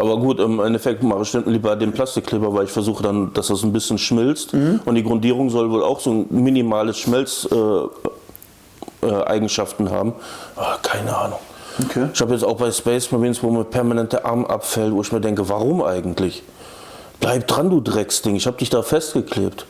Aber 0.02 0.18
gut, 0.18 0.40
im 0.40 0.60
Endeffekt 0.60 1.04
mache 1.04 1.22
ich 1.22 1.32
lieber 1.46 1.76
den 1.76 1.92
Plastikkleber, 1.92 2.52
weil 2.56 2.66
ich 2.66 2.72
versuche 2.72 3.04
dann, 3.04 3.32
dass 3.34 3.50
das 3.50 3.62
ein 3.62 3.72
bisschen 3.72 4.00
schmilzt. 4.00 4.52
Und 4.52 4.96
die 4.96 5.04
Grundierung 5.04 5.52
soll 5.52 5.70
wohl 5.70 5.84
auch 5.84 6.00
so 6.00 6.10
ein 6.10 6.26
minimales 6.32 6.98
Schmelzeigenschaften 6.98 9.86
äh, 9.86 9.90
äh, 9.90 9.94
haben. 9.94 10.14
Aber 10.56 10.80
keine 10.82 11.16
Ahnung. 11.16 11.38
Okay. 11.86 12.08
Ich 12.12 12.20
habe 12.20 12.34
jetzt 12.34 12.44
auch 12.44 12.58
bei 12.58 12.72
Space 12.72 13.12
Marines, 13.12 13.44
wo 13.44 13.52
mir 13.52 13.64
permanent 13.64 14.14
der 14.14 14.26
Arm 14.26 14.46
abfällt, 14.46 14.92
wo 14.92 15.02
ich 15.02 15.12
mir 15.12 15.22
denke, 15.22 15.48
warum 15.48 15.84
eigentlich? 15.84 16.42
Bleib 17.20 17.46
dran, 17.46 17.70
du 17.70 17.80
Drecksding. 17.80 18.36
Ich 18.36 18.48
habe 18.48 18.58
dich 18.58 18.72
da 18.72 18.82
festgeklebt. 18.82 19.68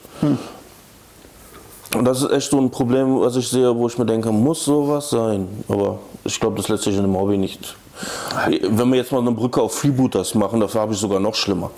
Und 1.94 2.06
das 2.06 2.22
ist 2.22 2.32
echt 2.32 2.52
so 2.52 2.58
ein 2.58 2.72
Problem, 2.72 3.20
was 3.20 3.36
ich 3.36 3.50
sehe, 3.50 3.76
wo 3.76 3.86
ich 3.86 3.98
mir 3.98 4.06
denke, 4.06 4.32
muss 4.32 4.64
sowas 4.64 5.10
sein. 5.10 5.50
Aber 5.68 6.00
ich 6.24 6.40
glaube, 6.40 6.56
das 6.56 6.70
lässt 6.70 6.84
sich 6.84 6.96
in 6.96 7.02
dem 7.02 7.18
Hobby 7.18 7.38
nicht. 7.38 7.76
Wenn 8.48 8.90
wir 8.90 8.98
jetzt 8.98 9.12
mal 9.12 9.20
eine 9.20 9.32
Brücke 9.32 9.62
auf 9.62 9.76
Freebooters 9.76 10.36
machen, 10.36 10.60
dafür 10.60 10.82
habe 10.82 10.94
ich 10.94 11.00
sogar 11.00 11.20
noch 11.20 11.36
schlimmer. 11.36 11.72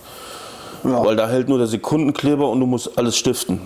Ja. 0.84 1.04
Weil 1.04 1.16
da 1.16 1.28
hält 1.28 1.50
nur 1.50 1.58
der 1.58 1.68
Sekundenkleber 1.68 2.50
und 2.50 2.60
du 2.60 2.66
musst 2.66 2.98
alles 2.98 3.16
stiften. 3.18 3.62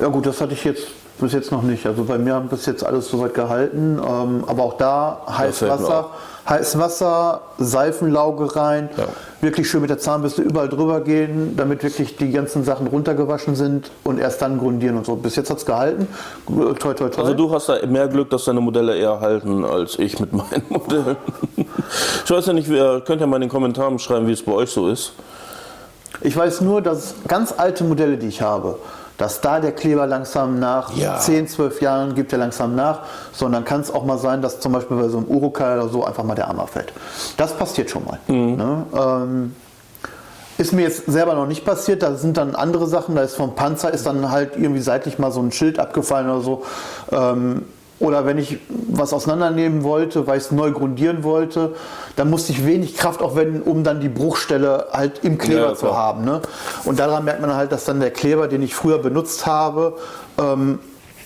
Ja 0.00 0.08
gut, 0.08 0.26
das 0.26 0.40
hatte 0.40 0.54
ich 0.54 0.64
jetzt 0.64 0.86
bis 1.18 1.32
jetzt 1.32 1.50
noch 1.50 1.62
nicht. 1.62 1.86
Also 1.86 2.04
bei 2.04 2.18
mir 2.18 2.34
haben 2.34 2.48
bis 2.48 2.66
jetzt 2.66 2.84
alles 2.84 3.08
soweit 3.08 3.34
gehalten. 3.34 3.98
Ähm, 3.98 4.44
aber 4.46 4.62
auch 4.62 4.76
da 4.76 5.22
heiß 5.28 5.58
fällt 5.58 5.72
mir 5.72 5.78
Wasser, 5.78 6.10
heiß 6.48 6.78
Wasser, 6.78 7.42
Seifenlauge 7.58 8.56
rein, 8.56 8.88
Ja. 8.96 9.04
wirklich 9.40 9.68
schön 9.70 9.80
mit 9.82 9.90
der 9.90 9.98
Zahnbürste 9.98 10.42
überall 10.42 10.68
drüber 10.68 11.00
gehen, 11.02 11.56
damit 11.56 11.82
wirklich 11.82 12.16
die 12.16 12.30
ganzen 12.30 12.64
Sachen 12.64 12.86
runtergewaschen 12.86 13.54
sind 13.54 13.90
und 14.04 14.18
erst 14.18 14.40
dann 14.40 14.58
grundieren 14.58 14.96
und 14.96 15.04
so. 15.06 15.16
Bis 15.16 15.36
jetzt 15.36 15.50
hat 15.50 15.58
es 15.58 15.66
gehalten. 15.66 16.08
Toi, 16.46 16.72
toi, 16.94 17.08
toi. 17.08 17.22
Also 17.22 17.34
du 17.34 17.52
hast 17.52 17.68
da 17.68 17.84
mehr 17.86 18.08
Glück, 18.08 18.30
dass 18.30 18.44
deine 18.46 18.60
Modelle 18.60 18.96
eher 18.96 19.20
halten 19.20 19.64
als 19.64 19.98
ich 19.98 20.18
mit 20.20 20.32
meinen 20.32 20.62
Modellen. 20.70 21.16
Ich 22.24 22.30
weiß 22.30 22.46
ja 22.46 22.52
nicht, 22.52 22.68
ihr 22.68 23.02
könnt 23.06 23.20
ja 23.20 23.26
mal 23.26 23.36
in 23.36 23.42
den 23.42 23.50
Kommentaren 23.50 23.98
schreiben, 23.98 24.26
wie 24.26 24.32
es 24.32 24.42
bei 24.42 24.52
euch 24.52 24.70
so 24.70 24.88
ist. 24.88 25.12
Ich 26.20 26.36
weiß 26.36 26.62
nur, 26.62 26.80
dass 26.82 27.14
ganz 27.28 27.54
alte 27.56 27.84
Modelle, 27.84 28.16
die 28.16 28.26
ich 28.28 28.42
habe, 28.42 28.76
dass 29.18 29.40
da 29.42 29.60
der 29.60 29.72
Kleber 29.72 30.06
langsam 30.06 30.58
nach 30.58 30.94
Ja. 30.96 31.18
10, 31.18 31.48
12 31.48 31.82
Jahren 31.82 32.14
gibt 32.14 32.32
er 32.32 32.38
langsam 32.38 32.74
nach, 32.74 33.00
sondern 33.32 33.64
kann 33.64 33.82
es 33.82 33.90
auch 33.92 34.04
mal 34.04 34.16
sein, 34.16 34.40
dass 34.40 34.60
zum 34.60 34.72
Beispiel 34.72 34.96
bei 34.96 35.08
so 35.08 35.18
einem 35.18 35.26
Urukai 35.26 35.74
oder 35.74 35.88
so 35.88 36.04
einfach 36.04 36.24
mal 36.24 36.34
der 36.36 36.48
Arm 36.48 36.60
abfällt. 36.60 36.92
Das 37.36 37.52
passiert 37.54 37.90
schon 37.90 38.04
mal. 38.06 38.18
Ne? 38.28 38.86
Ähm, 38.96 39.56
ist 40.56 40.72
mir 40.72 40.82
jetzt 40.82 41.06
selber 41.06 41.34
noch 41.34 41.46
nicht 41.46 41.64
passiert, 41.64 42.02
da 42.02 42.14
sind 42.14 42.36
dann 42.36 42.54
andere 42.56 42.86
Sachen, 42.86 43.14
da 43.14 43.22
ist 43.22 43.36
vom 43.36 43.54
Panzer 43.54 43.92
ist 43.92 44.06
dann 44.06 44.30
halt 44.30 44.56
irgendwie 44.56 44.80
seitlich 44.80 45.18
mal 45.18 45.30
so 45.30 45.40
ein 45.40 45.52
Schild 45.52 45.78
abgefallen 45.78 46.28
oder 46.30 46.40
so. 46.40 46.62
Ähm, 47.12 47.62
oder 48.00 48.26
wenn 48.26 48.38
ich 48.38 48.58
was 48.88 49.12
auseinandernehmen 49.12 49.82
wollte, 49.82 50.26
weil 50.26 50.38
ich 50.38 50.44
es 50.44 50.50
neu 50.52 50.70
grundieren 50.72 51.24
wollte, 51.24 51.74
dann 52.16 52.30
musste 52.30 52.52
ich 52.52 52.64
wenig 52.64 52.96
Kraft 52.96 53.22
aufwenden, 53.22 53.62
um 53.62 53.82
dann 53.82 54.00
die 54.00 54.08
Bruchstelle 54.08 54.86
halt 54.92 55.24
im 55.24 55.38
Kleber 55.38 55.70
Ja, 55.70 55.74
zu 55.74 55.96
haben. 55.96 56.24
Ne? 56.24 56.40
Und 56.84 56.98
daran 57.00 57.24
merkt 57.24 57.40
man 57.40 57.54
halt, 57.54 57.72
dass 57.72 57.84
dann 57.84 58.00
der 58.00 58.10
Kleber, 58.10 58.46
den 58.48 58.62
ich 58.62 58.74
früher 58.74 58.98
benutzt 58.98 59.46
habe, 59.46 59.96
ähm, 60.38 60.78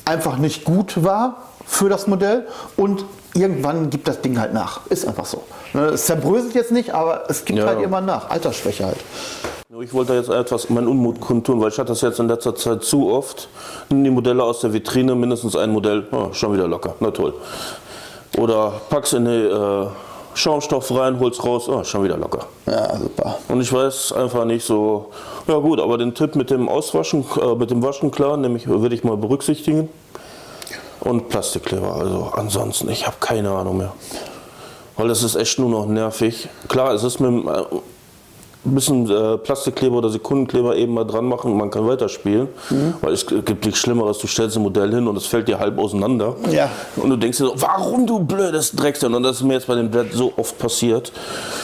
einfach 0.04 0.38
nicht 0.38 0.64
gut 0.64 1.04
war 1.04 1.42
für 1.66 1.88
das 1.88 2.06
Modell 2.06 2.46
und 2.76 3.04
irgendwann 3.34 3.90
gibt 3.90 4.08
das 4.08 4.20
Ding 4.20 4.38
halt 4.38 4.52
nach. 4.52 4.86
Ist 4.86 5.06
einfach 5.06 5.26
so. 5.26 5.44
Ne? 5.74 5.86
Es 5.86 6.06
zerbröselt 6.06 6.54
jetzt 6.54 6.72
nicht, 6.72 6.92
aber 6.94 7.24
es 7.28 7.44
gibt 7.44 7.58
Ja. 7.58 7.66
halt 7.66 7.80
immer 7.82 8.00
nach. 8.00 8.30
Altersschwäche 8.30 8.86
halt. 8.86 8.98
Ich 9.80 9.94
wollte 9.94 10.14
jetzt 10.14 10.28
etwas 10.28 10.68
meinen 10.70 10.86
Unmut 10.86 11.20
kundtun, 11.20 11.60
weil 11.60 11.70
ich 11.70 11.78
hatte 11.78 11.88
das 11.88 12.02
jetzt 12.02 12.20
in 12.20 12.28
letzter 12.28 12.54
Zeit 12.54 12.84
zu 12.84 13.10
oft. 13.10 13.48
Nimm 13.88 14.04
die 14.04 14.10
Modelle 14.10 14.44
aus 14.44 14.60
der 14.60 14.72
Vitrine, 14.72 15.14
mindestens 15.14 15.56
ein 15.56 15.70
Modell, 15.72 16.06
oh, 16.12 16.28
schon 16.32 16.52
wieder 16.52 16.68
locker, 16.68 16.94
na 17.00 17.10
toll. 17.10 17.32
Oder 18.38 18.72
pack's 18.90 19.12
in 19.14 19.24
den 19.24 19.50
äh, 19.50 19.86
Schaumstoff 20.34 20.90
rein, 20.94 21.18
hol's 21.18 21.42
raus, 21.42 21.68
oh, 21.68 21.82
schon 21.84 22.04
wieder 22.04 22.16
locker. 22.16 22.46
Ja, 22.66 22.96
super. 22.96 23.38
Und 23.48 23.60
ich 23.60 23.72
weiß 23.72 24.12
einfach 24.12 24.44
nicht 24.44 24.64
so, 24.64 25.10
ja 25.48 25.56
gut, 25.56 25.80
aber 25.80 25.98
den 25.98 26.14
Tipp 26.14 26.36
mit 26.36 26.50
dem 26.50 26.68
Auswaschen, 26.68 27.24
äh, 27.40 27.54
mit 27.54 27.70
dem 27.70 27.82
Waschen, 27.82 28.10
klar, 28.10 28.36
nämlich 28.36 28.68
würde 28.68 28.94
ich 28.94 29.04
mal 29.04 29.16
berücksichtigen. 29.16 29.88
Und 31.00 31.28
Plastikkleber, 31.30 31.96
also 31.96 32.30
ansonsten, 32.36 32.88
ich 32.90 33.06
habe 33.06 33.16
keine 33.20 33.50
Ahnung 33.50 33.78
mehr. 33.78 33.92
Weil 34.96 35.08
das 35.08 35.22
ist 35.22 35.36
echt 35.36 35.58
nur 35.58 35.70
noch 35.70 35.86
nervig. 35.86 36.48
Klar, 36.68 36.92
es 36.92 37.02
ist 37.02 37.18
mit 37.18 37.30
dem, 37.30 37.48
äh, 37.48 37.62
ein 38.64 38.74
bisschen 38.74 39.10
äh, 39.10 39.38
Plastikkleber 39.38 39.96
oder 39.96 40.08
Sekundenkleber 40.08 40.76
eben 40.76 40.94
mal 40.94 41.04
dran 41.04 41.24
machen 41.24 41.52
und 41.52 41.58
man 41.58 41.70
kann 41.70 41.86
weiterspielen. 41.86 42.48
Weil 43.00 43.12
es 43.12 43.26
gibt 43.26 43.64
nichts 43.64 43.80
Schlimmeres, 43.80 44.18
du 44.18 44.26
stellst 44.26 44.56
ein 44.56 44.62
Modell 44.62 44.92
hin 44.92 45.08
und 45.08 45.16
es 45.16 45.26
fällt 45.26 45.48
dir 45.48 45.58
halb 45.58 45.78
auseinander. 45.78 46.36
Ja. 46.50 46.70
Und 46.96 47.10
du 47.10 47.16
denkst 47.16 47.38
dir 47.38 47.46
so, 47.46 47.54
warum 47.56 48.06
du 48.06 48.20
blödes 48.20 48.72
Dreckstein? 48.72 49.14
Und 49.14 49.24
das 49.24 49.36
ist 49.36 49.42
mir 49.42 49.54
jetzt 49.54 49.66
bei 49.66 49.74
dem 49.74 49.90
Blatt 49.90 50.12
so 50.12 50.32
oft 50.36 50.58
passiert. 50.58 51.12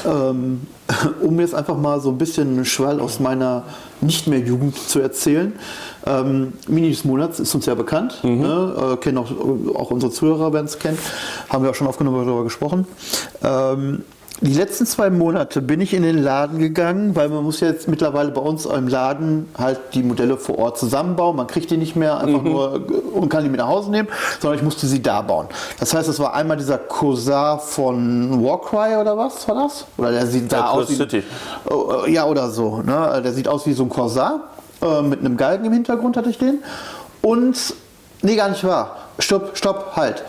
Ähm, 0.04 0.66
um 1.22 1.38
jetzt 1.38 1.54
einfach 1.54 1.76
mal 1.76 2.00
so 2.00 2.10
ein 2.10 2.18
bisschen 2.18 2.48
einen 2.48 2.64
Schwall 2.64 3.00
aus 3.00 3.20
meiner 3.20 3.64
nicht 4.00 4.26
mehr 4.26 4.38
Jugend 4.38 4.76
zu 4.76 5.00
erzählen. 5.00 5.52
Ähm, 6.06 6.54
Mini 6.66 6.90
des 6.90 7.04
Monats 7.04 7.40
ist 7.40 7.54
uns 7.54 7.66
ja 7.66 7.74
bekannt, 7.74 8.22
ne? 8.22 8.94
äh, 8.94 8.96
kennen 8.96 9.18
auch, 9.18 9.30
auch 9.74 9.90
unsere 9.90 10.10
Zuhörer 10.12 10.52
werden 10.52 10.66
es 10.66 10.78
kennen, 10.78 10.98
haben 11.48 11.64
wir 11.64 11.70
auch 11.70 11.74
schon 11.74 11.86
aufgenommen 11.86 12.24
darüber 12.24 12.44
gesprochen. 12.44 12.86
Ähm, 13.42 14.04
die 14.40 14.54
letzten 14.54 14.86
zwei 14.86 15.10
Monate 15.10 15.60
bin 15.60 15.80
ich 15.80 15.94
in 15.94 16.04
den 16.04 16.22
Laden 16.22 16.58
gegangen, 16.60 17.16
weil 17.16 17.28
man 17.28 17.42
muss 17.42 17.58
jetzt 17.58 17.88
mittlerweile 17.88 18.30
bei 18.30 18.40
uns 18.40 18.66
im 18.66 18.86
Laden 18.86 19.48
halt 19.58 19.80
die 19.94 20.04
Modelle 20.04 20.36
vor 20.36 20.58
Ort 20.58 20.78
zusammenbauen. 20.78 21.36
Man 21.36 21.48
kriegt 21.48 21.70
die 21.70 21.76
nicht 21.76 21.96
mehr 21.96 22.18
einfach 22.18 22.42
nur 22.42 22.76
äh, 22.76 22.92
und 23.18 23.28
kann 23.30 23.42
die 23.42 23.50
mit 23.50 23.58
nach 23.58 23.66
Hause 23.66 23.90
nehmen, 23.90 24.08
sondern 24.40 24.58
ich 24.58 24.64
musste 24.64 24.86
sie 24.86 25.02
da 25.02 25.22
bauen. 25.22 25.48
Das 25.80 25.92
heißt, 25.92 26.08
es 26.08 26.20
war 26.20 26.34
einmal 26.34 26.56
dieser 26.56 26.78
Cousin 26.78 27.58
von 27.58 28.44
Warcry 28.44 28.96
oder 28.96 29.16
was 29.16 29.48
war 29.48 29.56
das? 29.56 29.86
Oder 29.96 30.12
der 30.12 30.26
sieht 30.26 30.52
da 30.52 30.58
Ja, 30.58 30.70
aus 30.70 30.88
wie 30.88 30.94
City. 30.94 31.24
Äh, 32.06 32.12
ja, 32.12 32.24
oder 32.24 32.48
so. 32.50 32.78
Ne? 32.82 33.20
Der 33.24 33.32
sieht 33.32 33.48
aus 33.48 33.66
wie 33.66 33.72
so 33.72 33.82
ein 33.82 33.88
Corsar. 33.88 34.40
Äh, 34.80 35.02
mit 35.02 35.18
einem 35.20 35.36
Galgen 35.36 35.64
im 35.64 35.72
Hintergrund 35.72 36.16
hatte 36.16 36.30
ich 36.30 36.38
den. 36.38 36.62
Und, 37.22 37.74
nee, 38.22 38.36
gar 38.36 38.50
nicht 38.50 38.62
wahr. 38.62 38.98
Stopp, 39.18 39.56
stopp, 39.56 39.96
halt. 39.96 40.22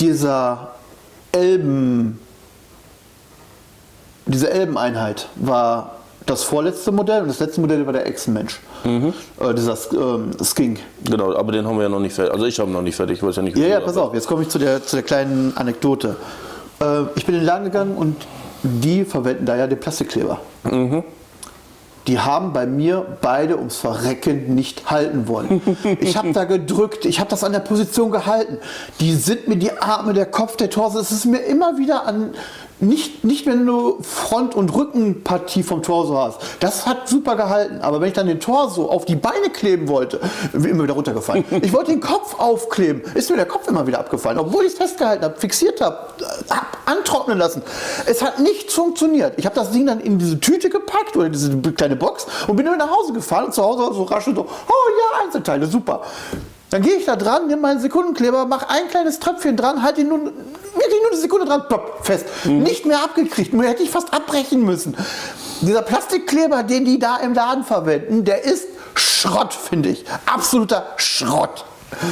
Dieser 0.00 0.70
Elben, 1.32 2.18
diese 4.26 4.50
Elbeneinheit 4.50 5.28
war 5.36 5.96
das 6.26 6.42
vorletzte 6.42 6.92
Modell 6.92 7.22
und 7.22 7.28
das 7.28 7.38
letzte 7.40 7.60
Modell 7.60 7.84
war 7.84 7.92
der 7.92 8.06
Echsenmensch. 8.06 8.60
Äh, 8.84 9.54
dieser 9.54 9.76
ähm, 9.92 10.32
Skink. 10.42 10.80
Genau, 11.04 11.34
aber 11.34 11.52
den 11.52 11.66
haben 11.66 11.76
wir 11.76 11.84
ja 11.84 11.88
noch 11.88 12.00
nicht 12.00 12.14
fertig. 12.14 12.32
Also 12.32 12.46
ich 12.46 12.58
habe 12.58 12.70
ihn 12.70 12.74
noch 12.74 12.82
nicht 12.82 12.96
fertig, 12.96 13.18
ich 13.18 13.22
weiß 13.22 13.36
ja 13.36 13.42
nicht, 13.42 13.56
Ja, 13.56 13.66
ja, 13.66 13.80
pass 13.80 13.96
auf, 13.96 14.14
jetzt 14.14 14.26
komme 14.26 14.42
ich 14.42 14.48
zu 14.48 14.58
der, 14.58 14.82
zu 14.84 14.96
der 14.96 15.02
kleinen 15.02 15.56
Anekdote. 15.56 16.16
Äh, 16.80 17.02
ich 17.14 17.24
bin 17.24 17.34
in 17.34 17.40
den 17.40 17.46
Laden 17.46 17.64
gegangen 17.64 17.96
und 17.96 18.16
die 18.62 19.04
verwenden 19.04 19.46
da 19.46 19.56
ja 19.56 19.66
den 19.66 19.78
Plastikkleber. 19.78 20.40
die 22.06 22.18
haben 22.18 22.52
bei 22.52 22.66
mir 22.66 23.06
beide 23.22 23.56
ums 23.56 23.76
Verrecken 23.76 24.54
nicht 24.54 24.90
halten 24.90 25.28
wollen. 25.28 25.62
Ich 26.00 26.16
habe 26.16 26.32
da 26.32 26.44
gedrückt, 26.44 27.04
ich 27.06 27.20
habe 27.20 27.30
das 27.30 27.44
an 27.44 27.52
der 27.52 27.60
Position 27.60 28.10
gehalten. 28.10 28.58
Die 29.00 29.14
sind 29.14 29.48
mir 29.48 29.56
die 29.56 29.72
Arme, 29.72 30.12
der 30.12 30.26
Kopf, 30.26 30.56
der 30.56 30.68
Torso, 30.68 30.98
es 30.98 31.10
ist 31.10 31.24
mir 31.24 31.38
immer 31.38 31.78
wieder 31.78 32.06
an 32.06 32.34
nicht, 32.80 33.24
nicht 33.24 33.46
wenn 33.46 33.64
du 33.64 33.98
Front- 34.02 34.54
und 34.54 34.74
Rückenpartie 34.74 35.62
vom 35.62 35.82
Torso 35.82 36.18
hast. 36.18 36.38
Das 36.60 36.86
hat 36.86 37.08
super 37.08 37.36
gehalten. 37.36 37.80
Aber 37.80 38.00
wenn 38.00 38.08
ich 38.08 38.14
dann 38.14 38.26
den 38.26 38.40
Torso 38.40 38.90
auf 38.90 39.04
die 39.04 39.16
Beine 39.16 39.50
kleben 39.50 39.88
wollte, 39.88 40.20
bin 40.52 40.64
immer 40.64 40.84
wieder 40.84 40.94
runtergefallen. 40.94 41.44
Ich 41.64 41.72
wollte 41.72 41.92
den 41.92 42.00
Kopf 42.00 42.38
aufkleben, 42.38 43.02
ist 43.14 43.30
mir 43.30 43.36
der 43.36 43.46
Kopf 43.46 43.68
immer 43.68 43.86
wieder 43.86 43.98
abgefallen. 43.98 44.38
Obwohl 44.38 44.64
ich 44.64 44.72
es 44.72 44.78
festgehalten 44.78 45.24
habe, 45.24 45.36
fixiert 45.38 45.80
habe, 45.80 45.96
hab 46.50 46.76
antrocknen 46.84 47.38
lassen. 47.38 47.62
Es 48.06 48.22
hat 48.22 48.38
nichts 48.38 48.74
funktioniert. 48.74 49.34
Ich 49.36 49.46
habe 49.46 49.54
das 49.54 49.70
Ding 49.70 49.86
dann 49.86 50.00
in 50.00 50.18
diese 50.18 50.38
Tüte 50.40 50.68
gepackt 50.68 51.16
oder 51.16 51.28
diese 51.28 51.56
kleine 51.72 51.96
Box 51.96 52.26
und 52.46 52.56
bin 52.56 52.66
dann 52.66 52.78
nach 52.78 52.90
Hause 52.90 53.12
gefahren 53.12 53.46
und 53.46 53.54
zu 53.54 53.62
Hause 53.62 53.94
so 53.94 54.02
rasch 54.02 54.26
und 54.26 54.34
so, 54.34 54.42
oh 54.42 54.46
ja, 54.48 55.24
Einzelteile, 55.24 55.66
super. 55.66 56.02
Dann 56.70 56.82
gehe 56.82 56.94
ich 56.94 57.06
da 57.06 57.16
dran, 57.16 57.46
nehme 57.46 57.62
meinen 57.62 57.80
Sekundenkleber, 57.80 58.46
mache 58.46 58.68
ein 58.68 58.88
kleines 58.88 59.20
Tröpfchen 59.20 59.56
dran, 59.56 59.82
halte 59.82 60.00
ihn 60.00 60.08
nun 60.08 60.32
wirklich 60.74 61.00
nur 61.00 61.10
eine 61.10 61.20
Sekunde 61.20 61.46
dran, 61.46 61.68
plopp, 61.68 62.04
fest. 62.04 62.26
Mhm. 62.44 62.62
Nicht 62.62 62.86
mehr 62.86 63.02
abgekriegt, 63.02 63.52
nur 63.52 63.64
hätte 63.64 63.82
ich 63.82 63.90
fast 63.90 64.12
abbrechen 64.12 64.64
müssen. 64.64 64.96
Dieser 65.60 65.82
Plastikkleber, 65.82 66.62
den 66.62 66.84
die 66.84 66.98
da 66.98 67.16
im 67.18 67.34
Laden 67.34 67.64
verwenden, 67.64 68.24
der 68.24 68.44
ist 68.44 68.66
Schrott, 68.94 69.54
finde 69.54 69.90
ich. 69.90 70.04
Absoluter 70.26 70.86
Schrott. 70.96 71.64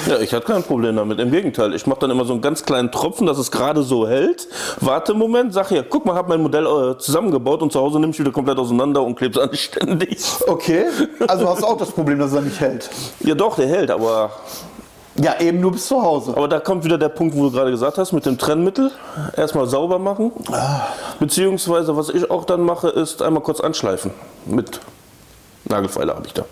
Ja, 0.07 0.19
ich 0.19 0.33
hatte 0.33 0.47
kein 0.47 0.63
Problem 0.63 0.97
damit. 0.97 1.19
Im 1.19 1.31
Gegenteil, 1.31 1.75
ich 1.75 1.87
mache 1.87 2.01
dann 2.01 2.11
immer 2.11 2.25
so 2.25 2.33
einen 2.33 2.43
ganz 2.43 2.65
kleinen 2.65 2.91
Tropfen, 2.93 3.27
dass 3.27 3.39
es 3.39 3.51
gerade 3.51 3.83
so 3.83 4.07
hält. 4.07 4.49
Warte 4.81 5.13
einen 5.13 5.19
Moment, 5.19 5.53
sag 5.53 5.69
hier, 5.69 5.83
guck 5.83 6.07
mal, 6.07 6.15
habe 6.15 6.29
mein 6.29 6.43
Modell 6.43 6.67
äh, 6.67 6.99
zusammengebaut 6.99 7.63
und 7.63 7.73
zu 7.73 7.81
Hause 7.81 7.99
nimmst 7.99 8.19
du 8.19 8.23
wieder 8.23 8.33
komplett 8.33 8.59
auseinander 8.59 9.03
und 9.03 9.17
klebst 9.17 9.41
anständig. 9.41 10.19
Okay, 10.47 10.85
also 11.27 11.49
hast 11.49 11.63
du 11.63 11.67
auch 11.67 11.77
das 11.77 11.91
Problem, 11.91 12.19
dass 12.19 12.33
er 12.33 12.43
nicht 12.43 12.61
hält. 12.61 12.91
Ja 13.21 13.35
doch, 13.35 13.57
der 13.57 13.67
hält, 13.67 13.91
aber... 13.91 14.31
Ja, 15.17 15.39
eben 15.41 15.61
nur 15.61 15.73
bis 15.73 15.87
zu 15.87 16.03
Hause. 16.03 16.33
Aber 16.37 16.49
da 16.49 16.59
kommt 16.59 16.85
wieder 16.85 16.97
der 16.97 17.11
Punkt, 17.11 17.37
wo 17.37 17.45
du 17.45 17.51
gerade 17.51 17.71
gesagt 17.71 17.99
hast, 17.99 18.13
mit 18.13 18.25
dem 18.25 18.39
Trennmittel. 18.39 18.91
Erstmal 19.37 19.67
sauber 19.67 19.99
machen. 19.99 20.33
Ah. 20.51 20.87
Beziehungsweise, 21.21 21.97
was 21.97 22.09
ich 22.09 22.31
auch 22.31 22.45
dann 22.45 22.63
mache, 22.63 22.89
ist 22.89 23.21
einmal 23.21 23.43
kurz 23.43 23.61
anschleifen. 23.61 24.13
Mit 24.47 24.81
Nagelfeile 25.65 26.15
habe 26.15 26.27
ich 26.27 26.33
da. 26.33 26.45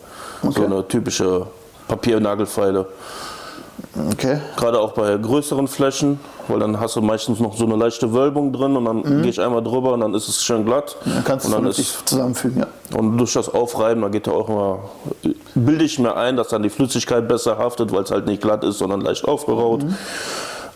Okay. 0.42 0.53
So 0.57 0.64
eine 0.66 0.87
typische 0.87 1.46
Papiernagelfeile. 1.88 2.87
Okay. 4.12 4.40
Gerade 4.57 4.81
auch 4.81 4.93
bei 4.93 5.16
größeren 5.16 5.69
Flächen, 5.69 6.21
weil 6.49 6.61
dann 6.61 6.81
hast 6.81 6.97
du 6.97 7.01
meistens 7.01 7.40
noch 7.40 7.57
so 7.57 7.64
eine 7.64 7.77
leichte 7.77 8.12
Wölbung 8.12 8.53
drin 8.53 8.77
und 8.77 8.85
dann 8.85 8.97
mhm. 8.99 9.23
gehe 9.23 9.31
ich 9.31 9.40
einmal 9.40 9.62
drüber 9.62 9.93
und 9.93 10.01
dann 10.01 10.14
ist 10.14 10.29
es 10.29 10.43
schön 10.43 10.64
glatt. 10.64 10.97
Dann 11.05 11.25
kannst 11.25 11.53
du 11.53 11.69
es 11.69 12.05
zusammenfügen, 12.05 12.61
ja. 12.61 12.99
Und 12.99 13.19
durch 13.19 13.33
das 13.33 13.49
Aufreiben, 13.49 14.03
da 14.03 14.09
geht 14.09 14.27
ja 14.27 14.33
auch 14.33 14.49
immer, 14.49 14.79
bilde 15.55 15.85
ich 15.85 15.99
mir 15.99 16.16
ein, 16.16 16.37
dass 16.37 16.49
dann 16.49 16.62
die 16.62 16.71
Flüssigkeit 16.71 17.29
besser 17.29 17.59
haftet, 17.59 17.93
weil 17.93 18.03
es 18.03 18.11
halt 18.11 18.27
nicht 18.27 18.43
glatt 18.43 18.64
ist, 18.64 18.79
sondern 18.79 19.01
leicht 19.01 19.27
aufgeraut. 19.27 19.85
Mhm. 19.85 19.97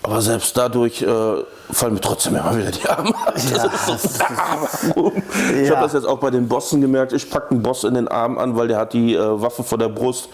Aber 0.05 0.21
selbst 0.21 0.55
dadurch 0.59 1.01
äh, 1.01 1.07
fallen 1.71 1.95
mir 1.95 2.01
trotzdem 2.01 2.37
immer 2.37 2.55
wieder 2.55 2.71
die 2.71 2.87
Arme. 2.87 3.11
Ja, 3.51 3.71
so 4.95 5.13
ich 5.63 5.71
habe 5.71 5.81
das 5.81 5.95
jetzt 5.95 6.07
auch 6.07 6.19
bei 6.19 6.31
den 6.31 6.47
Bossen 6.47 6.83
gemerkt. 6.83 7.15
Ich 7.15 7.31
packe 7.31 7.53
einen 7.53 7.63
Boss 7.63 7.85
in 7.85 7.95
den 7.95 8.07
Arm 8.07 8.37
an, 8.37 8.55
weil 8.55 8.69
der 8.69 8.77
hat 8.79 8.93
die 8.93 9.15
äh, 9.15 9.41
Waffe 9.41 9.65
vor 9.65 9.79
der 9.79 9.89
Brust 9.89 10.29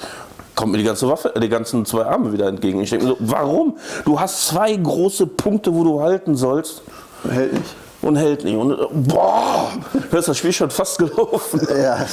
kommt 0.60 0.72
mir 0.72 0.78
die 0.78 0.84
ganze 0.84 1.08
Waffe, 1.08 1.32
die 1.40 1.48
ganzen 1.48 1.86
zwei 1.86 2.04
Arme 2.04 2.32
wieder 2.32 2.46
entgegen. 2.46 2.82
Ich 2.82 2.90
denke 2.90 3.06
mir 3.06 3.12
so, 3.12 3.16
warum? 3.20 3.78
Du 4.04 4.20
hast 4.20 4.46
zwei 4.46 4.76
große 4.76 5.26
Punkte, 5.26 5.74
wo 5.74 5.84
du 5.84 6.02
halten 6.02 6.36
sollst. 6.36 6.82
Hält 7.28 7.54
nicht. 7.54 7.74
Und 8.02 8.16
hält 8.16 8.44
nicht. 8.44 8.56
Und 8.56 8.76
boah, 9.08 9.70
ist 10.12 10.28
das 10.28 10.36
Spiel 10.36 10.52
schon 10.52 10.70
fast 10.70 10.98
gelaufen. 10.98 11.66
Ja. 11.82 12.06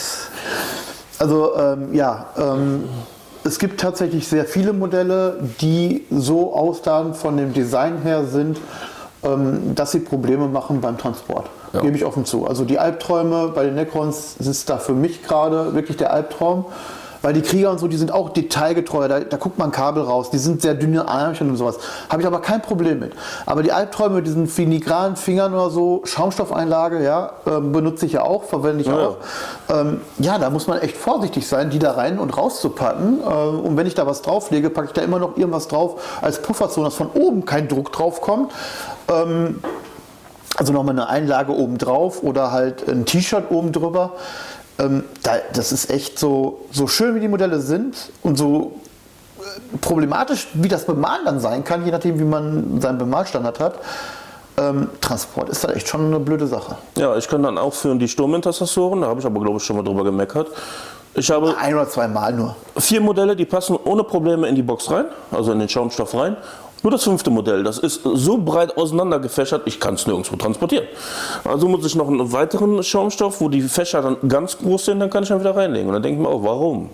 Also 1.19 1.57
ähm, 1.57 1.93
ja, 1.93 2.27
ähm, 2.37 2.85
es 3.43 3.59
gibt 3.59 3.81
tatsächlich 3.81 4.27
sehr 4.27 4.45
viele 4.45 4.71
Modelle, 4.71 5.39
die 5.59 6.05
so 6.09 6.53
ausladend 6.53 7.17
von 7.17 7.35
dem 7.35 7.53
Design 7.53 8.01
her 8.01 8.25
sind, 8.25 8.59
ähm, 9.23 9.75
dass 9.75 9.91
sie 9.91 9.99
Probleme 9.99 10.47
machen 10.47 10.79
beim 10.79 10.97
Transport. 10.97 11.49
Ja. 11.73 11.81
Gebe 11.81 11.97
ich 11.97 12.05
offen 12.05 12.23
zu. 12.23 12.47
Also 12.47 12.63
die 12.63 12.79
Albträume 12.79 13.49
bei 13.49 13.65
den 13.65 13.75
Necrons 13.75 14.35
sind 14.39 14.69
da 14.69 14.77
für 14.77 14.93
mich 14.93 15.23
gerade 15.23 15.73
wirklich 15.73 15.97
der 15.97 16.13
Albtraum. 16.13 16.65
Weil 17.21 17.33
die 17.33 17.41
Krieger 17.41 17.71
und 17.71 17.79
so, 17.79 17.87
die 17.87 17.97
sind 17.97 18.11
auch 18.11 18.29
detailgetreu, 18.29 19.07
da, 19.07 19.19
da 19.21 19.37
guckt 19.37 19.57
man 19.57 19.71
Kabel 19.71 20.03
raus, 20.03 20.29
die 20.29 20.37
sind 20.37 20.61
sehr 20.61 20.75
dünne 20.75 21.05
Ärmchen 21.07 21.49
und 21.49 21.57
sowas. 21.57 21.77
Habe 22.09 22.21
ich 22.21 22.27
aber 22.27 22.41
kein 22.41 22.61
Problem 22.61 22.99
mit. 22.99 23.13
Aber 23.45 23.63
die 23.63 23.71
Albträume 23.71 24.15
mit 24.15 24.27
diesen 24.27 24.47
filigranen 24.47 25.15
Fingern 25.15 25.53
oder 25.53 25.69
so, 25.69 26.01
Schaumstoffeinlage, 26.05 27.03
ja, 27.03 27.31
äh, 27.45 27.59
benutze 27.59 28.05
ich 28.05 28.13
ja 28.13 28.23
auch, 28.23 28.43
verwende 28.43 28.81
ich 28.81 28.87
ja. 28.87 28.95
auch. 28.95 29.17
Ähm, 29.69 30.01
ja, 30.19 30.37
da 30.37 30.49
muss 30.49 30.67
man 30.67 30.79
echt 30.79 30.97
vorsichtig 30.97 31.47
sein, 31.47 31.69
die 31.69 31.79
da 31.79 31.91
rein 31.91 32.19
und 32.19 32.37
raus 32.37 32.61
zu 32.61 32.69
packen. 32.69 33.19
Äh, 33.21 33.25
und 33.25 33.77
wenn 33.77 33.87
ich 33.87 33.95
da 33.95 34.05
was 34.05 34.21
drauflege, 34.21 34.69
packe 34.69 34.87
ich 34.87 34.93
da 34.93 35.01
immer 35.01 35.19
noch 35.19 35.37
irgendwas 35.37 35.67
drauf 35.67 36.19
als 36.21 36.41
Pufferzone, 36.41 36.87
dass 36.87 36.95
von 36.95 37.09
oben 37.13 37.45
kein 37.45 37.67
Druck 37.67 37.91
drauf 37.91 38.21
kommt. 38.21 38.51
Ähm, 39.09 39.59
also 40.57 40.73
nochmal 40.73 40.95
eine 40.95 41.07
Einlage 41.07 41.51
oben 41.51 41.77
drauf 41.77 42.23
oder 42.23 42.51
halt 42.51 42.87
ein 42.89 43.05
T-Shirt 43.05 43.51
oben 43.51 43.71
drüber. 43.71 44.13
Ähm, 44.79 45.03
da, 45.23 45.37
das 45.53 45.71
ist 45.71 45.89
echt 45.89 46.19
so, 46.19 46.65
so 46.71 46.87
schön, 46.87 47.15
wie 47.15 47.19
die 47.19 47.27
Modelle 47.27 47.59
sind 47.59 48.11
und 48.21 48.37
so 48.37 48.79
äh, 49.39 49.77
problematisch, 49.79 50.47
wie 50.53 50.67
das 50.67 50.85
Bemalen 50.85 51.25
dann 51.25 51.39
sein 51.39 51.63
kann, 51.63 51.83
je 51.85 51.91
nachdem, 51.91 52.19
wie 52.19 52.23
man 52.23 52.79
seinen 52.81 52.97
Bemalstandard 52.97 53.59
hat. 53.59 53.79
Ähm, 54.59 54.89
Transport 55.01 55.49
ist 55.49 55.63
da 55.63 55.71
echt 55.71 55.87
schon 55.87 56.07
eine 56.07 56.19
blöde 56.19 56.47
Sache. 56.47 56.77
Ja, 56.95 57.15
ich 57.15 57.27
kann 57.27 57.43
dann 57.43 57.57
auch 57.57 57.73
für 57.73 57.95
die 57.95 58.07
Sturmintercessoren, 58.07 59.01
da 59.01 59.07
habe 59.07 59.19
ich 59.19 59.25
aber 59.25 59.39
glaube 59.39 59.57
ich 59.57 59.63
schon 59.63 59.75
mal 59.75 59.83
drüber 59.83 60.03
gemeckert. 60.03 60.47
Ich 61.13 61.31
habe 61.31 61.55
ein 61.57 61.73
oder 61.73 61.89
zwei 61.89 62.07
Mal 62.07 62.33
nur. 62.33 62.55
Vier 62.77 63.01
Modelle, 63.01 63.35
die 63.35 63.45
passen 63.45 63.75
ohne 63.83 64.03
Probleme 64.03 64.47
in 64.47 64.55
die 64.55 64.61
Box 64.61 64.91
rein, 64.91 65.05
also 65.31 65.51
in 65.51 65.59
den 65.59 65.69
Schaumstoff 65.69 66.13
rein. 66.13 66.37
Nur 66.83 66.91
das 66.91 67.03
fünfte 67.03 67.29
Modell, 67.29 67.63
das 67.63 67.79
ist 67.79 68.01
so 68.03 68.37
breit 68.37 68.77
auseinander 68.77 69.19
gefächert, 69.19 69.63
ich 69.65 69.79
kann 69.79 69.95
es 69.95 70.05
nirgendwo 70.05 70.35
transportieren. 70.35 70.85
Also 71.43 71.67
muss 71.67 71.85
ich 71.85 71.95
noch 71.95 72.07
einen 72.07 72.31
weiteren 72.31 72.83
Schaumstoff, 72.83 73.41
wo 73.41 73.49
die 73.49 73.61
Fächer 73.61 74.01
dann 74.01 74.17
ganz 74.29 74.57
groß 74.57 74.85
sind, 74.85 74.99
dann 74.99 75.09
kann 75.09 75.23
ich 75.23 75.29
dann 75.29 75.39
wieder 75.39 75.55
reinlegen. 75.55 75.87
Und 75.87 75.93
dann 75.93 76.03
denke 76.03 76.21
ich 76.21 76.27
mir 76.27 76.33
auch, 76.33 76.43
warum? 76.43 76.89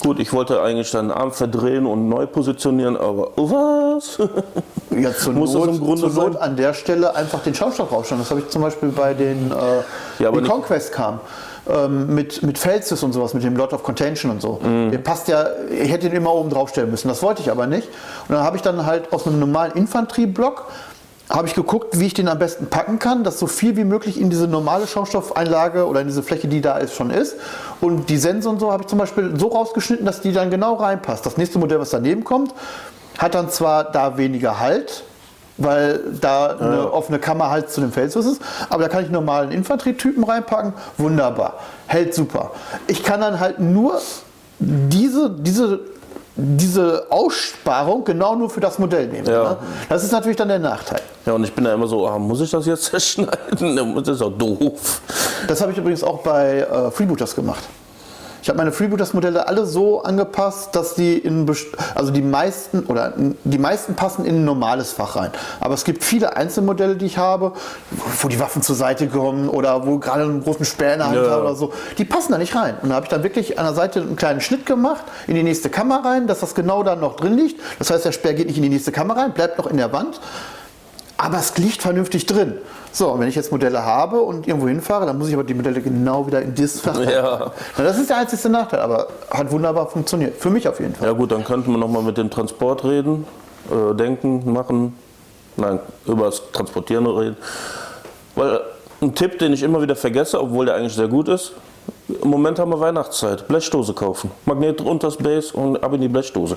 Gut, 0.00 0.18
ich 0.18 0.32
wollte 0.32 0.60
eigentlich 0.60 0.90
dann 0.90 1.08
den 1.08 1.16
Arm 1.16 1.32
verdrehen 1.32 1.86
und 1.86 2.08
neu 2.08 2.26
positionieren, 2.26 2.96
aber 2.96 3.30
was? 3.36 4.18
Ja, 4.90 5.12
zur 5.12 5.34
Muss 5.34 5.52
Not, 5.52 5.68
das 5.68 5.76
im 5.76 5.84
Grunde 5.84 6.10
zur 6.10 6.28
Not 6.28 6.36
an 6.36 6.56
der 6.56 6.72
Stelle 6.72 7.14
einfach 7.14 7.42
den 7.42 7.54
Schaumstoff 7.54 7.92
rausstellen. 7.92 8.22
Das 8.22 8.30
habe 8.30 8.40
ich 8.40 8.48
zum 8.48 8.62
Beispiel 8.62 8.88
bei 8.88 9.12
den 9.12 9.50
äh, 9.50 10.22
ja, 10.22 10.30
die 10.30 10.40
Conquest 10.42 10.92
kam 10.92 11.20
ähm, 11.68 12.14
mit, 12.14 12.42
mit 12.42 12.58
Felsis 12.58 13.02
und 13.02 13.12
sowas, 13.12 13.34
mit 13.34 13.42
dem 13.42 13.56
Lot 13.56 13.72
of 13.72 13.82
Contention 13.82 14.30
und 14.30 14.40
so. 14.40 14.60
Mhm. 14.62 14.90
Der 14.90 14.98
passt 14.98 15.28
ja, 15.28 15.46
ich 15.70 15.90
hätte 15.90 16.06
ihn 16.06 16.12
immer 16.12 16.32
oben 16.34 16.50
drauf 16.50 16.70
stellen 16.70 16.90
müssen. 16.90 17.08
Das 17.08 17.22
wollte 17.22 17.42
ich 17.42 17.50
aber 17.50 17.66
nicht. 17.66 17.88
Und 18.28 18.34
dann 18.34 18.44
habe 18.44 18.56
ich 18.56 18.62
dann 18.62 18.86
halt 18.86 19.12
aus 19.12 19.26
einem 19.26 19.38
normalen 19.38 19.72
Infanterieblock 19.72 20.66
habe 21.28 21.48
ich 21.48 21.54
geguckt, 21.54 21.98
wie 21.98 22.06
ich 22.06 22.14
den 22.14 22.28
am 22.28 22.38
besten 22.38 22.66
packen 22.66 22.98
kann, 22.98 23.24
dass 23.24 23.38
so 23.38 23.48
viel 23.48 23.76
wie 23.76 23.84
möglich 23.84 24.20
in 24.20 24.30
diese 24.30 24.46
normale 24.46 24.86
Schaumstoffeinlage 24.86 25.86
oder 25.86 26.00
in 26.00 26.06
diese 26.06 26.22
Fläche, 26.22 26.46
die 26.46 26.60
da 26.60 26.78
ist, 26.78 26.94
schon 26.94 27.10
ist. 27.10 27.36
Und 27.80 28.08
die 28.10 28.16
Sense 28.16 28.48
und 28.48 28.60
so 28.60 28.70
habe 28.70 28.84
ich 28.84 28.86
zum 28.86 28.98
Beispiel 28.98 29.34
so 29.36 29.48
rausgeschnitten, 29.48 30.06
dass 30.06 30.20
die 30.20 30.32
dann 30.32 30.50
genau 30.50 30.74
reinpasst. 30.74 31.26
Das 31.26 31.36
nächste 31.36 31.58
Modell, 31.58 31.80
was 31.80 31.90
daneben 31.90 32.22
kommt, 32.22 32.54
hat 33.18 33.34
dann 33.34 33.50
zwar 33.50 33.90
da 33.90 34.16
weniger 34.18 34.60
Halt, 34.60 35.02
weil 35.58 36.00
da 36.20 36.56
eine 36.56 36.76
ja. 36.76 36.84
offene 36.84 37.18
Kammer 37.18 37.50
halt 37.50 37.70
zu 37.70 37.80
dem 37.80 37.92
Felsfuß 37.92 38.26
ist. 38.26 38.42
Aber 38.68 38.82
da 38.82 38.88
kann 38.88 39.04
ich 39.04 39.10
normalen 39.10 39.50
Infanterietypen 39.50 40.24
reinpacken. 40.24 40.74
Wunderbar. 40.98 41.54
Hält 41.86 42.14
super. 42.14 42.50
Ich 42.86 43.02
kann 43.02 43.20
dann 43.20 43.40
halt 43.40 43.58
nur 43.58 44.00
diese, 44.58 45.30
diese, 45.30 45.80
diese 46.34 47.06
Aussparung 47.10 48.04
genau 48.04 48.34
nur 48.34 48.50
für 48.50 48.60
das 48.60 48.78
Modell 48.78 49.08
nehmen. 49.08 49.26
Ja. 49.26 49.50
Ne? 49.50 49.56
Das 49.88 50.04
ist 50.04 50.12
natürlich 50.12 50.36
dann 50.36 50.48
der 50.48 50.58
Nachteil. 50.58 51.00
Ja, 51.24 51.32
und 51.32 51.44
ich 51.44 51.52
bin 51.52 51.64
da 51.64 51.74
immer 51.74 51.86
so, 51.86 52.06
ah, 52.06 52.18
muss 52.18 52.40
ich 52.40 52.50
das 52.50 52.66
jetzt 52.66 52.84
zerschneiden? 52.90 53.94
Das 53.96 54.08
ist 54.08 54.20
doch 54.20 54.32
doof. 54.32 55.00
Das 55.48 55.60
habe 55.60 55.72
ich 55.72 55.78
übrigens 55.78 56.04
auch 56.04 56.18
bei 56.18 56.60
äh, 56.60 56.90
Freebooters 56.90 57.34
gemacht. 57.34 57.64
Ich 58.46 58.48
habe 58.48 58.58
meine 58.58 58.70
Freebooters-Modelle 58.70 59.48
alle 59.48 59.66
so 59.66 60.04
angepasst, 60.04 60.76
dass 60.76 60.94
die 60.94 61.18
in, 61.18 61.50
also 61.96 62.12
die 62.12 62.22
meisten 62.22 62.84
oder 62.84 63.12
die 63.42 63.58
meisten 63.58 63.96
passen 63.96 64.24
in 64.24 64.36
ein 64.36 64.44
normales 64.44 64.92
Fach 64.92 65.16
rein. 65.16 65.32
Aber 65.58 65.74
es 65.74 65.82
gibt 65.82 66.04
viele 66.04 66.36
Einzelmodelle, 66.36 66.94
die 66.94 67.06
ich 67.06 67.18
habe, 67.18 67.54
wo 68.20 68.28
die 68.28 68.38
Waffen 68.38 68.62
zur 68.62 68.76
Seite 68.76 69.08
kommen 69.08 69.48
oder 69.48 69.84
wo 69.84 69.98
gerade 69.98 70.22
einen 70.22 70.44
großen 70.44 70.64
Speer 70.64 70.92
in 70.92 70.98
der 71.00 71.08
Hand 71.08 71.16
ja. 71.16 71.28
habe 71.28 71.42
oder 71.42 71.56
so. 71.56 71.72
Die 71.98 72.04
passen 72.04 72.30
da 72.30 72.38
nicht 72.38 72.54
rein. 72.54 72.76
Und 72.82 72.90
da 72.90 72.94
habe 72.94 73.06
ich 73.06 73.10
dann 73.10 73.24
wirklich 73.24 73.58
an 73.58 73.64
der 73.64 73.74
Seite 73.74 74.00
einen 74.00 74.14
kleinen 74.14 74.40
Schnitt 74.40 74.64
gemacht 74.64 75.02
in 75.26 75.34
die 75.34 75.42
nächste 75.42 75.68
Kammer 75.68 76.04
rein, 76.04 76.28
dass 76.28 76.38
das 76.38 76.54
genau 76.54 76.84
da 76.84 76.94
noch 76.94 77.16
drin 77.16 77.36
liegt. 77.36 77.60
Das 77.80 77.90
heißt, 77.90 78.04
der 78.04 78.12
Speer 78.12 78.34
geht 78.34 78.46
nicht 78.46 78.58
in 78.58 78.62
die 78.62 78.68
nächste 78.68 78.92
Kammer 78.92 79.16
rein, 79.16 79.32
bleibt 79.32 79.58
noch 79.58 79.66
in 79.66 79.76
der 79.76 79.92
Wand 79.92 80.20
aber 81.16 81.38
es 81.38 81.56
liegt 81.56 81.82
vernünftig 81.82 82.26
drin. 82.26 82.58
So, 82.96 83.10
und 83.10 83.20
wenn 83.20 83.28
ich 83.28 83.34
jetzt 83.34 83.52
Modelle 83.52 83.84
habe 83.84 84.22
und 84.22 84.48
irgendwo 84.48 84.68
hinfahre, 84.68 85.04
dann 85.04 85.18
muss 85.18 85.28
ich 85.28 85.34
aber 85.34 85.44
die 85.44 85.52
Modelle 85.52 85.82
genau 85.82 86.26
wieder 86.26 86.40
in 86.40 86.54
dieses 86.54 86.80
Fach 86.80 86.98
ja. 86.98 87.52
Na, 87.76 87.84
Das 87.84 87.98
ist 87.98 88.08
der 88.08 88.16
einzige 88.16 88.48
Nachteil, 88.48 88.80
aber 88.80 89.08
hat 89.30 89.50
wunderbar 89.50 89.86
funktioniert. 89.86 90.34
Für 90.36 90.48
mich 90.48 90.66
auf 90.66 90.80
jeden 90.80 90.94
Fall. 90.94 91.08
Ja 91.08 91.12
gut, 91.12 91.30
dann 91.30 91.44
könnten 91.44 91.72
wir 91.72 91.76
nochmal 91.76 92.02
mit 92.02 92.16
dem 92.16 92.30
Transport 92.30 92.84
reden, 92.84 93.26
äh, 93.70 93.94
denken, 93.94 94.50
machen. 94.50 94.96
Nein, 95.58 95.78
über 96.06 96.24
das 96.24 96.40
Transportieren 96.52 97.06
reden. 97.06 97.36
Weil 98.34 98.62
ein 99.02 99.14
Tipp, 99.14 99.40
den 99.40 99.52
ich 99.52 99.62
immer 99.62 99.82
wieder 99.82 99.94
vergesse, 99.94 100.40
obwohl 100.40 100.64
der 100.64 100.76
eigentlich 100.76 100.94
sehr 100.94 101.08
gut 101.08 101.28
ist, 101.28 101.52
im 102.08 102.30
Moment 102.30 102.58
haben 102.58 102.70
wir 102.70 102.80
Weihnachtszeit. 102.80 103.46
Blechdose 103.46 103.92
kaufen. 103.92 104.30
Magnet 104.46 104.80
unter 104.80 105.08
das 105.08 105.18
Base 105.18 105.54
und 105.54 105.84
ab 105.84 105.92
in 105.92 106.00
die 106.00 106.08
Blechdose. 106.08 106.56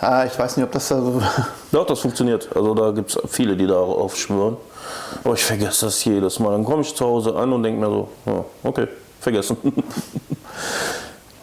Ah, 0.00 0.24
ich 0.24 0.38
weiß 0.38 0.56
nicht, 0.56 0.64
ob 0.64 0.72
das 0.72 0.88
da 0.88 1.00
so. 1.00 1.20
Doch, 1.72 1.86
das 1.86 2.00
funktioniert. 2.00 2.48
Also 2.54 2.74
da 2.74 2.90
gibt 2.90 3.10
es 3.10 3.18
viele, 3.28 3.56
die 3.56 3.66
darauf 3.66 4.16
schwören. 4.16 4.56
Aber 5.24 5.34
ich 5.34 5.44
vergesse 5.44 5.86
das 5.86 6.02
jedes 6.04 6.38
Mal. 6.38 6.52
Dann 6.52 6.64
komme 6.64 6.82
ich 6.82 6.94
zu 6.94 7.04
Hause 7.04 7.34
an 7.36 7.52
und 7.52 7.62
denke 7.62 7.80
mir 7.80 7.86
so, 7.86 8.08
ja, 8.26 8.44
okay, 8.62 8.88
vergessen. 9.20 9.56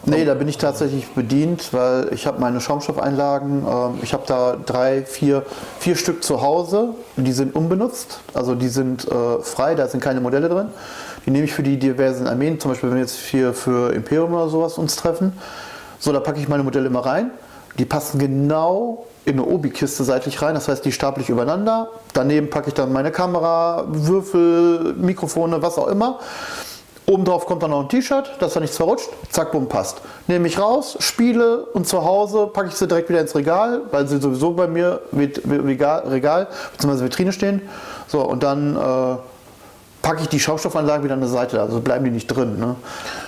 Nee, 0.04 0.24
da 0.24 0.32
bin 0.32 0.48
ich 0.48 0.56
tatsächlich 0.56 1.06
bedient, 1.08 1.74
weil 1.74 2.08
ich 2.14 2.26
habe 2.26 2.40
meine 2.40 2.62
Schaumstoffeinlagen, 2.62 3.66
ähm, 3.68 3.98
ich 4.00 4.14
habe 4.14 4.22
da 4.26 4.56
drei, 4.56 5.02
vier, 5.02 5.44
vier 5.80 5.96
Stück 5.96 6.24
zu 6.24 6.40
Hause, 6.40 6.94
die 7.16 7.32
sind 7.32 7.54
unbenutzt, 7.54 8.20
also 8.32 8.54
die 8.54 8.68
sind 8.68 9.06
äh, 9.06 9.40
frei, 9.42 9.74
da 9.74 9.86
sind 9.86 10.02
keine 10.02 10.22
Modelle 10.22 10.48
drin. 10.48 10.68
Die 11.26 11.30
nehme 11.30 11.44
ich 11.44 11.52
für 11.52 11.62
die 11.62 11.78
diversen 11.78 12.26
Armeen, 12.26 12.58
zum 12.58 12.70
Beispiel 12.70 12.88
wenn 12.88 12.96
wir 12.96 13.02
jetzt 13.02 13.16
hier 13.16 13.52
für 13.52 13.92
Imperium 13.92 14.32
oder 14.32 14.48
sowas 14.48 14.78
uns 14.78 14.96
treffen. 14.96 15.34
So, 15.98 16.10
da 16.12 16.20
packe 16.20 16.40
ich 16.40 16.48
meine 16.48 16.62
Modelle 16.62 16.86
immer 16.86 17.04
rein. 17.04 17.30
Die 17.78 17.84
passen 17.84 18.18
genau 18.18 19.06
in 19.24 19.34
eine 19.34 19.44
Obi-Kiste 19.44 20.04
seitlich 20.04 20.40
rein, 20.40 20.54
das 20.54 20.68
heißt, 20.68 20.84
die 20.84 20.92
stapel 20.92 21.22
ich 21.22 21.28
übereinander. 21.28 21.88
Daneben 22.14 22.50
packe 22.50 22.68
ich 22.68 22.74
dann 22.74 22.92
meine 22.92 23.10
Kamera, 23.10 23.84
Würfel, 23.88 24.94
Mikrofone, 24.94 25.60
was 25.60 25.76
auch 25.78 25.88
immer. 25.88 26.18
Oben 27.08 27.24
drauf 27.24 27.46
kommt 27.46 27.62
dann 27.62 27.70
noch 27.70 27.80
ein 27.80 27.88
T-Shirt, 27.88 28.32
dass 28.38 28.52
da 28.52 28.60
nichts 28.60 28.76
verrutscht. 28.76 29.08
Zack, 29.30 29.52
bumm, 29.52 29.66
passt. 29.66 30.02
Nehme 30.26 30.46
ich 30.46 30.58
raus, 30.58 30.96
spiele 31.00 31.64
und 31.64 31.88
zu 31.88 32.04
Hause 32.04 32.48
packe 32.52 32.68
ich 32.68 32.74
sie 32.74 32.86
direkt 32.86 33.08
wieder 33.08 33.20
ins 33.20 33.34
Regal, 33.34 33.80
weil 33.90 34.06
sie 34.06 34.20
sowieso 34.20 34.52
bei 34.52 34.66
mir 34.66 35.00
mit 35.10 35.42
Regal, 35.48 36.06
Regal 36.08 36.48
bzw. 36.76 37.04
Vitrine 37.04 37.32
stehen. 37.32 37.62
So, 38.08 38.20
und 38.20 38.42
dann 38.42 38.76
äh, 38.76 39.16
packe 40.02 40.22
ich 40.22 40.28
die 40.28 40.40
Schaumstoffanlagen 40.40 41.04
wieder 41.04 41.14
an 41.14 41.20
der 41.20 41.28
Seite, 41.28 41.60
also 41.60 41.80
bleiben 41.80 42.04
die 42.04 42.10
nicht 42.10 42.26
drin. 42.26 42.58
Ne? 42.58 42.76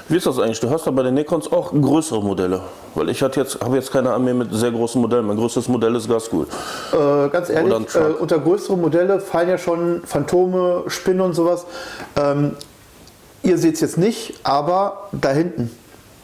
Wie 0.09 0.17
ist 0.17 0.27
das 0.27 0.39
eigentlich? 0.39 0.61
Du 0.61 0.71
hast 0.71 0.87
ja 0.87 0.93
bei 0.93 1.03
den 1.03 1.15
Necrons 1.15 1.51
auch 1.51 1.73
größere 1.73 2.23
Modelle. 2.23 2.61
Weil 2.95 3.09
ich 3.11 3.21
jetzt, 3.21 3.61
habe 3.61 3.77
jetzt 3.77 3.93
keine 3.93 4.11
Armee 4.11 4.35
mit 4.35 4.53
sehr 4.53 4.71
großen 4.71 5.01
Modellen. 5.01 5.27
Mein 5.27 5.37
größtes 5.37 5.69
Modell 5.69 5.95
ist 5.95 6.09
Gasgul. 6.09 6.47
Äh, 6.93 7.29
ganz 7.29 7.51
ehrlich, 7.51 7.95
äh, 7.95 7.99
unter 8.19 8.39
größere 8.39 8.77
Modelle 8.77 9.21
fallen 9.21 9.49
ja 9.49 9.59
schon 9.59 10.03
Phantome, 10.05 10.85
Spinnen 10.89 11.21
und 11.21 11.35
sowas. 11.35 11.67
Ähm, 12.17 12.57
Ihr 13.43 13.57
seht 13.57 13.75
es 13.75 13.81
jetzt 13.81 13.99
nicht, 13.99 14.35
aber 14.43 15.09
da 15.13 15.31
hinten. 15.31 15.71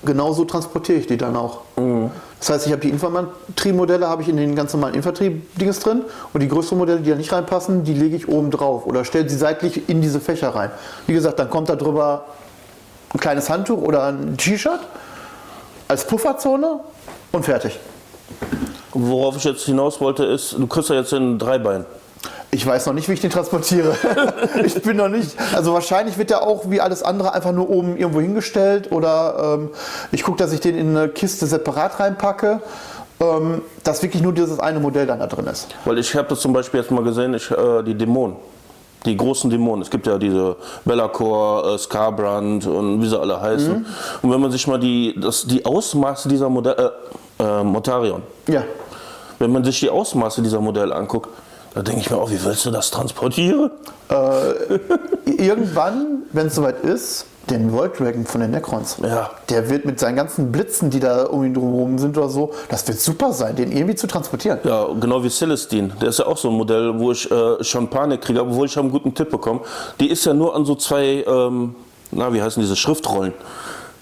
Genauso 0.07 0.45
transportiere 0.45 0.99
ich 0.99 1.07
die 1.07 1.17
dann 1.17 1.37
auch. 1.37 1.61
Mhm. 1.77 2.11
Das 2.39 2.51
heißt, 2.51 2.67
ich 2.67 2.73
habe 2.73 2.81
die 2.81 2.91
Infanteriemodelle 2.91 4.09
habe 4.09 4.23
ich 4.23 4.29
in 4.29 4.37
den 4.37 4.55
ganz 4.55 4.73
normalen 4.73 4.95
Infanterie-Dings 4.95 5.81
drin 5.81 6.03
und 6.33 6.43
die 6.43 6.49
größeren 6.49 6.79
Modelle, 6.79 7.01
die 7.01 7.11
da 7.11 7.17
nicht 7.17 7.33
reinpassen, 7.33 7.85
die 7.85 7.95
lege 7.95 8.17
ich 8.17 8.29
oben 8.29 8.51
drauf 8.51 8.87
oder 8.87 9.05
stelle 9.05 9.29
sie 9.29 9.37
seitlich 9.37 9.89
in 9.89 10.01
diese 10.01 10.21
Fächer 10.21 10.51
rein. 10.51 10.71
Wie 11.07 11.13
gesagt, 11.13 11.39
dann 11.39 11.51
kommt 11.51 11.69
da 11.69 11.77
drüber 11.77 12.25
ein 13.13 13.21
kleines 13.21 13.51
Handtuch 13.51 13.83
oder 13.83 14.05
ein 14.05 14.37
T-Shirt 14.37 14.81
als 15.89 16.07
Pufferzone 16.07 16.81
und 17.33 17.45
fertig. 17.45 17.79
Worauf 18.93 19.37
ich 19.37 19.45
jetzt 19.45 19.65
hinaus 19.65 20.01
wollte, 20.01 20.25
ist, 20.25 20.53
du 20.53 20.67
kriegst 20.67 20.91
ja 20.91 20.97
jetzt 20.97 21.13
in 21.13 21.39
drei 21.39 21.59
Beinen. 21.59 21.85
Ich 22.51 22.67
weiß 22.67 22.87
noch 22.87 22.95
nicht, 22.95 23.09
wie 23.09 23.13
ich 23.13 23.21
den 23.21 23.31
transportiere. 23.31 23.97
ich 24.65 24.81
bin 24.83 24.97
noch 24.97 25.09
nicht. 25.09 25.37
Also 25.55 25.75
wahrscheinlich 25.75 26.17
wird 26.17 26.31
der 26.31 26.43
auch 26.43 26.71
wie 26.71 26.81
alles 26.81 27.03
andere 27.03 27.35
einfach 27.35 27.53
nur 27.53 27.69
oben 27.69 27.97
irgendwo 27.97 28.21
hingestellt 28.21 28.93
oder 28.93 29.59
ähm, 29.59 29.71
ich 30.13 30.23
gucke, 30.23 30.39
dass 30.39 30.53
ich 30.53 30.61
den 30.61 30.77
in 30.77 30.97
eine 30.97 31.09
Kiste 31.09 31.47
separat 31.47 32.01
reinpacke. 32.01 32.61
Ähm, 33.19 33.63
dass 33.83 34.03
wirklich 34.03 34.23
nur 34.23 34.35
dieses 34.35 34.61
eine 34.61 34.79
Modell 34.79 35.07
dann 35.07 35.21
da 35.21 35.27
drin 35.27 35.47
ist. 35.47 35.69
Weil 35.87 35.97
ich 35.97 36.15
habe 36.15 36.29
das 36.29 36.41
zum 36.41 36.53
Beispiel 36.53 36.81
jetzt 36.81 36.91
mal 36.91 37.03
gesehen, 37.03 37.33
ich, 37.33 37.51
äh, 37.51 37.83
die 37.83 37.95
Dämonen 37.95 38.37
die 39.07 39.17
großen 39.17 39.49
Dämonen. 39.49 39.83
Es 39.83 39.91
gibt 39.91 40.07
ja 40.07 40.19
diese 40.19 40.57
Bellacore, 40.85 41.75
äh, 41.75 41.79
Scarbrand 41.79 42.67
und 42.67 43.01
wie 43.01 43.07
sie 43.07 43.19
alle 43.19 43.41
heißen. 43.41 43.73
Mhm. 43.73 43.87
Und 44.23 44.31
wenn 44.33 44.41
man 44.41 44.51
sich 44.51 44.67
mal 44.67 44.79
die, 44.79 45.15
das, 45.19 45.47
die 45.47 45.65
Ausmaße 45.65 46.29
dieser 46.29 46.49
Modelle, 46.49 46.93
äh, 47.39 47.43
äh, 47.43 47.65
Motarion, 47.65 48.23
ja. 48.49 48.65
wenn 49.39 49.53
man 49.53 49.65
sich 49.65 49.81
die 49.81 49.89
Ausmaße 49.91 50.43
dieser 50.43 50.61
Modelle 50.61 50.95
anguckt, 50.95 51.31
da 51.77 51.83
denke 51.83 52.01
ich 52.01 52.11
mir 52.11 52.17
auch, 52.17 52.31
wie 52.31 52.43
willst 52.43 52.65
du 52.65 52.71
das 52.71 52.91
transportieren? 52.91 53.71
Äh, 54.09 54.79
irgendwann, 55.27 56.23
wenn 56.33 56.47
es 56.47 56.55
soweit 56.55 56.83
ist, 56.83 57.27
den 57.51 57.71
World 57.71 58.01
Dragon 58.01 58.25
von 58.25 58.41
den 58.41 58.53
Necrons. 58.53 58.97
Ja. 59.03 59.31
Der 59.51 59.69
wird 59.69 59.85
mit 59.85 60.01
seinen 60.01 60.17
ganzen 60.17 60.51
Blitzen, 60.51 60.89
die 60.89 61.01
da 61.01 61.27
um 61.27 61.45
ihn 61.45 61.53
drumherum 61.53 61.99
sind 61.99 62.17
oder 62.17 62.31
so, 62.31 62.53
das 62.71 62.89
wird 62.89 62.99
super 62.99 63.35
sein, 63.35 63.57
den 63.57 63.73
irgendwie 63.73 63.95
zu 63.95 64.07
transportieren. 64.07 64.59
Ja, 64.65 64.87
genau 64.99 65.23
wie 65.23 65.29
Celestine. 65.29 65.89
Der 66.01 66.09
ist 66.09 66.19
ja 66.19 66.27
auch 66.27 66.39
so 66.39 66.49
ein 66.49 66.55
Modell, 66.55 66.99
wo 66.99 67.13
ich 67.13 67.31
äh, 67.31 67.63
schon 67.63 67.91
Panik 67.91 68.23
kriege, 68.23 68.41
obwohl 68.41 68.65
ich 68.65 68.79
einen 68.79 68.91
guten 68.91 69.15
Tipp 69.15 69.31
bekomme. 69.31 69.61
Die 70.01 70.09
ist 70.09 70.25
ja 70.25 70.33
nur 70.33 70.57
an 70.57 70.65
so 70.65 70.77
zwei, 70.77 71.25
ähm, 71.29 71.75
na, 72.11 72.33
wie 72.33 72.41
heißen 72.41 72.59
diese 72.63 72.75
Schriftrollen. 72.75 73.35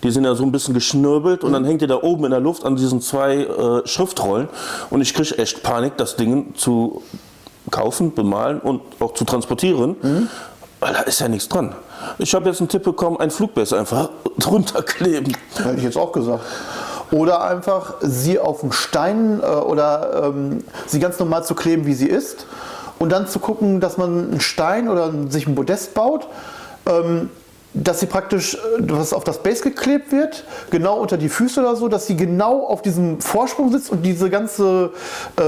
Die 0.04 0.12
sind 0.12 0.22
ja 0.22 0.36
so 0.36 0.44
ein 0.44 0.52
bisschen 0.52 0.74
geschnirbelt 0.74 1.42
und 1.42 1.52
dann 1.54 1.64
hängt 1.64 1.82
ihr 1.82 1.88
da 1.88 2.00
oben 2.00 2.26
in 2.26 2.30
der 2.30 2.40
Luft 2.40 2.64
an 2.64 2.76
diesen 2.76 3.00
zwei 3.00 3.38
äh, 3.38 3.88
Schriftrollen. 3.88 4.48
Und 4.90 5.00
ich 5.00 5.12
kriege 5.12 5.36
echt 5.38 5.64
Panik, 5.64 5.96
das 5.96 6.14
Ding 6.14 6.54
zu 6.54 7.02
kaufen, 7.74 8.14
bemalen 8.14 8.60
und 8.60 8.80
auch 9.00 9.14
zu 9.14 9.24
transportieren, 9.24 9.96
mhm. 10.00 10.28
weil 10.78 10.92
da 10.92 11.00
ist 11.00 11.20
ja 11.20 11.28
nichts 11.28 11.48
dran. 11.48 11.74
Ich 12.18 12.34
habe 12.34 12.48
jetzt 12.48 12.60
einen 12.60 12.68
Tipp 12.68 12.84
bekommen, 12.84 13.18
ein 13.18 13.30
Flugbess 13.30 13.72
einfach 13.72 14.10
drunter 14.38 14.82
kleben. 14.82 15.36
Hätte 15.56 15.76
ich 15.76 15.82
jetzt 15.82 15.96
auch 15.96 16.12
gesagt. 16.12 16.44
Oder 17.10 17.42
einfach 17.42 17.94
sie 18.00 18.38
auf 18.38 18.60
den 18.60 18.72
Stein 18.72 19.40
äh, 19.42 19.46
oder 19.46 20.24
ähm, 20.24 20.64
sie 20.86 21.00
ganz 21.00 21.18
normal 21.18 21.44
zu 21.44 21.54
kleben, 21.54 21.84
wie 21.86 21.94
sie 21.94 22.08
ist. 22.08 22.46
Und 22.98 23.10
dann 23.10 23.26
zu 23.26 23.40
gucken, 23.40 23.80
dass 23.80 23.96
man 23.96 24.30
einen 24.30 24.40
Stein 24.40 24.88
oder 24.88 25.12
sich 25.28 25.46
ein 25.46 25.56
Podest 25.56 25.94
baut, 25.94 26.28
ähm, 26.86 27.28
dass 27.74 27.98
sie 27.98 28.06
praktisch, 28.06 28.56
was 28.78 29.12
auf 29.12 29.24
das 29.24 29.42
Base 29.42 29.64
geklebt 29.64 30.12
wird, 30.12 30.44
genau 30.70 30.98
unter 31.00 31.16
die 31.16 31.28
Füße 31.28 31.60
oder 31.60 31.74
so, 31.74 31.88
dass 31.88 32.06
sie 32.06 32.16
genau 32.16 32.66
auf 32.66 32.82
diesem 32.82 33.20
Vorsprung 33.20 33.72
sitzt 33.72 33.90
und 33.90 34.02
diese 34.02 34.30
ganze 34.30 34.92
äh, 35.36 35.42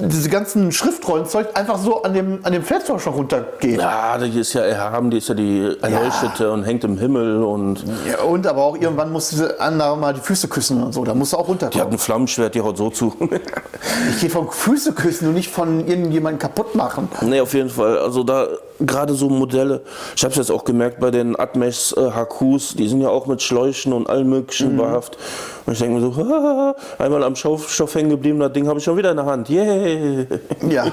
diese 0.00 0.28
ganzen 0.28 0.72
Schriftrollenzeug 0.72 1.48
einfach 1.54 1.78
so 1.78 2.02
an 2.02 2.14
dem, 2.14 2.38
an 2.42 2.52
dem 2.52 2.62
Felstor 2.62 2.98
schon 2.98 3.14
runtergeht. 3.14 3.80
Ja, 3.80 4.18
die 4.18 4.38
ist 4.38 4.52
ja 4.52 4.62
erhaben, 4.62 5.10
die 5.10 5.18
ist 5.18 5.28
ja 5.28 5.34
die 5.34 5.76
erleuchtete 5.80 6.44
ja. 6.44 6.50
und 6.50 6.64
hängt 6.64 6.84
im 6.84 6.98
Himmel 6.98 7.42
und. 7.42 7.84
Ja, 8.08 8.22
und 8.22 8.46
aber 8.46 8.62
auch 8.62 8.76
irgendwann 8.76 9.12
muss 9.12 9.30
diese 9.30 9.60
andere 9.60 9.96
mal 9.96 10.14
die 10.14 10.20
Füße 10.20 10.48
küssen 10.48 10.82
und 10.82 10.92
so, 10.92 11.04
da 11.04 11.14
muss 11.14 11.30
du 11.30 11.36
auch 11.36 11.48
runterkommen. 11.48 11.72
Die 11.72 11.80
hat 11.80 11.92
ein 11.92 11.98
Flammenschwert, 11.98 12.54
die 12.54 12.60
haut 12.60 12.76
so 12.76 12.90
zu. 12.90 13.14
ich 14.10 14.20
gehe 14.20 14.30
vom 14.30 14.50
Füße 14.50 14.92
küssen 14.92 15.28
und 15.28 15.34
nicht 15.34 15.50
von 15.50 15.86
irgendjemandem 15.86 16.38
kaputt 16.38 16.74
machen. 16.74 17.08
Nee, 17.22 17.40
auf 17.40 17.54
jeden 17.54 17.70
Fall. 17.70 17.98
Also 17.98 18.24
da 18.24 18.48
gerade 18.80 19.14
so 19.14 19.28
Modelle, 19.28 19.82
ich 20.14 20.22
habe 20.22 20.32
es 20.32 20.38
jetzt 20.38 20.50
auch 20.50 20.64
gemerkt 20.64 21.00
bei 21.00 21.10
den 21.10 21.38
Atmesh 21.38 21.94
äh, 21.96 22.10
HQs, 22.10 22.74
die 22.74 22.88
sind 22.88 23.00
ja 23.00 23.08
auch 23.08 23.26
mit 23.26 23.42
Schläuchen 23.42 23.92
und 23.92 24.08
allem 24.08 24.28
möglichen 24.28 24.72
mhm. 24.72 24.78
behaftet. 24.78 25.18
Und 25.66 25.72
ich 25.72 25.78
denke 25.78 26.00
mir 26.00 26.12
so, 26.12 26.74
einmal 26.98 27.24
am 27.24 27.36
Schaufstoff 27.36 27.94
hängen 27.94 28.10
geblieben, 28.10 28.38
das 28.38 28.52
Ding 28.52 28.68
habe 28.68 28.78
ich 28.78 28.84
schon 28.84 28.96
wieder 28.96 29.10
in 29.10 29.16
der 29.16 29.26
Hand. 29.26 29.48
Yeah. 29.50 30.26
Ja. 30.68 30.84
ja. 30.84 30.92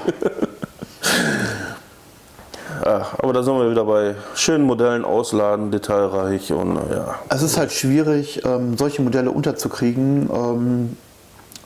Aber 3.18 3.32
da 3.32 3.42
sind 3.42 3.54
wir 3.54 3.70
wieder 3.70 3.84
bei 3.84 4.14
schönen 4.34 4.64
Modellen 4.64 5.04
ausladen, 5.04 5.70
detailreich 5.70 6.52
und 6.52 6.76
ja. 6.90 7.14
Es 7.30 7.42
ist 7.42 7.56
halt 7.56 7.72
schwierig, 7.72 8.44
ähm, 8.44 8.76
solche 8.76 9.00
Modelle 9.00 9.30
unterzukriegen. 9.30 10.28
Ähm, 10.30 10.96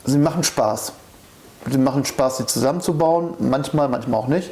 sie 0.05 0.19
machen 0.19 0.45
Spaß. 0.45 0.93
Sie 1.71 1.79
machen 1.79 2.05
Spaß, 2.05 2.39
sie 2.39 2.47
zusammenzubauen, 2.47 3.35
manchmal, 3.41 3.89
manchmal 3.89 4.21
auch 4.21 4.29
nicht. 4.29 4.51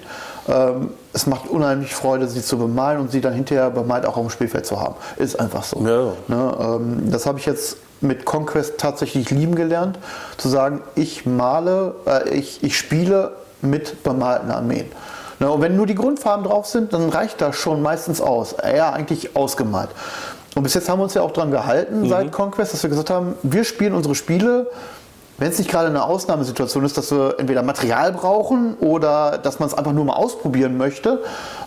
Ähm, 0.49 0.91
es 1.13 1.27
macht 1.27 1.49
unheimlich 1.49 1.95
Freude, 1.95 2.29
sie 2.29 2.43
zu 2.43 2.59
bemalen 2.59 3.01
und 3.01 3.11
sie 3.11 3.21
dann 3.21 3.33
hinterher 3.33 3.71
bemalt 3.71 4.07
auch 4.07 4.17
auf 4.17 4.27
dem 4.27 4.31
Spielfeld 4.31 4.67
zu 4.67 4.81
haben. 4.81 4.95
Ist 5.17 5.39
einfach 5.41 5.65
so. 5.65 5.81
Ja. 5.81 6.13
Ne, 6.29 6.57
ähm, 6.61 7.11
das 7.11 7.27
habe 7.27 7.39
ich 7.39 7.47
jetzt 7.47 7.79
mit 8.01 8.25
Conquest 8.25 8.79
tatsächlich 8.79 9.31
lieben 9.31 9.55
gelernt, 9.55 9.99
zu 10.37 10.49
sagen, 10.49 10.83
ich 10.95 11.27
male, 11.27 11.95
äh, 12.07 12.29
ich, 12.31 12.63
ich 12.63 12.77
spiele 12.77 13.33
mit 13.63 14.03
bemalten 14.03 14.51
Armeen. 14.51 14.87
Ne, 15.41 15.51
und 15.51 15.61
wenn 15.63 15.77
nur 15.77 15.87
die 15.87 15.95
Grundfarben 15.95 16.45
drauf 16.45 16.67
sind, 16.67 16.93
dann 16.93 17.09
reicht 17.09 17.41
das 17.41 17.57
schon 17.57 17.83
meistens 17.83 18.21
aus. 18.21 18.55
Ja, 18.63 18.93
eigentlich 18.93 19.35
ausgemalt. 19.35 19.91
Und 20.55 20.63
bis 20.63 20.73
jetzt 20.73 20.89
haben 20.89 21.01
wir 21.01 21.05
uns 21.05 21.15
ja 21.15 21.23
auch 21.23 21.33
daran 21.33 21.51
gehalten, 21.51 22.03
mhm. 22.03 22.09
seit 22.09 22.33
Conquest, 22.33 22.73
dass 22.73 22.83
wir 22.83 22.89
gesagt 22.89 23.11
haben, 23.11 23.35
wir 23.43 23.65
spielen 23.65 23.95
unsere 23.95 24.15
Spiele 24.15 24.71
wenn 25.39 25.51
es 25.51 25.59
nicht 25.59 25.71
gerade 25.71 25.89
eine 25.89 26.03
Ausnahmesituation 26.05 26.85
ist, 26.85 26.97
dass 26.97 27.11
wir 27.13 27.37
entweder 27.39 27.63
Material 27.63 28.13
brauchen 28.13 28.75
oder 28.75 29.39
dass 29.39 29.59
man 29.59 29.69
es 29.69 29.75
einfach 29.75 29.93
nur 29.93 30.05
mal 30.05 30.15
ausprobieren 30.15 30.77
möchte 30.77 31.23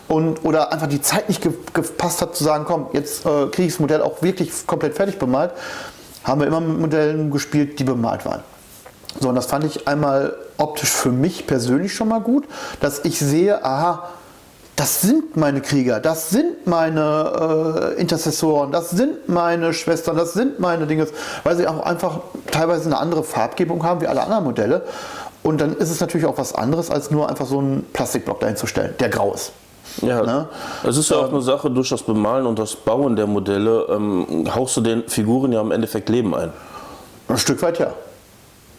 und, 0.08 0.44
oder 0.44 0.74
einfach 0.74 0.88
die 0.88 1.02
Zeit 1.02 1.30
nicht 1.30 1.42
ge 1.42 1.54
gepasst 1.74 2.22
hat 2.22 2.36
zu 2.36 2.44
sagen, 2.44 2.66
komm, 2.68 2.88
jetzt 2.94 3.26
äh, 3.26 3.48
kriege 3.48 3.68
ich 3.68 3.74
das 3.74 3.80
Modell 3.80 4.02
auch 4.02 4.22
wirklich 4.22 4.66
komplett 4.66 4.96
fertig 4.96 5.20
bemalt, 5.20 5.52
haben 6.24 6.42
wir 6.42 6.48
immer 6.48 6.62
mit 6.62 6.80
Modellen 6.80 7.32
gespielt, 7.32 7.80
die 7.80 7.84
bemalt 7.84 8.26
waren. 8.26 8.42
So, 9.20 9.30
und 9.30 9.36
das 9.36 9.46
fand 9.48 9.66
ich 9.66 9.88
einmal 9.88 10.36
optisch 10.58 10.90
für 10.90 11.12
mich 11.12 11.48
persönlich 11.48 11.94
schon 11.94 12.10
mal 12.10 12.22
gut, 12.22 12.46
dass 12.80 13.06
ich 13.06 13.20
sehe, 13.20 13.64
aha, 13.64 14.10
das 14.80 15.02
sind 15.02 15.36
meine 15.36 15.60
Krieger, 15.60 16.00
das 16.00 16.30
sind 16.30 16.66
meine 16.66 17.96
äh, 17.98 18.00
Intercessoren, 18.00 18.72
das 18.72 18.92
sind 18.92 19.28
meine 19.28 19.74
Schwestern, 19.74 20.16
das 20.16 20.32
sind 20.32 20.62
meine 20.62 20.88
Dinge, 20.88 21.06
weil 21.44 21.58
sie 21.58 21.68
auch 21.68 21.82
einfach 21.82 22.22
teilweise 22.50 22.86
eine 22.86 22.98
andere 22.98 23.26
Farbgebung 23.26 23.84
haben 23.84 24.00
wie 24.00 24.08
alle 24.08 24.22
anderen 24.22 24.46
Modelle. 24.46 24.84
Und 25.44 25.60
dann 25.60 25.76
ist 25.76 25.90
es 25.90 26.00
natürlich 26.00 26.26
auch 26.26 26.38
was 26.38 26.56
anderes, 26.56 26.90
als 26.90 27.12
nur 27.12 27.28
einfach 27.28 27.46
so 27.46 27.60
einen 27.60 27.88
Plastikblock 27.92 28.40
dahin 28.40 28.56
zu 28.56 28.68
stellen, 28.68 28.94
der 29.02 29.10
grau 29.10 29.34
ist. 29.34 29.52
Ja, 30.02 30.24
Ne? 30.24 30.48
es 30.84 30.96
ist 30.96 31.12
ja 31.12 31.18
auch 31.18 31.30
eine 31.30 31.42
Sache, 31.42 31.70
durch 31.70 31.90
das 31.90 32.04
Bemalen 32.04 32.46
und 32.46 32.58
das 32.58 32.78
Bauen 32.78 33.18
der 33.18 33.28
Modelle 33.28 33.86
ähm, 33.90 34.48
hauchst 34.56 34.78
du 34.78 34.82
den 34.82 35.10
Figuren 35.10 35.52
ja 35.52 35.60
im 35.60 35.72
Endeffekt 35.72 36.08
Leben 36.08 36.34
ein. 36.34 36.54
Ein 37.28 37.38
Stück 37.38 37.62
weit 37.62 37.80
ja. 37.80 37.92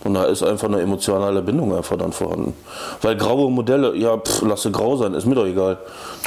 Und 0.03 0.15
da 0.15 0.25
ist 0.25 0.43
einfach 0.43 0.69
eine 0.69 0.81
emotionale 0.81 1.43
Bindung 1.43 1.77
einfach 1.77 1.97
dann 1.97 2.13
vorhanden. 2.13 2.55
Weil 3.03 3.17
graue 3.17 3.51
Modelle, 3.51 3.95
ja, 3.97 4.17
pff, 4.17 4.43
lasse 4.43 4.71
grau 4.71 4.97
sein, 4.97 5.13
ist 5.15 5.27
mir 5.27 5.35
doch 5.35 5.47
egal. 5.47 5.79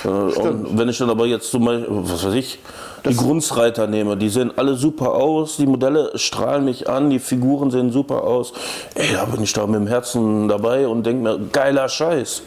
Äh, 0.03 0.07
Und 0.07 0.77
wenn 0.77 0.89
ich 0.89 0.97
dann 0.99 1.09
aber 1.09 1.25
jetzt 1.25 1.49
zum 1.49 1.65
Beispiel, 1.65 1.87
was 1.89 2.25
weiß 2.25 2.33
ich, 2.35 2.59
die 3.05 3.15
Grundsreiter 3.15 3.87
nehme, 3.87 4.15
die 4.15 4.29
sehen 4.29 4.53
alle 4.55 4.75
super 4.75 5.13
aus, 5.15 5.57
die 5.57 5.65
Modelle 5.65 6.11
strahlen 6.15 6.65
mich 6.65 6.87
an, 6.87 7.09
die 7.09 7.19
Figuren 7.19 7.69
sehen 7.71 7.91
super 7.91 8.23
aus. 8.23 8.53
Ey, 8.95 9.07
da 9.13 9.25
bin 9.25 9.43
ich 9.43 9.51
da 9.53 9.65
mit 9.65 9.75
dem 9.75 9.87
Herzen 9.87 10.47
dabei 10.47 10.87
und 10.87 11.05
denke 11.05 11.23
mir, 11.23 11.39
geiler 11.51 11.89
Scheiß. 11.89 12.43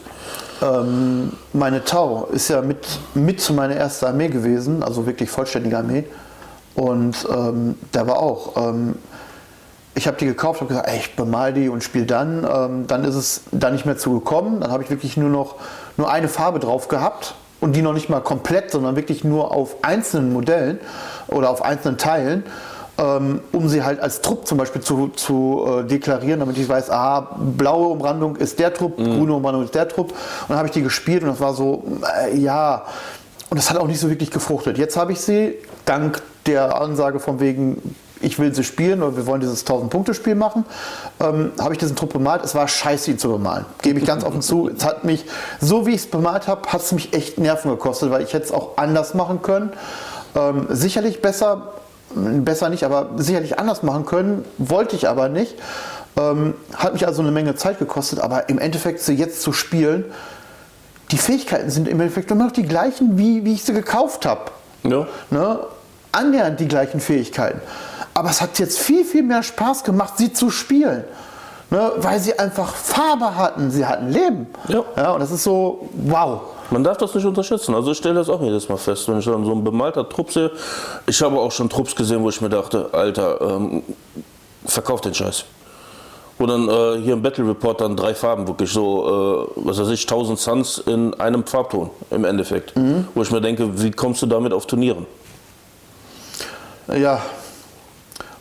Ähm, 0.61 1.33
meine 1.53 1.83
Tau 1.83 2.27
ist 2.31 2.47
ja 2.47 2.61
mit, 2.61 2.87
mit 3.13 3.39
zu 3.41 3.53
meiner 3.53 3.75
ersten 3.75 4.05
Armee 4.05 4.29
gewesen, 4.29 4.81
also 4.81 5.05
wirklich 5.05 5.29
vollständige 5.29 5.77
Armee. 5.77 6.05
Und 6.73 7.27
ähm, 7.31 7.75
da 7.91 8.07
war 8.07 8.19
auch, 8.19 8.55
ähm, 8.55 8.95
ich 9.97 10.07
habe 10.07 10.17
die 10.17 10.25
gekauft, 10.25 10.61
habe 10.61 10.69
gesagt, 10.69 10.87
ey, 10.87 10.97
ich 10.97 11.15
bemal 11.15 11.53
die 11.53 11.69
und 11.69 11.83
spiele 11.83 12.05
dann. 12.05 12.47
Ähm, 12.49 12.87
dann 12.87 13.03
ist 13.03 13.15
es 13.15 13.41
da 13.51 13.71
nicht 13.71 13.85
mehr 13.85 13.97
zu 13.97 14.13
gekommen. 14.13 14.61
Dann 14.61 14.71
habe 14.71 14.83
ich 14.83 14.89
wirklich 14.89 15.17
nur 15.17 15.29
noch 15.29 15.55
nur 15.97 16.11
eine 16.11 16.27
Farbe 16.27 16.59
drauf 16.59 16.87
gehabt 16.87 17.35
und 17.59 17.75
die 17.75 17.81
noch 17.81 17.93
nicht 17.93 18.07
mal 18.07 18.21
komplett, 18.21 18.71
sondern 18.71 18.95
wirklich 18.95 19.23
nur 19.23 19.51
auf 19.51 19.77
einzelnen 19.83 20.31
Modellen 20.31 20.79
oder 21.27 21.49
auf 21.49 21.63
einzelnen 21.63 21.97
Teilen 21.97 22.43
ähm, 22.99 23.41
um 23.51 23.69
sie 23.69 23.83
halt 23.83 23.99
als 23.99 24.21
Trupp 24.21 24.47
zum 24.47 24.57
Beispiel 24.57 24.81
zu, 24.81 25.09
zu 25.09 25.65
äh, 25.67 25.83
deklarieren, 25.83 26.39
damit 26.39 26.57
ich 26.57 26.67
weiß, 26.67 26.89
ah, 26.89 27.37
blaue 27.39 27.89
Umrandung 27.89 28.35
ist 28.37 28.59
der 28.59 28.73
Trupp, 28.73 28.97
grüne 28.97 29.33
Umrandung 29.33 29.63
ist 29.63 29.75
der 29.75 29.87
Trupp. 29.87 30.11
Und 30.11 30.49
dann 30.49 30.57
habe 30.57 30.67
ich 30.67 30.73
die 30.73 30.81
gespielt 30.81 31.21
und 31.23 31.29
das 31.29 31.39
war 31.39 31.53
so, 31.53 31.83
äh, 32.23 32.35
ja. 32.35 32.85
Und 33.49 33.57
das 33.57 33.69
hat 33.69 33.77
auch 33.77 33.87
nicht 33.87 33.99
so 33.99 34.09
wirklich 34.09 34.31
gefruchtet. 34.31 34.77
Jetzt 34.77 34.97
habe 34.97 35.11
ich 35.11 35.21
sie, 35.21 35.55
dank 35.85 36.21
der 36.47 36.81
Ansage 36.81 37.19
von 37.19 37.39
wegen, 37.39 37.95
ich 38.21 38.39
will 38.39 38.53
sie 38.53 38.63
spielen 38.63 39.01
oder 39.01 39.17
wir 39.17 39.25
wollen 39.25 39.41
dieses 39.41 39.65
1000-Punkte-Spiel 39.65 40.35
machen, 40.35 40.65
ähm, 41.19 41.51
habe 41.59 41.73
ich 41.73 41.79
diesen 41.79 41.95
Trupp 41.95 42.13
bemalt. 42.13 42.43
Es 42.43 42.55
war 42.55 42.67
scheiße, 42.67 43.11
ihn 43.11 43.19
zu 43.19 43.29
bemalen. 43.29 43.65
Gebe 43.81 43.99
ich 43.99 44.05
ganz 44.05 44.23
offen 44.23 44.41
zu. 44.41 44.69
Es 44.69 44.85
hat 44.85 45.03
mich, 45.03 45.25
so 45.59 45.85
wie 45.85 45.91
ich 45.91 46.01
es 46.01 46.07
bemalt 46.07 46.47
habe, 46.47 46.69
hat 46.69 46.81
es 46.81 46.91
mich 46.91 47.13
echt 47.13 47.37
Nerven 47.37 47.71
gekostet, 47.71 48.11
weil 48.11 48.23
ich 48.23 48.33
hätte 48.33 48.45
es 48.45 48.51
auch 48.51 48.77
anders 48.77 49.13
machen 49.13 49.41
können. 49.41 49.71
Ähm, 50.35 50.67
sicherlich 50.69 51.21
besser, 51.21 51.73
besser 52.13 52.69
nicht, 52.69 52.83
aber 52.83 53.09
sicherlich 53.17 53.59
anders 53.59 53.83
machen 53.83 54.05
können, 54.05 54.45
wollte 54.57 54.95
ich 54.95 55.07
aber 55.07 55.29
nicht. 55.29 55.55
Ähm, 56.17 56.55
hat 56.75 56.93
mich 56.93 57.05
also 57.05 57.21
eine 57.21 57.31
Menge 57.31 57.55
Zeit 57.55 57.79
gekostet, 57.79 58.19
aber 58.19 58.49
im 58.49 58.59
Endeffekt 58.59 59.01
sie 59.01 59.13
jetzt 59.13 59.41
zu 59.41 59.53
spielen, 59.53 60.05
die 61.11 61.17
Fähigkeiten 61.17 61.69
sind 61.69 61.87
im 61.87 61.99
Endeffekt 62.01 62.31
immer 62.31 62.45
noch 62.45 62.51
die 62.51 62.63
gleichen, 62.63 63.17
wie, 63.17 63.45
wie 63.45 63.53
ich 63.53 63.63
sie 63.63 63.73
gekauft 63.73 64.25
habe. 64.25 64.51
Ja. 64.83 65.07
Ne? 65.29 65.59
Annähernd 66.11 66.59
die 66.59 66.67
gleichen 66.67 66.99
Fähigkeiten. 66.99 67.61
Aber 68.17 68.31
es 68.31 68.41
hat 68.41 68.57
jetzt 68.57 68.79
viel, 68.79 69.05
viel 69.05 69.21
mehr 69.21 69.43
Spaß 69.43 69.83
gemacht, 69.83 70.13
sie 70.17 70.33
zu 70.33 70.49
spielen. 70.49 71.03
Ne? 71.69 71.91
Weil 71.97 72.19
sie 72.19 72.37
einfach 72.39 72.73
Farbe 72.73 73.35
hatten, 73.35 73.69
sie 73.69 73.85
hatten 73.85 74.09
Leben. 74.09 74.47
Ja. 74.67 74.83
ja 74.95 75.11
und 75.11 75.19
das 75.19 75.29
ist 75.29 75.43
so, 75.43 75.87
wow. 75.93 76.41
Man 76.71 76.83
darf 76.83 76.97
das 76.97 77.13
nicht 77.13 77.25
unterschätzen. 77.25 77.75
Also 77.75 77.91
ich 77.91 77.97
stelle 77.99 78.15
das 78.15 78.27
auch 78.27 78.41
jedes 78.41 78.67
Mal 78.67 78.77
fest, 78.77 79.07
wenn 79.07 79.19
ich 79.19 79.25
dann 79.25 79.45
so 79.45 79.51
ein 79.51 79.63
bemalter 79.63 80.09
Trupp 80.09 80.31
sehe. 80.31 80.49
Ich 81.05 81.21
habe 81.21 81.37
auch 81.37 81.51
schon 81.51 81.69
Trupps 81.69 81.95
gesehen, 81.95 82.23
wo 82.23 82.29
ich 82.29 82.41
mir 82.41 82.49
dachte, 82.49 82.89
Alter, 82.91 83.39
ähm, 83.39 83.83
verkauf 84.65 85.01
den 85.01 85.13
Scheiß. 85.13 85.45
Wo 86.39 86.47
dann 86.47 86.67
äh, 86.67 86.99
hier 86.99 87.13
im 87.13 87.21
Battle 87.21 87.47
Report 87.47 87.81
dann 87.81 87.95
drei 87.95 88.15
Farben 88.15 88.47
wirklich 88.47 88.71
so, 88.71 89.47
äh, 89.55 89.67
was 89.67 89.77
weiß 89.77 89.89
ich, 89.89 90.01
1000 90.01 90.39
Suns 90.39 90.79
in 90.79 91.13
einem 91.19 91.45
Farbton 91.45 91.91
im 92.09 92.25
Endeffekt. 92.25 92.73
Wo 93.13 93.21
ich 93.21 93.29
mir 93.29 93.41
denke, 93.41 93.79
wie 93.79 93.91
kommst 93.91 94.23
du 94.23 94.25
damit 94.25 94.53
auf 94.53 94.65
Turnieren? 94.65 95.05
Ja. 96.87 97.21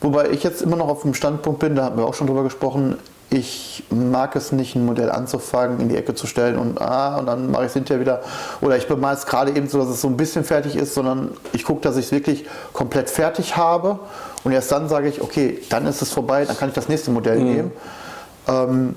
Wobei 0.00 0.30
ich 0.30 0.42
jetzt 0.42 0.62
immer 0.62 0.76
noch 0.76 0.88
auf 0.88 1.02
dem 1.02 1.14
Standpunkt 1.14 1.60
bin, 1.60 1.74
da 1.74 1.84
haben 1.84 1.96
wir 1.96 2.06
auch 2.06 2.14
schon 2.14 2.26
drüber 2.26 2.42
gesprochen, 2.42 2.96
ich 3.28 3.82
mag 3.90 4.36
es 4.36 4.52
nicht, 4.52 4.76
ein 4.76 4.86
Modell 4.86 5.10
anzufangen, 5.10 5.80
in 5.80 5.88
die 5.88 5.96
Ecke 5.96 6.14
zu 6.14 6.28
stellen 6.28 6.56
und 6.56 6.80
ah, 6.80 7.16
und 7.18 7.26
dann 7.26 7.50
mache 7.50 7.62
ich 7.62 7.68
es 7.68 7.74
hinterher 7.74 8.00
wieder. 8.00 8.22
Oder 8.60 8.76
ich 8.76 8.86
bemale 8.86 9.16
es 9.16 9.26
gerade 9.26 9.50
eben 9.50 9.68
so, 9.68 9.78
dass 9.78 9.88
es 9.88 10.00
so 10.00 10.08
ein 10.08 10.16
bisschen 10.16 10.44
fertig 10.44 10.76
ist, 10.76 10.94
sondern 10.94 11.32
ich 11.52 11.64
gucke, 11.64 11.80
dass 11.80 11.96
ich 11.96 12.06
es 12.06 12.12
wirklich 12.12 12.46
komplett 12.72 13.10
fertig 13.10 13.56
habe. 13.56 13.98
Und 14.44 14.52
erst 14.52 14.70
dann 14.70 14.88
sage 14.88 15.08
ich, 15.08 15.20
okay, 15.20 15.60
dann 15.70 15.86
ist 15.86 16.02
es 16.02 16.12
vorbei, 16.12 16.44
dann 16.44 16.56
kann 16.56 16.68
ich 16.68 16.74
das 16.74 16.88
nächste 16.88 17.10
Modell 17.10 17.40
nehmen. 17.40 17.72
Ähm, 18.46 18.94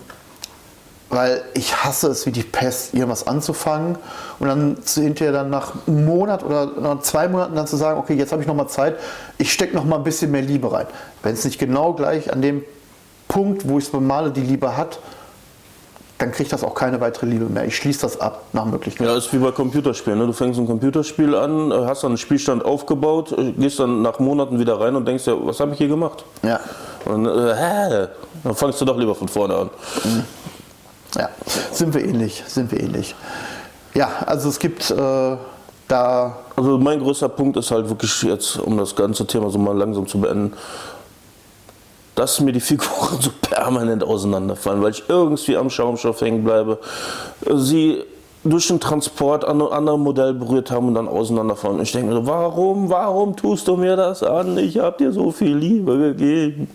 weil 1.09 1.41
ich 1.53 1.75
hasse 1.83 2.07
es 2.07 2.25
wie 2.25 2.31
die 2.31 2.43
Pest, 2.43 2.93
irgendwas 2.93 3.25
anzufangen 3.25 3.97
und 4.39 4.47
dann 4.47 4.77
hinterher 4.93 5.33
dann 5.33 5.49
nach 5.49 5.73
einem 5.87 6.05
Monat 6.05 6.43
oder 6.43 6.67
nach 6.79 7.01
zwei 7.01 7.27
Monaten 7.27 7.55
dann 7.55 7.67
zu 7.67 7.77
sagen, 7.77 7.99
okay, 7.99 8.13
jetzt 8.13 8.31
habe 8.31 8.41
ich 8.41 8.47
noch 8.47 8.55
mal 8.55 8.67
Zeit, 8.67 8.97
ich 9.37 9.51
stecke 9.51 9.75
noch 9.75 9.85
mal 9.85 9.97
ein 9.97 10.03
bisschen 10.03 10.31
mehr 10.31 10.41
Liebe 10.41 10.71
rein. 10.71 10.85
Wenn 11.23 11.33
es 11.33 11.43
nicht 11.45 11.59
genau 11.59 11.93
gleich 11.93 12.31
an 12.31 12.41
dem 12.41 12.63
Punkt, 13.27 13.67
wo 13.67 13.77
ich 13.77 13.85
es 13.85 13.91
bemale, 13.91 14.31
die 14.31 14.41
Liebe 14.41 14.77
hat, 14.77 14.99
dann 16.19 16.33
kriegt 16.33 16.51
das 16.51 16.63
auch 16.65 16.75
keine 16.75 16.99
weitere 16.99 17.25
Liebe 17.27 17.45
mehr. 17.45 17.65
Ich 17.65 17.77
schließe 17.77 18.01
das 18.01 18.19
ab 18.19 18.43
nach 18.51 18.65
Möglichkeit. 18.65 19.07
Ja, 19.07 19.15
ist 19.15 19.31
wie 19.31 19.37
bei 19.37 19.51
Computerspielen. 19.51 20.19
Ne? 20.19 20.27
Du 20.27 20.33
fängst 20.33 20.59
ein 20.59 20.67
Computerspiel 20.67 21.33
an, 21.33 21.71
hast 21.87 22.03
dann 22.03 22.11
einen 22.11 22.17
Spielstand 22.17 22.65
aufgebaut, 22.65 23.31
äh, 23.31 23.53
gehst 23.53 23.79
dann 23.79 24.01
nach 24.01 24.19
Monaten 24.19 24.59
wieder 24.59 24.79
rein 24.81 24.97
und 24.97 25.07
denkst 25.07 25.25
ja, 25.27 25.33
was 25.39 25.61
habe 25.61 25.71
ich 25.71 25.77
hier 25.77 25.87
gemacht? 25.87 26.25
Ja. 26.43 26.59
Und 27.05 27.25
äh, 27.25 27.55
hä? 27.55 28.07
dann 28.43 28.55
fangst 28.55 28.81
du 28.81 28.85
doch 28.85 28.97
lieber 28.97 29.15
von 29.15 29.29
vorne 29.29 29.55
an. 29.55 29.69
Ja, 31.15 31.29
sind 31.71 31.93
wir 31.93 32.03
ähnlich, 32.03 32.43
sind 32.47 32.71
wir 32.71 32.79
ähnlich. 32.79 33.15
Ja, 33.93 34.09
also 34.25 34.49
es 34.49 34.59
gibt 34.59 34.91
äh, 34.91 35.37
da 35.87 36.37
Also 36.55 36.77
mein 36.77 36.99
größter 36.99 37.29
Punkt 37.29 37.57
ist 37.57 37.71
halt 37.71 37.89
wirklich 37.89 38.21
jetzt, 38.23 38.57
um 38.57 38.77
das 38.77 38.95
ganze 38.95 39.25
Thema 39.25 39.49
so 39.49 39.57
mal 39.57 39.75
langsam 39.75 40.07
zu 40.07 40.19
beenden, 40.19 40.53
dass 42.15 42.39
mir 42.41 42.51
die 42.51 42.59
Figuren 42.59 43.17
so 43.21 43.31
permanent 43.41 44.03
auseinanderfallen, 44.03 44.81
weil 44.81 44.91
ich 44.91 45.03
irgendwie 45.07 45.57
am 45.57 45.69
Schaumstoff 45.69 46.21
hängen 46.21 46.43
bleibe. 46.43 46.79
Sie 47.55 48.03
durch 48.43 48.67
den 48.67 48.79
Transport 48.79 49.43
an 49.43 49.61
einem 49.61 49.71
anderen 49.71 50.01
Modell 50.01 50.33
berührt 50.33 50.71
haben 50.71 50.87
und 50.87 50.93
dann 50.93 51.07
auseinanderfallen. 51.07 51.77
Und 51.77 51.83
ich 51.83 51.91
denke 51.91 52.07
mir 52.07 52.21
so, 52.21 52.27
warum, 52.27 52.89
warum 52.89 53.35
tust 53.35 53.67
du 53.67 53.75
mir 53.75 53.95
das 53.95 54.23
an? 54.23 54.57
Ich 54.57 54.77
habe 54.77 54.97
dir 54.97 55.11
so 55.11 55.31
viel 55.31 55.55
Liebe 55.55 55.97
gegeben. 55.97 56.69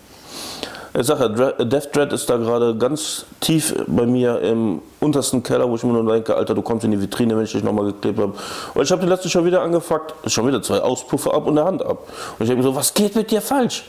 Ich 0.97 1.07
sage 1.07 1.35
ja, 1.37 1.65
Death 1.65 1.95
Dread 1.95 2.13
ist 2.13 2.31
da 2.31 2.37
gerade 2.37 2.77
ganz 2.77 3.27
tief 3.41 3.75
bei 3.89 4.07
mir 4.07 4.41
im 4.43 4.81
untersten 5.01 5.43
Keller, 5.43 5.69
wo 5.69 5.75
ich 5.75 5.83
mir 5.83 5.93
nur 5.93 6.13
denke, 6.13 6.37
Alter, 6.37 6.55
du 6.55 6.63
kommst 6.63 6.85
in 6.85 6.93
die 6.93 7.01
Vitrine, 7.01 7.37
wenn 7.37 7.43
ich 7.43 7.53
dich 7.53 7.65
nochmal 7.65 7.87
geklebt 7.87 8.21
habe. 8.21 8.33
Und 8.75 8.83
ich 8.83 8.93
habe 8.93 9.01
den 9.01 9.09
letzten 9.09 9.29
schon 9.29 9.45
wieder 9.45 9.61
angefuckt, 9.63 10.15
schon 10.31 10.47
wieder 10.47 10.63
zwei 10.63 10.81
Auspuffe 10.81 11.35
ab 11.35 11.47
und 11.47 11.59
eine 11.59 11.67
Hand 11.67 11.83
ab. 11.83 11.99
Und 12.39 12.45
ich 12.45 12.47
denke 12.47 12.63
mir 12.63 12.63
so, 12.63 12.77
was 12.77 12.95
geht 12.95 13.17
mit 13.17 13.29
dir 13.33 13.41
falsch? 13.41 13.85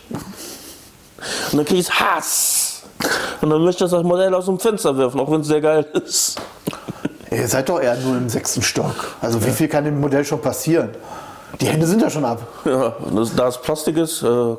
Und 1.51 1.57
dann 1.57 1.65
kriege 1.65 1.81
ich 1.81 1.91
Hass. 1.91 2.83
Und 3.41 3.51
dann 3.51 3.63
möchte 3.63 3.85
ich 3.85 3.91
das 3.91 4.03
Modell 4.03 4.33
aus 4.33 4.45
dem 4.45 4.59
Fenster 4.59 4.97
werfen, 4.97 5.19
auch 5.19 5.29
wenn 5.31 5.41
es 5.41 5.47
sehr 5.47 5.61
geil 5.61 5.85
ist. 6.03 6.37
Ihr 7.29 7.47
seid 7.47 7.69
doch 7.69 7.79
eher 7.79 7.95
nur 7.97 8.17
im 8.17 8.29
sechsten 8.29 8.63
Stock. 8.63 9.15
Also 9.21 9.45
wie 9.45 9.51
viel 9.51 9.67
kann 9.67 9.83
dem 9.83 9.99
Modell 10.01 10.25
schon 10.25 10.41
passieren? 10.41 10.89
Die 11.61 11.67
Hände 11.67 11.85
sind 11.85 12.01
ja 12.01 12.09
schon 12.09 12.25
ab. 12.25 12.47
Ja, 12.65 12.95
das, 13.13 13.35
da 13.35 13.47
es 13.47 13.57
Plastik 13.59 13.97
ist, 13.97 14.23
äh, 14.23 14.55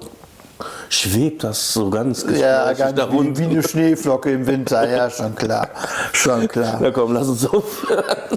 schwebt 0.88 1.44
das 1.44 1.72
so 1.72 1.90
ganz 1.90 2.24
Ja, 2.38 2.72
ganz 2.72 2.96
wie, 2.98 3.16
unten. 3.16 3.38
wie 3.38 3.44
eine 3.44 3.62
Schneeflocke 3.62 4.30
im 4.30 4.46
Winter. 4.46 4.88
Ja, 4.88 5.10
schon 5.16 5.34
klar. 5.34 5.68
Schon 6.12 6.48
klar. 6.48 6.80
Ja 6.82 6.90
komm, 6.90 7.12
lass 7.14 7.28
uns 7.28 7.46
aufhören. 7.46 8.04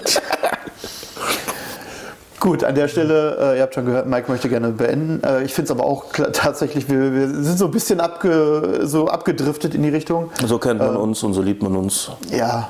Gut, 2.39 2.63
an 2.63 2.73
der 2.73 2.87
Stelle, 2.87 3.37
äh, 3.53 3.57
ihr 3.57 3.63
habt 3.63 3.73
schon 3.75 3.85
gehört, 3.85 4.07
Mike 4.07 4.31
möchte 4.31 4.47
gerne 4.47 4.69
beenden. 4.69 5.21
Äh, 5.25 5.43
ich 5.43 5.53
finde 5.53 5.73
es 5.73 5.77
aber 5.77 5.83
auch 5.85 6.09
klar, 6.09 6.31
tatsächlich, 6.31 6.87
wir, 6.87 7.13
wir 7.13 7.27
sind 7.27 7.57
so 7.57 7.65
ein 7.65 7.71
bisschen 7.71 7.99
abge, 7.99 8.79
so 8.83 9.09
abgedriftet 9.09 9.75
in 9.75 9.83
die 9.83 9.89
Richtung. 9.89 10.31
So 10.45 10.57
kennt 10.57 10.79
man 10.79 10.95
uns 10.95 11.21
und 11.21 11.33
so 11.33 11.41
liebt 11.41 11.61
man 11.61 11.75
uns. 11.75 12.09
Ja, 12.31 12.69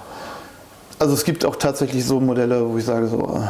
also 0.97 1.13
es 1.13 1.23
gibt 1.23 1.45
auch 1.45 1.55
tatsächlich 1.55 2.03
so 2.03 2.19
Modelle, 2.19 2.67
wo 2.67 2.79
ich 2.79 2.85
sage, 2.85 3.07
so 3.07 3.19
äh, 3.19 3.41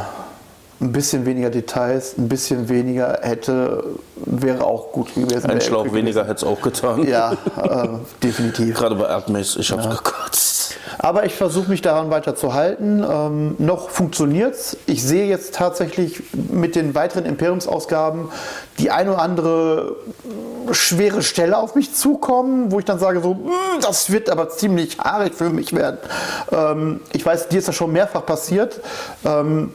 ein 0.80 0.92
bisschen 0.92 1.26
weniger 1.26 1.50
Details, 1.50 2.16
ein 2.16 2.28
bisschen 2.28 2.68
weniger 2.68 3.18
hätte, 3.22 3.84
wäre 4.16 4.64
auch 4.64 4.92
gut 4.92 5.14
gewesen. 5.14 5.50
Ein 5.50 5.60
Schlauch 5.60 5.92
weniger 5.92 6.22
hätte 6.22 6.34
es 6.36 6.44
auch 6.44 6.60
getan. 6.62 7.06
Ja, 7.06 7.32
äh, 7.62 7.88
definitiv. 8.22 8.76
Gerade 8.76 8.94
bei 8.94 9.04
Erdmes, 9.06 9.56
ich 9.56 9.70
hab's 9.72 9.88
gekotzt. 9.88 10.76
Aber 10.98 11.24
ich 11.24 11.34
versuche 11.34 11.70
mich 11.70 11.82
daran 11.82 12.10
weiter 12.10 12.34
zu 12.34 12.54
halten. 12.54 13.04
Ähm, 13.08 13.54
noch 13.58 13.90
funktioniert 13.90 14.54
es. 14.54 14.76
Ich 14.86 15.02
sehe 15.02 15.26
jetzt 15.26 15.54
tatsächlich 15.54 16.22
mit 16.32 16.76
den 16.76 16.94
weiteren 16.94 17.24
Imperiumsausgaben 17.26 18.28
die 18.78 18.90
ein 18.90 19.08
oder 19.08 19.20
andere 19.20 19.96
schwere 20.72 21.22
Stelle 21.22 21.58
auf 21.58 21.74
mich 21.74 21.94
zukommen, 21.94 22.70
wo 22.72 22.78
ich 22.78 22.84
dann 22.84 22.98
sage, 22.98 23.20
so, 23.20 23.34
"Mm, 23.34 23.80
das 23.82 24.10
wird 24.10 24.30
aber 24.30 24.48
ziemlich 24.50 24.98
haarig 24.98 25.34
für 25.34 25.50
mich 25.50 25.74
werden. 25.74 25.98
Ähm, 26.52 27.00
ich 27.12 27.24
weiß, 27.24 27.48
dir 27.48 27.58
ist 27.58 27.68
das 27.68 27.74
schon 27.74 27.92
mehrfach 27.92 28.24
passiert. 28.24 28.80
Ähm, 29.24 29.72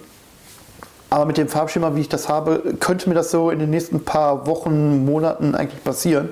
aber 1.10 1.26
mit 1.26 1.38
dem 1.38 1.48
Farbschema, 1.48 1.96
wie 1.96 2.02
ich 2.02 2.10
das 2.10 2.30
habe, 2.30 2.62
könnte 2.80 3.08
mir 3.10 3.16
das 3.16 3.32
so 3.32 3.50
in 3.50 3.60
den 3.60 3.70
nächsten 3.70 4.04
paar 4.04 4.48
Wochen, 4.48 5.06
Monaten 5.06 5.56
eigentlich 5.56 5.84
passieren, 5.84 6.30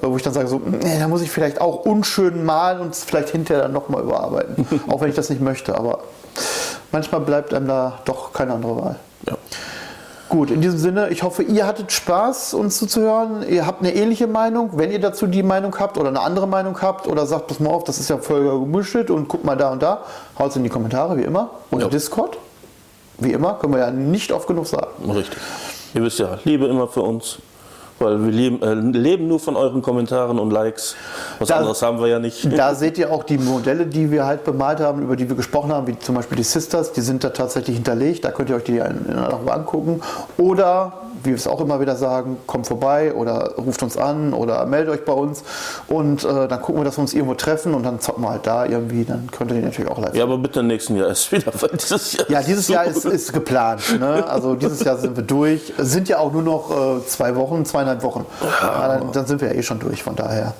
äh, 0.00 0.06
wo 0.06 0.16
ich 0.16 0.22
dann 0.22 0.32
sage, 0.34 0.48
so, 0.48 0.60
nee, 0.64 0.98
da 0.98 1.08
muss 1.08 1.22
ich 1.22 1.30
vielleicht 1.30 1.60
auch 1.60 1.84
unschön 1.84 2.44
malen 2.44 2.80
und 2.80 2.92
es 2.92 3.04
vielleicht 3.04 3.30
hinterher 3.30 3.62
dann 3.64 3.72
nochmal 3.72 4.02
überarbeiten. 4.02 4.66
auch 4.88 5.00
wenn 5.00 5.08
ich 5.08 5.16
das 5.16 5.30
nicht 5.30 5.40
möchte, 5.40 5.76
aber 5.76 6.00
manchmal 6.92 7.20
bleibt 7.22 7.54
einem 7.54 7.68
da 7.68 8.00
doch 8.04 8.32
keine 8.32 8.52
andere 8.52 8.76
Wahl. 8.76 8.96
Ja. 9.26 9.36
Gut, 10.28 10.52
in 10.52 10.60
diesem 10.60 10.78
Sinne, 10.78 11.08
ich 11.08 11.24
hoffe, 11.24 11.42
ihr 11.42 11.66
hattet 11.66 11.90
Spaß, 11.90 12.54
uns 12.54 12.78
zuzuhören. 12.78 13.44
Ihr 13.48 13.66
habt 13.66 13.80
eine 13.80 13.92
ähnliche 13.92 14.28
Meinung. 14.28 14.70
Wenn 14.74 14.92
ihr 14.92 15.00
dazu 15.00 15.26
die 15.26 15.42
Meinung 15.42 15.76
habt 15.80 15.98
oder 15.98 16.08
eine 16.08 16.20
andere 16.20 16.46
Meinung 16.46 16.80
habt 16.80 17.08
oder 17.08 17.26
sagt, 17.26 17.48
pass 17.48 17.58
mal 17.58 17.70
auf, 17.70 17.82
das 17.82 17.98
ist 17.98 18.10
ja 18.10 18.18
voll 18.18 18.44
gemischt 18.60 19.10
und 19.10 19.26
guckt 19.26 19.44
mal 19.44 19.56
da 19.56 19.72
und 19.72 19.82
da, 19.82 20.04
haut 20.38 20.50
es 20.50 20.56
in 20.56 20.62
die 20.62 20.68
Kommentare, 20.68 21.16
wie 21.16 21.22
immer. 21.22 21.50
Oder 21.72 21.86
Ja. 21.86 21.88
Discord. 21.88 22.38
Wie 23.20 23.32
immer, 23.32 23.54
können 23.54 23.74
wir 23.74 23.80
ja 23.80 23.90
nicht 23.90 24.32
oft 24.32 24.46
genug 24.46 24.66
sagen. 24.66 25.10
Richtig. 25.10 25.38
Ihr 25.94 26.02
wisst 26.02 26.18
ja, 26.18 26.38
Liebe 26.44 26.66
immer 26.66 26.88
für 26.88 27.02
uns. 27.02 27.38
Weil 27.98 28.24
wir 28.24 28.32
leben, 28.32 28.62
äh, 28.62 28.72
leben 28.74 29.28
nur 29.28 29.38
von 29.38 29.56
euren 29.56 29.82
Kommentaren 29.82 30.38
und 30.38 30.50
Likes. 30.50 30.96
Was 31.40 31.48
Da- 31.48 31.56
anderes 31.56 31.80
haben 31.82 31.98
wir 32.00 32.06
ja 32.06 32.18
nicht. 32.18 32.56
Da 32.56 32.74
seht 32.74 32.96
ihr 32.98 33.10
auch 33.10 33.24
die 33.24 33.38
Modelle, 33.38 33.86
die 33.86 34.10
wir 34.12 34.26
halt 34.26 34.44
bemalt 34.44 34.78
haben, 34.80 35.02
über 35.02 35.16
die 35.16 35.28
wir 35.28 35.34
gesprochen 35.36 35.72
haben, 35.72 35.86
wie 35.86 35.98
zum 35.98 36.14
Beispiel 36.14 36.36
die 36.36 36.44
Sisters, 36.44 36.92
die 36.92 37.00
sind 37.00 37.24
da 37.24 37.30
tatsächlich 37.30 37.74
hinterlegt. 37.76 38.24
Da 38.24 38.30
könnt 38.30 38.50
ihr 38.50 38.56
euch 38.56 38.64
die 38.64 38.78
Ruhe 38.78 39.52
angucken. 39.52 40.00
Oder, 40.36 40.92
wie 41.22 41.30
wir 41.30 41.36
es 41.36 41.46
auch 41.46 41.60
immer 41.60 41.80
wieder 41.80 41.96
sagen, 41.96 42.36
kommt 42.46 42.66
vorbei 42.66 43.12
oder 43.14 43.54
ruft 43.56 43.82
uns 43.82 43.96
an 43.96 44.32
oder 44.34 44.64
meldet 44.66 44.94
euch 44.94 45.04
bei 45.04 45.12
uns. 45.14 45.42
Und 45.88 46.24
äh, 46.24 46.46
dann 46.46 46.60
gucken 46.62 46.80
wir, 46.80 46.84
dass 46.84 46.98
wir 46.98 47.02
uns 47.02 47.14
irgendwo 47.14 47.34
treffen 47.34 47.72
und 47.74 47.82
dann 47.84 48.00
zocken 48.00 48.22
wir 48.22 48.30
halt 48.30 48.46
da 48.46 48.66
irgendwie. 48.66 49.04
Dann 49.04 49.28
könnt 49.30 49.50
ihr 49.50 49.56
die 49.58 49.62
natürlich 49.64 49.90
auch 49.90 49.98
live. 49.98 50.14
Ja, 50.14 50.24
aber 50.24 50.36
bitte 50.38 50.62
nächsten 50.62 50.94
Jahr 50.96 51.08
erst 51.08 51.32
wieder, 51.32 51.52
weil 51.58 51.70
dieses 51.70 52.12
Jahr. 52.12 52.30
Ja, 52.30 52.42
dieses 52.42 52.66
so- 52.66 52.72
Jahr 52.74 52.84
ist, 52.84 53.04
ist 53.06 53.32
geplant. 53.32 53.98
Ne? 53.98 54.24
Also 54.28 54.54
dieses 54.56 54.84
Jahr 54.84 54.98
sind 54.98 55.16
wir 55.16 55.24
durch. 55.24 55.72
Es 55.78 55.90
sind 55.90 56.06
ja 56.08 56.18
auch 56.18 56.32
nur 56.32 56.42
noch 56.42 56.70
äh, 56.70 57.06
zwei 57.06 57.34
Wochen, 57.36 57.64
zweieinhalb 57.64 58.02
Wochen. 58.02 58.26
Ja, 58.62 58.88
dann, 58.88 59.12
dann 59.12 59.26
sind 59.26 59.40
wir 59.40 59.48
ja 59.48 59.54
eh 59.54 59.62
schon 59.62 59.78
durch. 59.78 60.02
Von 60.02 60.16
daher 60.16 60.52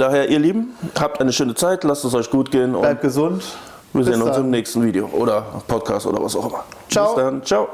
Daher, 0.00 0.30
ihr 0.30 0.38
Lieben, 0.38 0.74
habt 0.98 1.20
eine 1.20 1.30
schöne 1.30 1.54
Zeit, 1.54 1.84
lasst 1.84 2.06
es 2.06 2.14
euch 2.14 2.30
gut 2.30 2.50
gehen 2.50 2.74
und 2.74 2.80
bleibt 2.80 3.02
gesund. 3.02 3.44
wir 3.92 4.02
Bis 4.02 4.06
sehen 4.06 4.22
uns 4.22 4.32
dann. 4.34 4.44
im 4.46 4.50
nächsten 4.50 4.82
Video 4.82 5.04
oder 5.12 5.44
Podcast 5.68 6.06
oder 6.06 6.22
was 6.22 6.34
auch 6.34 6.48
immer. 6.48 6.64
Ciao. 6.88 7.14
Bis 7.14 7.22
dann. 7.22 7.44
Ciao. 7.44 7.68